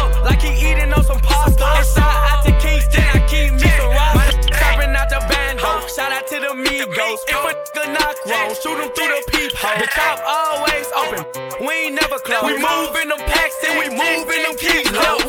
up 0.00 0.12
like 0.24 0.40
he 0.40 0.52
eating 0.56 0.92
on 0.92 1.04
some 1.04 1.20
pasta. 1.20 1.66
Inside 1.78 2.24
out 2.32 2.44
to 2.46 2.52
Kingston, 2.62 3.04
I 3.12 3.20
keep 3.28 3.52
me 3.52 3.68
some 3.76 3.92
rocks. 3.92 4.48
Trapping 4.48 4.94
out 4.96 5.08
the 5.12 5.20
bando. 5.28 5.86
Shout 5.92 6.12
out 6.12 6.26
to 6.28 6.36
the 6.40 6.52
Migos. 6.56 7.20
If 7.28 7.36
a 7.36 7.52
nigga 7.82 7.92
knock 7.94 8.16
wrong, 8.26 8.54
shoot 8.62 8.78
him 8.78 8.90
through 8.94 9.08
the 9.08 9.22
peephole. 9.30 9.78
The 9.78 9.86
top 9.86 10.20
always 10.26 10.86
open. 10.96 11.66
We 11.66 11.72
ain't 11.86 11.94
never 12.00 12.18
close. 12.18 12.44
We 12.44 12.54
move 12.54 12.96
in 13.02 13.08
them 13.08 13.18
packs 13.18 13.56
and 13.68 13.78
we 13.78 13.88
move 13.90 14.28
in 14.30 14.42
them 14.42 14.56
keys. 14.56 15.21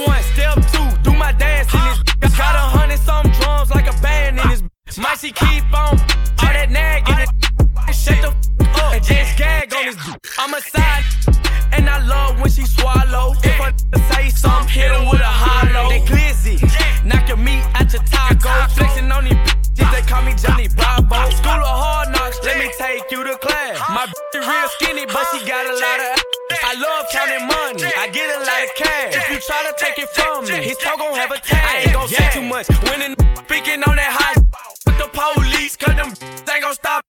She 4.94 5.32
keep 5.32 5.66
on 5.74 5.98
all 5.98 6.54
that 6.54 6.70
nagging 6.70 7.16
and 7.16 7.96
shut 7.96 8.20
the 8.22 8.30
up 8.30 8.94
and 8.94 9.04
just 9.04 9.38
gag 9.38 9.74
on 9.74 9.86
this. 9.86 9.96
bitch. 9.96 10.36
I'm 10.38 10.54
a 10.54 10.62
side 10.62 11.06
and 11.74 11.90
I 11.90 11.98
love 12.06 12.38
when 12.40 12.52
she 12.52 12.62
swallow. 12.62 13.34
If 13.42 13.58
nigga 13.58 14.14
say 14.14 14.30
something, 14.30 14.70
hit 14.70 14.92
him 14.92 15.10
with 15.10 15.22
a 15.22 15.34
hollow. 15.34 15.90
They 15.90 16.02
glizzy, 16.06 16.62
knock 17.06 17.28
your 17.28 17.38
meat 17.38 17.64
out 17.74 17.90
your 17.90 18.04
taco. 18.04 18.52
Flexing 18.76 19.10
on 19.10 19.24
these 19.24 19.34
bitches, 19.34 19.90
they 19.90 20.04
call 20.06 20.22
me 20.22 20.36
Johnny 20.38 20.68
Bravo. 20.70 21.32
School 21.32 21.64
of 21.64 21.74
hard 21.74 22.14
knocks, 22.14 22.38
let 22.44 22.60
me 22.62 22.70
take 22.78 23.10
you 23.10 23.24
to 23.24 23.38
class. 23.42 23.80
My 23.90 24.06
bitch 24.06 24.36
is 24.38 24.46
real 24.46 24.68
skinny, 24.78 25.06
but 25.10 25.26
she 25.34 25.42
got 25.48 25.66
a 25.66 25.74
lot 25.74 26.00
of. 26.06 26.22
I 26.54 26.74
love 26.78 27.10
counting 27.10 27.48
money, 27.50 27.90
I 27.98 28.14
get 28.14 28.30
a 28.30 28.40
lot 28.46 28.62
of 28.62 28.72
cash. 28.78 29.16
If 29.16 29.26
you 29.32 29.40
try 29.42 29.64
to 29.66 29.74
take 29.80 29.98
it 29.98 30.10
from 30.14 30.46
me, 30.46 30.70
his 30.70 30.78
talk 30.78 31.00
gon' 31.00 31.16
have 31.16 31.32
a 31.32 31.40
tag. 31.40 31.66
I 31.66 31.82
ain't 31.82 31.94
gon' 31.94 32.08
say 32.08 32.30
too 32.30 32.46
much. 32.46 32.70
When 32.86 33.00
the 33.00 33.18
speaking 33.48 33.82
on 33.90 33.96
that 33.96 34.14
high 34.14 34.73
the 35.04 35.10
police, 35.12 35.76
cause 35.76 35.96
them 35.96 36.08
ain't 36.54 36.62
gon' 36.62 36.74
stop. 36.74 37.04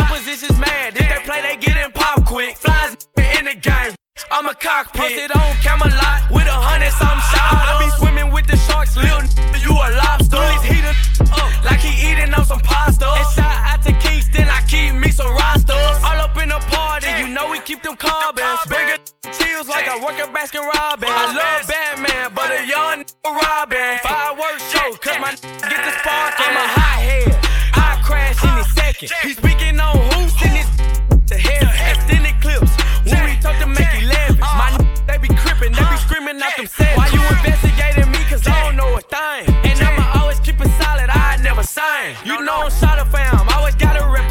Opposition's 0.00 0.58
mad, 0.58 0.96
if 0.96 1.06
they 1.08 1.20
play, 1.24 1.40
they 1.42 1.56
get 1.56 1.76
in 1.76 1.92
pop 1.92 2.24
quick. 2.24 2.56
Flies 2.56 2.96
in 3.38 3.44
the 3.44 3.54
game. 3.54 3.94
I'm 4.32 4.46
a 4.46 4.54
cockpit. 4.54 5.00
Posted 5.00 5.30
on 5.30 5.54
Camelot 5.62 6.30
with 6.34 6.50
a 6.50 6.58
hundred 6.58 6.90
some 6.98 7.20
shots. 7.30 7.62
I 7.62 7.78
be 7.78 7.88
swimming 8.02 8.32
with 8.34 8.46
the 8.50 8.56
sharks, 8.56 8.96
little 8.96 9.22
you 9.62 9.70
a 9.70 9.88
lobster. 9.94 10.42
Bullies 10.42 10.62
heat 10.66 10.84
up 10.84 11.64
like 11.64 11.78
he 11.78 11.94
eating 12.10 12.34
on 12.34 12.44
some 12.44 12.60
pasta. 12.60 13.06
Inside 13.22 13.62
out 13.70 13.82
to 13.86 13.92
Kingston, 14.02 14.50
I 14.50 14.60
keep 14.66 14.98
me 14.98 15.10
some 15.14 15.30
rosters. 15.30 16.02
All 16.02 16.18
up 16.18 16.36
in 16.42 16.50
the 16.50 16.58
party, 16.66 17.06
you 17.22 17.28
know 17.30 17.48
we 17.48 17.60
keep 17.60 17.82
them 17.82 17.96
carbons. 17.96 18.66
Bigger 18.66 18.98
chills 19.30 19.68
like 19.68 19.86
I 19.86 20.02
work 20.02 20.18
at 20.18 20.34
Baskin 20.34 20.66
Robbins. 20.66 21.14
I 21.14 21.30
love 21.38 21.62
Batman, 21.70 22.34
but 22.34 22.50
a 22.50 22.66
young 22.66 23.06
Robin. 23.22 24.02
Fireworks 24.02 24.66
show, 24.74 24.98
cause 24.98 25.18
my 25.22 25.30
get 25.70 25.80
the 25.86 25.94
spark. 26.02 26.34
I'm 26.42 26.58
a 26.58 26.66
hot 26.66 26.78
head, 26.78 26.78
I 26.78 26.78
crash 26.78 26.87
he 29.00 29.06
speaking 29.06 29.78
on 29.78 29.94
who's 30.10 30.34
in 30.42 30.58
his 30.58 30.66
to 31.30 31.36
hell. 31.38 31.70
Extended 31.94 32.34
clips. 32.42 32.74
When 33.06 33.22
we 33.22 33.38
talk 33.38 33.54
to 33.62 33.66
make 33.66 33.86
you 33.94 34.08
lavish. 34.08 34.40
My 34.40 34.74
n- 34.74 34.88
they 35.06 35.18
be 35.18 35.28
crippin', 35.38 35.70
they 35.72 35.86
be 35.86 35.94
uh. 35.94 35.96
screaming 35.98 36.42
out 36.42 36.56
them 36.56 36.66
sales. 36.66 36.98
Why 36.98 37.06
you 37.14 37.22
investigating 37.22 38.10
me? 38.10 38.18
Cause 38.28 38.44
I 38.48 38.58
don't 38.64 38.74
know 38.74 38.90
a 38.96 39.00
thing. 39.00 39.54
And 39.62 39.78
I'ma 39.78 40.20
always 40.20 40.40
keep 40.40 40.60
it 40.60 40.70
solid, 40.82 41.10
I 41.10 41.38
never 41.42 41.62
sign. 41.62 42.16
You 42.24 42.42
know 42.42 42.66
I'm 42.66 42.70
shot 42.72 42.98
a 42.98 43.04
fam, 43.04 43.48
always 43.54 43.76
gotta 43.76 44.04
rep 44.10 44.27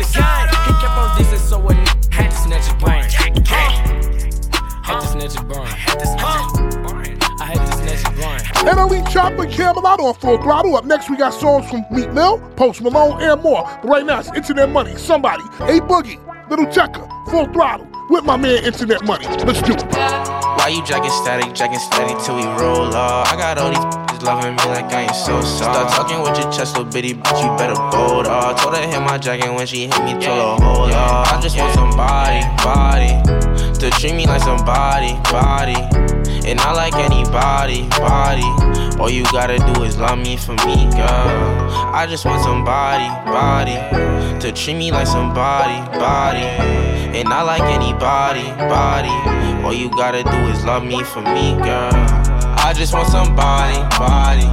And 8.68 8.78
NLE 8.78 9.02
Choppa 9.06 9.50
Camelot 9.50 10.02
on 10.02 10.14
Full 10.16 10.42
Throttle. 10.42 10.76
Up 10.76 10.84
next, 10.84 11.10
we 11.10 11.16
got 11.16 11.30
songs 11.30 11.70
from 11.70 11.86
Meek 11.90 12.12
Mill, 12.12 12.38
Post 12.58 12.82
Malone, 12.82 13.22
and 13.22 13.42
more. 13.42 13.64
But 13.64 13.86
right 13.86 14.06
now, 14.06 14.20
it's 14.20 14.28
Internet 14.34 14.72
Money, 14.72 14.94
Somebody, 14.98 15.44
A 15.62 15.80
Boogie, 15.80 16.20
Lil 16.50 16.68
Tecca, 16.68 17.08
Full 17.32 17.46
Throttle, 17.54 17.88
with 18.10 18.26
my 18.26 18.36
man 18.36 18.66
Internet 18.66 19.06
Money. 19.06 19.26
Let's 19.46 19.62
do 19.62 19.72
it. 19.72 19.84
Why 19.96 20.74
you 20.76 20.84
jacking 20.84 21.12
static, 21.12 21.54
jacking 21.56 21.80
steady 21.80 22.14
till 22.26 22.36
we 22.36 22.44
roll 22.62 22.94
off? 22.94 23.32
I 23.32 23.38
got 23.38 23.58
all 23.58 23.70
these 23.70 23.80
bitches 23.80 24.24
loving 24.24 24.52
me 24.52 24.64
like 24.66 24.92
I 24.92 25.04
ain't 25.04 25.16
so 25.16 25.40
soft. 25.40 25.74
Start 25.74 25.90
talking 25.94 26.20
with 26.20 26.38
your 26.38 26.52
chest, 26.52 26.76
little 26.76 26.92
bitty 26.92 27.14
bitch, 27.14 27.42
you 27.42 27.58
better 27.58 27.76
bold 27.90 28.28
off. 28.28 28.62
Told 28.62 28.76
her 28.76 28.86
hit 28.86 29.00
my 29.00 29.18
jacket 29.18 29.50
when 29.50 29.66
she 29.66 29.88
hit 29.88 30.04
me, 30.04 30.12
told 30.12 30.60
her 30.60 30.66
hold 30.66 30.92
off. 30.92 31.32
I 31.32 31.40
just 31.40 31.58
want 31.58 31.74
somebody, 31.74 32.44
body, 32.68 33.80
to 33.80 33.90
treat 33.92 34.14
me 34.14 34.28
like 34.28 34.42
somebody, 34.42 35.14
body. 35.32 36.17
And 36.48 36.62
I 36.62 36.72
like 36.72 36.94
anybody, 36.96 37.84
body. 38.00 38.48
All 39.02 39.10
you 39.10 39.24
gotta 39.26 39.58
do 39.58 39.84
is 39.84 39.98
love 39.98 40.18
me 40.18 40.38
for 40.38 40.54
me, 40.66 40.90
girl. 40.96 41.68
I 41.94 42.08
just 42.10 42.24
want 42.24 42.42
somebody, 42.42 43.08
body, 43.30 43.76
to 44.40 44.54
treat 44.54 44.76
me 44.76 44.90
like 44.94 45.08
somebody, 45.08 45.76
body. 46.00 46.46
And 47.20 47.28
I 47.28 47.42
like 47.42 47.64
anybody, 47.64 48.48
body. 48.64 49.12
All 49.66 49.74
you 49.74 49.90
gotta 49.90 50.24
do 50.24 50.38
is 50.48 50.64
love 50.64 50.86
me 50.86 51.04
for 51.04 51.20
me, 51.20 51.52
girl. 51.58 51.92
I 52.64 52.72
just 52.74 52.94
want 52.94 53.10
somebody, 53.10 53.76
body, 54.00 54.48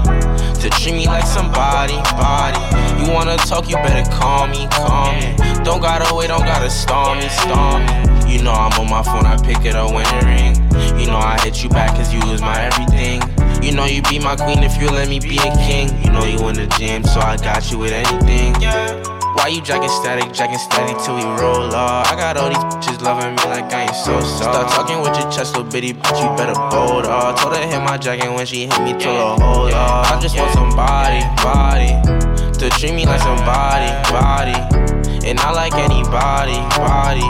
to 0.61 0.71
treat 0.71 0.95
me 0.95 1.07
like 1.07 1.25
somebody, 1.25 1.95
body. 2.19 2.59
You 3.05 3.13
wanna 3.13 3.37
talk, 3.37 3.69
you 3.69 3.77
better 3.77 4.11
call 4.11 4.49
me, 4.49 4.67
call 4.73 5.13
me. 5.13 5.37
Don't 5.63 5.81
gotta 5.81 6.13
wait, 6.13 6.27
don't 6.27 6.45
gotta 6.45 6.71
storm 6.71 7.19
me, 7.19 7.29
storm 7.29 7.87
me. 7.87 8.14
You 8.27 8.43
know 8.43 8.53
I'm 8.53 8.73
on 8.81 8.91
my 8.91 9.03
phone, 9.03 9.27
I 9.27 9.37
pick 9.43 9.65
it 9.65 9.75
up 9.75 9.93
when 9.93 10.07
it 10.07 10.25
ring. 10.25 10.55
You 10.99 11.07
know 11.07 11.19
I 11.19 11.39
hit 11.43 11.63
you 11.63 11.69
back 11.69 11.97
cause 11.97 12.13
you 12.13 12.21
was 12.31 12.41
my 12.41 12.61
everything. 12.61 13.23
You 13.63 13.73
know 13.73 13.87
you 13.87 14.03
be 14.03 14.19
my 14.19 14.37
queen 14.37 14.63
if 14.63 14.81
you 14.81 14.89
let 14.89 15.09
me 15.09 15.21
be 15.21 15.39
a 15.39 15.55
king. 15.57 15.89
You 16.05 16.13
know 16.13 16.25
you 16.25 16.49
in 16.49 16.57
the 16.57 16.67
gym, 16.79 17.05
so 17.05 17.21
I 17.21 17.37
got 17.37 17.71
you 17.71 17.79
with 17.79 17.93
anything. 17.93 18.55
Why 19.35 19.49
you 19.49 19.61
jacking 19.61 19.89
static, 19.89 20.33
jacking 20.33 20.59
steady 20.59 20.95
till 21.05 21.17
we 21.17 21.25
roll 21.41 21.75
off? 21.75 22.11
I 22.11 22.17
got 22.17 22.37
all 22.37 22.49
these 22.49 22.59
bitches 22.59 23.03
loving 23.03 23.35
me 23.35 23.43
like 23.45 23.73
I 23.73 23.83
ain't 23.83 23.95
so 23.95 24.21
soft. 24.21 24.43
Start 24.43 24.69
talking 24.69 25.01
with 25.01 25.19
your 25.19 25.31
chest, 25.31 25.57
little 25.57 25.71
bitty 25.71 25.93
bitch, 25.93 26.23
you 26.23 26.37
better 26.37 26.55
bold 26.55 27.07
off. 27.07 27.41
Told 27.41 27.57
her 27.57 27.67
hit 27.67 27.81
my 27.81 27.99
jacket 27.99 28.33
when 28.33 28.47
she 28.47 28.67
hit 28.67 28.81
me, 28.83 28.93
told 28.93 29.41
her 29.41 29.45
hold 29.45 29.73
off. 29.73 30.13
I 30.13 30.21
just 30.21 30.37
want 30.37 30.53
somebody, 30.53 31.21
body, 31.43 31.93
to 32.59 32.71
treat 32.79 32.95
me 32.95 33.07
like 33.07 33.21
somebody, 33.21 33.91
body. 34.11 34.94
And 35.27 35.41
I 35.41 35.53
like 35.53 35.75
anybody, 35.75 36.61
body. 36.77 37.25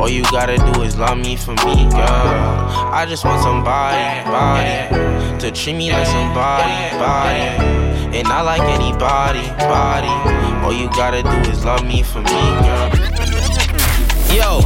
All 0.00 0.08
you 0.08 0.22
gotta 0.24 0.56
do 0.56 0.82
is 0.82 0.96
love 0.96 1.18
me 1.18 1.36
for 1.36 1.52
me, 1.52 1.84
girl. 1.90 2.64
I 2.90 3.04
just 3.06 3.24
want 3.24 3.42
somebody, 3.42 4.24
body, 4.24 5.40
to 5.40 5.50
treat 5.52 5.76
me 5.76 5.92
like 5.92 6.06
somebody, 6.06 6.72
body. 6.96 8.16
And 8.16 8.28
I 8.28 8.40
like 8.40 8.62
anybody, 8.62 9.46
body. 9.60 10.08
All 10.64 10.72
you 10.72 10.88
gotta 10.96 11.22
do 11.22 11.50
is 11.50 11.64
love 11.64 11.84
me 11.84 12.02
for 12.02 12.20
me, 12.20 12.40
girl. 12.64 12.90
Yo, 14.32 14.60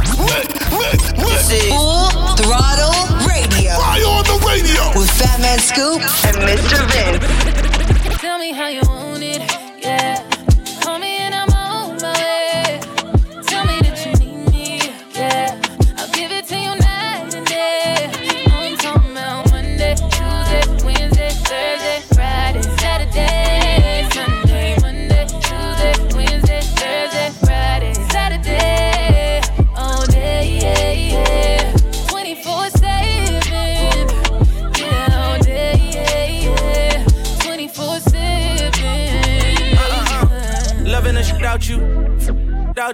this 1.19 1.51
is 1.51 1.67
Full 1.69 2.09
Throttle 2.39 2.95
Radio. 3.27 3.75
Fire 3.75 4.07
on 4.07 4.23
the 4.23 4.39
radio. 4.47 4.87
With 4.97 5.11
Fatman 5.19 5.59
Scoop 5.59 6.01
and 6.25 6.37
Mr. 6.47 6.79
Vince. 6.89 8.19
Tell 8.21 8.39
me 8.39 8.53
how 8.53 8.69
you 8.69 8.81
want 8.87 9.21
it, 9.21 9.58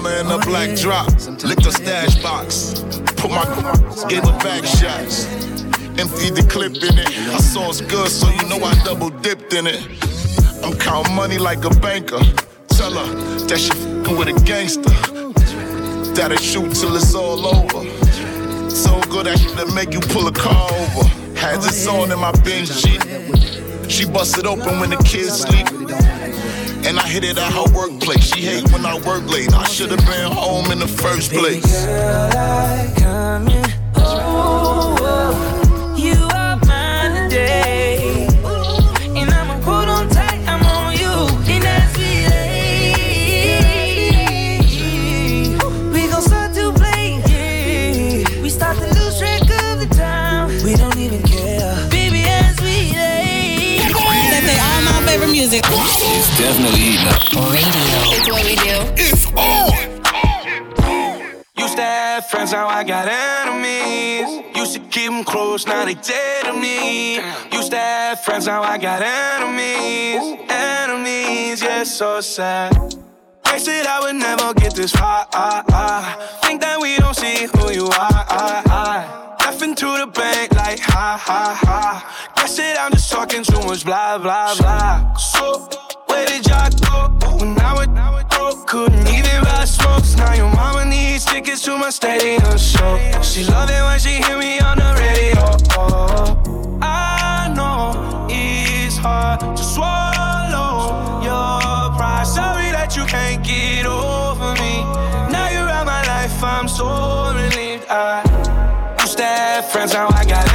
Pulled 0.00 0.12
up 0.12 0.24
on 0.24 0.26
her 0.26 0.34
in 0.34 0.40
a 0.40 0.44
black 0.46 0.76
drop. 0.78 1.06
Licked 1.44 1.64
the 1.64 1.72
stash 1.72 2.22
box. 2.22 2.80
Put 3.16 3.30
my 3.30 3.44
gave 4.08 4.24
her 4.24 4.38
back 4.38 4.64
shots. 4.64 5.26
Emptied 5.98 6.36
the 6.36 6.46
clip 6.48 6.72
in 6.76 6.98
it. 6.98 7.08
I 7.08 7.38
saw 7.38 7.68
it's 7.68 7.80
good, 7.80 8.08
so 8.08 8.28
you 8.30 8.48
know 8.48 8.64
I 8.64 8.72
double 8.84 9.10
dipped 9.10 9.52
in 9.52 9.66
it. 9.66 9.86
I'm 10.64 10.78
counting 10.78 11.14
money 11.14 11.38
like 11.38 11.64
a 11.64 11.70
banker. 11.80 12.20
Tell 12.68 12.92
her 12.92 13.14
that 13.46 13.58
she 13.58 13.70
fing 13.70 14.16
with 14.16 14.28
a 14.28 14.44
gangster. 14.44 14.90
That'll 16.14 16.38
shoot 16.38 16.72
till 16.74 16.96
it's 16.96 17.14
all 17.14 17.46
over. 17.46 18.70
So 18.70 19.00
good 19.10 19.26
that 19.26 19.38
shit 19.38 19.74
make 19.74 19.92
you 19.92 20.00
pull 20.00 20.26
a 20.28 20.32
car 20.32 20.70
over. 20.72 21.08
Had 21.36 21.60
this 21.60 21.86
on 21.86 22.10
in 22.10 22.18
my 22.18 22.32
binge 22.42 22.70
Jeep. 22.82 23.02
She 23.90 24.06
busted 24.06 24.46
open 24.46 24.80
when 24.80 24.90
the 24.90 25.02
kids 25.04 25.40
sleep. 25.40 25.66
And 26.86 26.98
I 26.98 27.06
hit 27.06 27.24
it 27.24 27.38
at 27.38 27.52
her 27.52 27.72
workplace. 27.74 28.34
She 28.34 28.40
hate 28.42 28.70
when 28.72 28.84
I 28.86 28.94
work 29.00 29.26
late. 29.30 29.52
I 29.52 29.64
should 29.64 29.90
have 29.90 30.04
been 30.06 30.32
home 30.32 30.70
in 30.72 30.78
the 30.78 30.88
first 30.88 31.30
place. 31.32 31.62
Baby 31.62 31.86
Girl, 31.86 32.30
I 32.32 32.94
coming 32.96 33.58
over. 33.58 33.79
Radio. 56.40 57.12
It's 58.16 58.28
what 58.30 58.44
we 58.44 58.54
do. 58.56 58.76
It's 58.96 59.26
on. 59.36 59.70
Used 61.58 61.76
to 61.76 61.82
have 61.82 62.30
friends, 62.30 62.52
now 62.52 62.66
I 62.66 62.82
got 62.82 63.06
enemies. 63.08 64.56
Used 64.56 64.72
to 64.72 64.80
keep 64.80 65.10
them 65.10 65.22
close, 65.22 65.66
now 65.66 65.84
they 65.84 65.92
dead 65.94 66.46
to 66.46 66.54
me. 66.54 67.16
Used 67.52 67.72
to 67.72 67.76
have 67.76 68.24
friends, 68.24 68.46
now 68.46 68.62
I 68.62 68.78
got 68.78 69.02
enemies. 69.02 70.40
Enemies, 70.48 71.62
yeah, 71.62 71.84
so 71.84 72.22
sad. 72.22 72.72
They 73.44 73.58
said 73.58 73.84
I 73.86 74.00
would 74.00 74.16
never 74.16 74.54
get 74.54 74.74
this 74.74 74.92
far. 74.92 75.26
Think 76.40 76.62
that 76.62 76.78
we 76.80 76.96
don't 76.96 77.14
see 77.14 77.48
who 77.52 77.70
you 77.70 77.86
are. 77.88 78.24
Laughing 79.40 79.74
to 79.74 79.86
the 79.98 80.06
bank 80.06 80.54
like 80.54 80.80
ha 80.80 81.18
ha 81.20 81.54
ha. 81.62 82.32
Guess 82.36 82.56
that 82.56 82.78
I'm 82.80 82.92
just 82.92 83.10
talking 83.12 83.42
too 83.42 83.60
much 83.66 83.84
blah 83.84 84.16
blah 84.16 84.54
blah. 84.54 85.14
So 85.16 85.68
where 85.68 85.79
did 86.26 86.46
y'all 86.46 86.70
go 87.18 87.36
when 87.36 87.58
I 87.58 87.72
was 87.74 88.24
broke? 88.30 88.66
Couldn't 88.66 89.06
even 89.08 89.42
buy 89.44 89.64
smokes. 89.64 90.16
Now 90.16 90.34
your 90.34 90.50
mama 90.54 90.84
needs 90.84 91.24
tickets 91.24 91.62
to 91.64 91.76
my 91.76 91.90
stadium 91.90 92.58
show. 92.58 92.98
She 93.22 93.44
love 93.44 93.70
it 93.70 93.82
when 93.82 93.98
she 93.98 94.22
hear 94.22 94.38
me 94.38 94.58
on 94.60 94.78
the 94.78 94.92
radio. 94.98 95.40
I 96.82 97.52
know 97.56 98.26
it's 98.28 98.96
hard 98.96 99.40
to 99.40 99.62
swallow 99.62 101.22
your 101.22 101.96
pride. 101.96 102.26
Sorry 102.26 102.70
that 102.72 102.96
you 102.96 103.04
can't 103.04 103.44
get 103.44 103.86
over 103.86 104.52
me. 104.54 104.82
Now 105.32 105.48
you're 105.50 105.68
out 105.68 105.86
my 105.86 106.02
life, 106.06 106.42
I'm 106.42 106.68
so 106.68 107.32
relieved. 107.34 107.86
I 107.88 108.22
used 109.00 109.18
to 109.18 109.24
have 109.24 109.70
friends, 109.70 109.92
now 109.92 110.08
I 110.08 110.24
got 110.24 110.49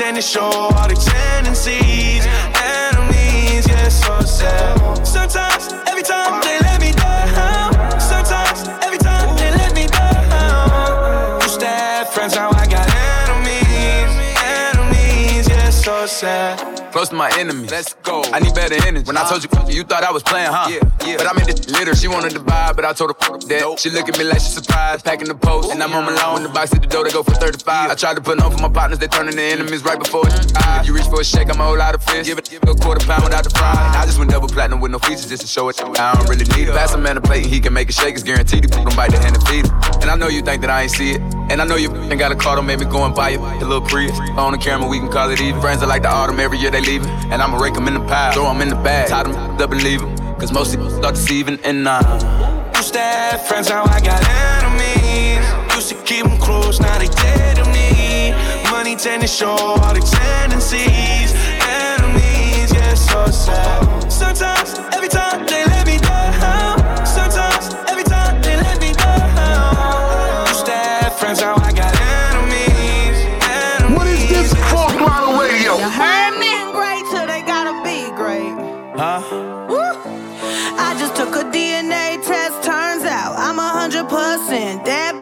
Money 0.00 0.20
it 0.20 0.24
show 0.24 0.40
all 0.40 0.88
the 0.88 0.94
tendencies. 0.94 2.24
Enemies, 2.56 3.68
yeah, 3.68 3.88
so 3.88 4.18
sad. 4.20 5.06
Sometimes, 5.06 5.74
every 5.86 6.02
time 6.02 6.40
they 6.40 6.58
let 6.60 6.80
me 6.80 6.92
down. 6.92 8.00
Sometimes, 8.00 8.66
every 8.82 8.96
time 8.96 9.36
they 9.36 9.50
let 9.50 9.74
me 9.74 9.86
down. 9.88 11.42
Used 11.42 11.60
to 11.60 11.66
have 11.66 12.08
friends, 12.14 12.34
now 12.34 12.48
I 12.48 12.66
got 12.66 12.88
enemies. 13.28 14.10
Enemies, 14.42 15.48
yeah, 15.50 15.68
so 15.68 16.06
sad. 16.06 16.79
Close 16.92 17.08
to 17.10 17.14
my 17.14 17.30
enemies. 17.38 17.70
Let's 17.70 17.94
go. 17.94 18.22
I 18.32 18.40
need 18.40 18.54
better 18.54 18.74
energy. 18.86 19.06
When 19.06 19.16
I 19.16 19.28
told 19.28 19.44
you, 19.44 19.50
you 19.68 19.84
thought 19.84 20.02
I 20.02 20.10
was 20.10 20.24
playing, 20.24 20.50
huh? 20.50 20.66
Yeah, 20.68 21.06
yeah. 21.06 21.16
But 21.18 21.30
I 21.30 21.32
made 21.38 21.46
this 21.46 21.70
litter. 21.70 21.94
She 21.94 22.08
wanted 22.08 22.32
to 22.32 22.40
buy, 22.40 22.72
but 22.72 22.84
I 22.84 22.92
told 22.92 23.10
her 23.10 23.14
fuck 23.14 23.40
that. 23.42 23.60
Nope. 23.60 23.78
She 23.78 23.90
look 23.90 24.08
at 24.08 24.18
me 24.18 24.24
like 24.24 24.40
she 24.40 24.50
surprised. 24.50 25.04
Packing 25.04 25.28
the 25.28 25.36
post, 25.36 25.70
and 25.70 25.80
I'm 25.82 25.90
home 25.90 26.08
alone. 26.08 26.38
In 26.38 26.42
the 26.42 26.48
box 26.48 26.74
at 26.74 26.82
the 26.82 26.88
door, 26.88 27.04
they 27.04 27.12
go 27.12 27.22
for 27.22 27.34
35. 27.34 27.90
I 27.90 27.94
tried 27.94 28.16
to 28.16 28.20
put 28.20 28.40
on 28.40 28.50
for 28.50 28.58
my 28.58 28.68
partners, 28.68 28.98
they 28.98 29.06
turning 29.06 29.34
to 29.34 29.42
enemies 29.42 29.84
right 29.84 29.98
before 29.98 30.26
it's 30.26 30.52
If 30.80 30.86
you 30.86 30.94
reach 30.94 31.06
for 31.06 31.20
a 31.20 31.24
shake, 31.24 31.48
I'm 31.48 31.60
a 31.60 31.64
whole 31.64 31.78
lot 31.78 31.94
of 31.94 32.02
fish. 32.02 32.26
Give 32.26 32.38
it, 32.38 32.50
give 32.50 32.62
it 32.62 32.68
a 32.68 32.74
quarter 32.74 33.04
pound 33.06 33.22
without 33.22 33.44
the 33.44 33.50
fry. 33.50 33.70
And 33.70 33.96
I 33.96 34.04
just 34.06 34.18
went 34.18 34.30
double 34.32 34.48
platinum 34.48 34.80
with 34.80 34.90
no 34.90 34.98
features 34.98 35.28
just 35.28 35.42
to 35.42 35.48
show 35.48 35.68
it. 35.68 35.80
I 35.80 36.14
don't 36.14 36.28
really 36.28 36.46
need 36.56 36.68
it. 36.68 36.74
Pass 36.74 36.94
a 36.94 36.98
man 36.98 37.16
a 37.16 37.20
plate 37.20 37.44
and 37.44 37.52
he 37.52 37.60
can 37.60 37.72
make 37.72 37.88
a 37.88 37.92
shake. 37.92 38.14
It's 38.14 38.24
guaranteed. 38.24 38.64
He 38.64 38.70
gon' 38.70 38.96
bite 38.96 39.12
the 39.12 39.18
hand 39.18 39.36
and 39.36 39.46
feed 39.46 39.66
it. 39.66 39.72
And 40.02 40.10
I 40.10 40.16
know 40.16 40.26
you 40.26 40.42
think 40.42 40.60
that 40.62 40.70
I 40.70 40.82
ain't 40.82 40.90
see 40.90 41.12
it. 41.12 41.20
And 41.50 41.60
I 41.60 41.64
know 41.64 41.74
you 41.76 41.94
ain't 41.94 42.18
got 42.18 42.30
a 42.30 42.36
car, 42.36 42.54
don't 42.54 42.66
make 42.66 42.78
me 42.78 42.86
go 42.86 43.04
and 43.04 43.14
buy 43.14 43.30
it. 43.30 43.40
A 43.40 43.64
little 43.66 43.80
Prius. 43.80 44.16
On 44.38 44.52
the 44.52 44.58
camera, 44.58 44.88
we 44.88 44.98
can 44.98 45.10
call 45.10 45.30
it 45.30 45.40
even. 45.40 45.60
Friends 45.60 45.82
are 45.82 45.86
like 45.88 46.02
the 46.02 46.08
autumn, 46.08 46.38
every 46.38 46.58
year 46.58 46.70
they 46.70 46.79
leaving. 46.80 47.08
And 47.30 47.42
I'ma 47.42 47.58
rake 47.58 47.74
them 47.74 47.88
in 47.88 47.94
the 47.94 48.00
pile, 48.00 48.32
throw 48.32 48.44
them 48.44 48.60
in 48.62 48.68
the 48.68 48.76
bag. 48.76 49.08
Tie 49.08 49.22
them 49.22 49.34
up 49.34 49.72
and 49.72 49.82
leave 49.82 50.00
them. 50.00 50.16
Cause 50.38 50.52
most 50.52 50.74
of 50.74 50.90
start 50.90 51.14
deceiving 51.14 51.58
and 51.64 51.86
uh. 51.86 52.70
Used 52.76 52.94
to 52.94 53.00
have 53.00 53.46
friends, 53.46 53.68
now 53.68 53.84
I 53.84 54.00
got 54.00 54.22
enemies. 54.26 55.44
Used 55.74 55.90
to 55.90 55.96
keep 56.04 56.24
them 56.24 56.38
close, 56.38 56.80
now 56.80 56.98
they 56.98 57.08
dead 57.08 57.56
to 57.56 57.64
me. 57.70 58.32
Money 58.70 58.96
tend 58.96 59.22
to 59.22 59.28
show 59.28 59.50
all 59.50 59.92
the 59.92 60.00
tendencies. 60.00 61.34
Enemies, 61.60 62.72
yeah, 62.72 62.94
so 62.94 63.26
sad. 63.26 64.10
Sometimes, 64.10 64.78
every 64.94 65.08
time 65.08 65.46
they 65.46 65.69
a 81.40 81.44
DNA 81.44 82.22
test, 82.26 82.62
turns 82.62 83.04
out 83.04 83.34
I'm 83.38 83.58
a 83.58 83.68
hundred 83.68 84.08
percent 84.08 84.84
that. 84.84 85.14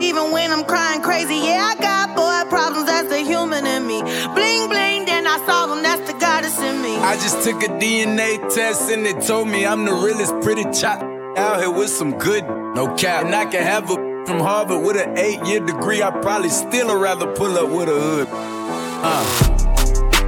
Even 0.00 0.30
when 0.30 0.50
I'm 0.50 0.64
crying 0.64 1.00
crazy, 1.02 1.36
yeah, 1.36 1.72
I 1.72 1.80
got 1.80 2.16
boy 2.16 2.48
problems, 2.50 2.86
that's 2.86 3.08
the 3.08 3.18
human 3.18 3.66
in 3.66 3.86
me. 3.86 4.00
Bling 4.00 4.68
bling, 4.68 5.04
then 5.04 5.26
I 5.26 5.36
solve 5.46 5.70
them, 5.70 5.82
that's 5.82 6.10
the 6.10 6.18
goddess 6.18 6.58
in 6.60 6.82
me. 6.82 6.96
I 6.96 7.14
just 7.16 7.42
took 7.42 7.62
a 7.62 7.68
DNA 7.68 8.38
test 8.54 8.90
and 8.90 9.06
it 9.06 9.22
told 9.22 9.48
me 9.48 9.66
I'm 9.66 9.84
the 9.84 9.92
realest 9.92 10.34
pretty 10.40 10.64
chop 10.72 11.02
out 11.36 11.60
here 11.60 11.70
with 11.70 11.90
some 11.90 12.18
good, 12.18 12.44
no 12.74 12.94
cap. 12.96 13.26
And 13.26 13.34
I 13.34 13.44
can 13.46 13.62
have 13.62 13.90
a 13.90 13.96
from 14.26 14.40
Harvard 14.40 14.84
with 14.84 14.96
an 14.96 15.16
eight 15.18 15.44
year 15.46 15.60
degree. 15.60 16.02
I 16.02 16.10
probably 16.10 16.48
still 16.48 16.98
rather 16.98 17.32
pull 17.34 17.56
up 17.58 17.70
with 17.70 17.88
a 17.88 18.00
hood. 18.00 18.28
Uh. 18.32 19.45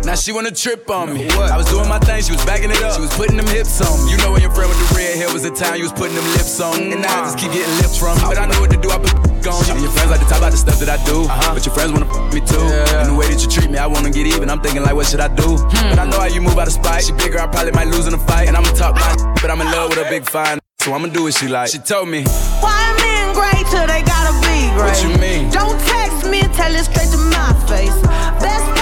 Now 0.09 0.15
she 0.15 0.33
wanna 0.33 0.51
trip 0.51 0.89
on 0.89 1.13
me. 1.13 1.29
I 1.29 1.55
was 1.61 1.69
doing 1.69 1.87
my 1.87 1.99
thing, 1.99 2.23
she 2.25 2.33
was 2.33 2.43
backing 2.49 2.71
it 2.71 2.81
up. 2.81 2.97
She 2.97 3.05
was 3.05 3.13
putting 3.13 3.37
them 3.37 3.47
hips 3.53 3.77
on 3.85 3.93
me. 4.07 4.13
You 4.13 4.17
know 4.25 4.33
when 4.33 4.41
your 4.41 4.51
friend 4.57 4.73
with 4.73 4.81
the 4.81 4.97
red 4.97 5.21
hair 5.21 5.29
was 5.29 5.43
the 5.45 5.53
time 5.53 5.77
you 5.77 5.85
was 5.85 5.93
putting 5.93 6.17
them 6.17 6.25
lips 6.33 6.59
on. 6.65 6.81
And 6.81 7.05
now 7.05 7.13
I 7.13 7.29
just 7.29 7.37
keep 7.37 7.53
getting 7.53 7.69
lips 7.77 8.01
from 8.01 8.17
me. 8.17 8.25
But 8.25 8.41
I 8.41 8.49
know 8.49 8.57
what 8.57 8.73
to 8.73 8.81
do, 8.81 8.89
I 8.89 8.97
put 8.97 9.13
on 9.13 9.61
you. 9.69 9.77
And 9.77 9.85
your 9.85 9.93
friends 9.93 10.09
like 10.09 10.25
to 10.25 10.29
talk 10.33 10.41
about 10.41 10.57
the 10.57 10.57
stuff 10.57 10.81
that 10.81 10.89
I 10.89 10.97
do. 11.05 11.29
Uh-huh. 11.29 11.53
But 11.53 11.61
your 11.61 11.77
friends 11.77 11.93
wanna 11.93 12.09
f 12.09 12.33
me 12.33 12.41
too. 12.41 12.57
And 12.97 13.05
the 13.05 13.13
way 13.13 13.29
that 13.29 13.37
you 13.37 13.53
treat 13.53 13.69
me, 13.69 13.77
I 13.77 13.85
wanna 13.85 14.09
get 14.09 14.25
even. 14.25 14.49
I'm 14.49 14.65
thinking 14.65 14.81
like, 14.81 14.97
what 14.97 15.05
should 15.05 15.21
I 15.21 15.29
do? 15.29 15.61
Hmm. 15.61 15.93
But 15.93 15.99
I 16.01 16.05
know 16.09 16.25
how 16.25 16.33
you 16.33 16.41
move 16.41 16.57
out 16.57 16.73
of 16.73 16.73
spite. 16.73 17.05
She 17.05 17.13
bigger, 17.13 17.37
I 17.37 17.47
probably 17.47 17.77
might 17.77 17.93
lose 17.93 18.09
in 18.09 18.17
a 18.17 18.23
fight. 18.33 18.49
And 18.49 18.57
I'ma 18.57 18.73
talk 18.73 18.97
my 18.97 19.13
but 19.45 19.53
I'm 19.53 19.61
in 19.61 19.69
love 19.69 19.93
with 19.93 20.01
a 20.01 20.09
big 20.09 20.25
fine. 20.25 20.57
So 20.81 20.97
I'ma 20.97 21.13
do 21.13 21.29
what 21.29 21.37
she 21.37 21.53
like. 21.53 21.69
She 21.69 21.85
told 21.85 22.09
me, 22.09 22.25
Why 22.65 22.81
men 22.97 23.37
great 23.37 23.61
till 23.69 23.85
they 23.85 24.01
gotta 24.09 24.33
be 24.41 24.73
great? 24.73 24.89
What 24.89 25.05
you 25.05 25.13
mean? 25.21 25.53
Don't 25.53 25.77
text 25.85 26.25
me, 26.25 26.41
and 26.41 26.53
tell 26.57 26.73
it 26.73 26.89
straight 26.89 27.13
to 27.13 27.21
my 27.29 27.53
face. 27.69 27.93
Best 28.41 28.78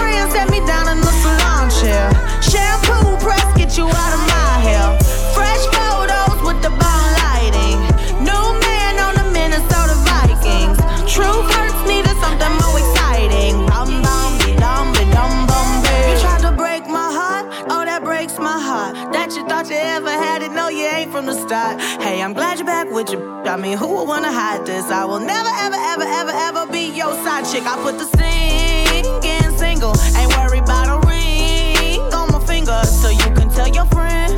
with 22.97 23.13
your. 23.13 23.47
I 23.47 23.57
mean, 23.57 23.77
who 23.77 23.89
would 23.95 24.09
wanna 24.09 24.33
hide 24.33 24.65
this? 24.65 24.91
I 24.91 25.05
will 25.05 25.21
never, 25.21 25.53
ever, 25.65 25.77
ever, 25.93 26.07
ever, 26.21 26.33
ever 26.33 26.73
be 26.73 26.89
your 26.97 27.13
side 27.23 27.45
chick. 27.45 27.65
I 27.67 27.77
put 27.85 27.99
the 27.99 28.09
singing 28.17 29.59
single, 29.59 29.95
ain't 30.17 30.33
worried 30.35 30.65
about 30.65 30.89
a 30.89 30.99
ring 31.07 32.01
on 32.17 32.33
my 32.33 32.41
finger, 32.47 32.81
so 32.85 33.11
you 33.11 33.29
can 33.37 33.51
tell 33.51 33.69
your 33.69 33.85
friend. 33.97 34.33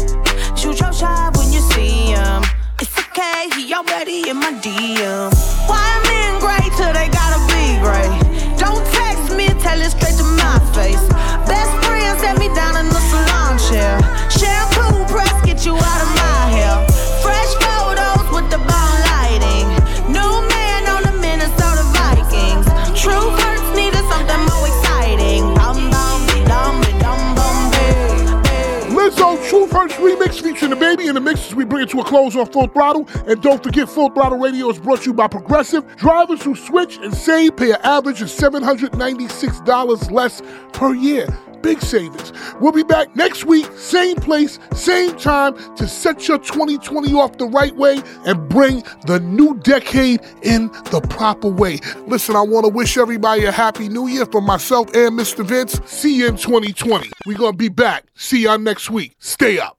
Shoot 0.59 0.81
your 0.81 0.93
shot 0.93 1.37
when 1.39 1.53
you 1.53 1.63
see 1.71 2.11
him. 2.11 2.43
It's 2.83 2.99
okay, 2.99 3.49
he 3.55 3.73
already 3.73 4.29
in 4.29 4.37
my 4.37 4.53
DM. 4.59 5.31
Why 5.71 5.87
men 6.11 6.41
great 6.43 6.73
till 6.75 6.93
they 6.93 7.09
gotta 7.15 7.41
be 7.55 7.65
great? 7.79 8.11
Don't 8.59 8.83
text 8.99 9.37
me, 9.39 9.47
tell 9.63 9.79
it 9.81 9.91
straight 9.95 10.19
to 10.19 10.27
my 10.43 10.59
face. 10.75 11.05
Best 11.47 11.73
friend 11.87 12.19
set 12.19 12.37
me 12.43 12.49
down 12.59 12.75
in 12.83 12.89
the 12.91 13.03
salon 13.07 13.55
chair. 13.71 14.08
Featuring 30.59 30.77
DaBaby 30.77 31.09
in 31.09 31.15
the 31.15 31.21
mixes. 31.21 31.55
We 31.55 31.65
bring 31.65 31.85
it 31.85 31.91
to 31.91 32.01
a 32.01 32.05
close 32.05 32.35
on 32.35 32.47
Full 32.47 32.67
Throttle. 32.67 33.09
And 33.29 33.41
don't 33.41 33.63
forget, 33.63 33.89
Full 33.89 34.11
Throttle 34.11 34.39
Radio 34.39 34.69
is 34.71 34.81
brought 34.81 35.03
to 35.03 35.05
you 35.07 35.15
by 35.15 35.29
Progressive. 35.29 35.87
Drivers 35.99 36.43
who 36.43 36.57
switch 36.57 36.97
and 36.97 37.15
save 37.15 37.57
pay 37.57 37.71
an 37.71 37.79
average 37.85 38.23
of 38.23 38.29
$796 38.29 40.11
less 40.11 40.43
per 40.73 40.95
year. 40.95 41.29
Big 41.63 41.81
savings. 41.81 42.33
We'll 42.61 42.73
be 42.73 42.83
back 42.83 43.15
next 43.15 43.45
week, 43.45 43.67
same 43.77 44.17
place, 44.17 44.59
same 44.75 45.17
time, 45.17 45.55
to 45.77 45.87
set 45.87 46.27
your 46.27 46.39
2020 46.39 47.15
off 47.15 47.39
the 47.39 47.47
right 47.47 47.77
way 47.77 48.03
and 48.27 48.49
bring 48.49 48.83
the 49.07 49.21
new 49.21 49.57
decade 49.59 50.21
in 50.43 50.73
the 50.91 51.01
proper 51.09 51.49
way. 51.49 51.79
Listen, 52.09 52.35
I 52.35 52.43
want 52.43 52.67
to 52.67 52.73
wish 52.73 52.99
everybody 52.99 53.45
a 53.45 53.53
happy 53.53 53.89
new 53.89 54.09
year 54.09 54.27
from 54.27 54.45
myself 54.45 54.89
and 54.89 55.17
Mr. 55.17 55.45
Vince. 55.45 55.81
See 55.87 56.17
you 56.17 56.27
in 56.27 56.37
2020. 56.37 57.11
We're 57.27 57.39
going 57.39 57.53
to 57.53 57.57
be 57.59 57.69
back. 57.69 58.07
See 58.17 58.43
y'all 58.43 58.59
next 58.59 58.91
week. 58.91 59.15
Stay 59.21 59.61
up. 59.61 59.79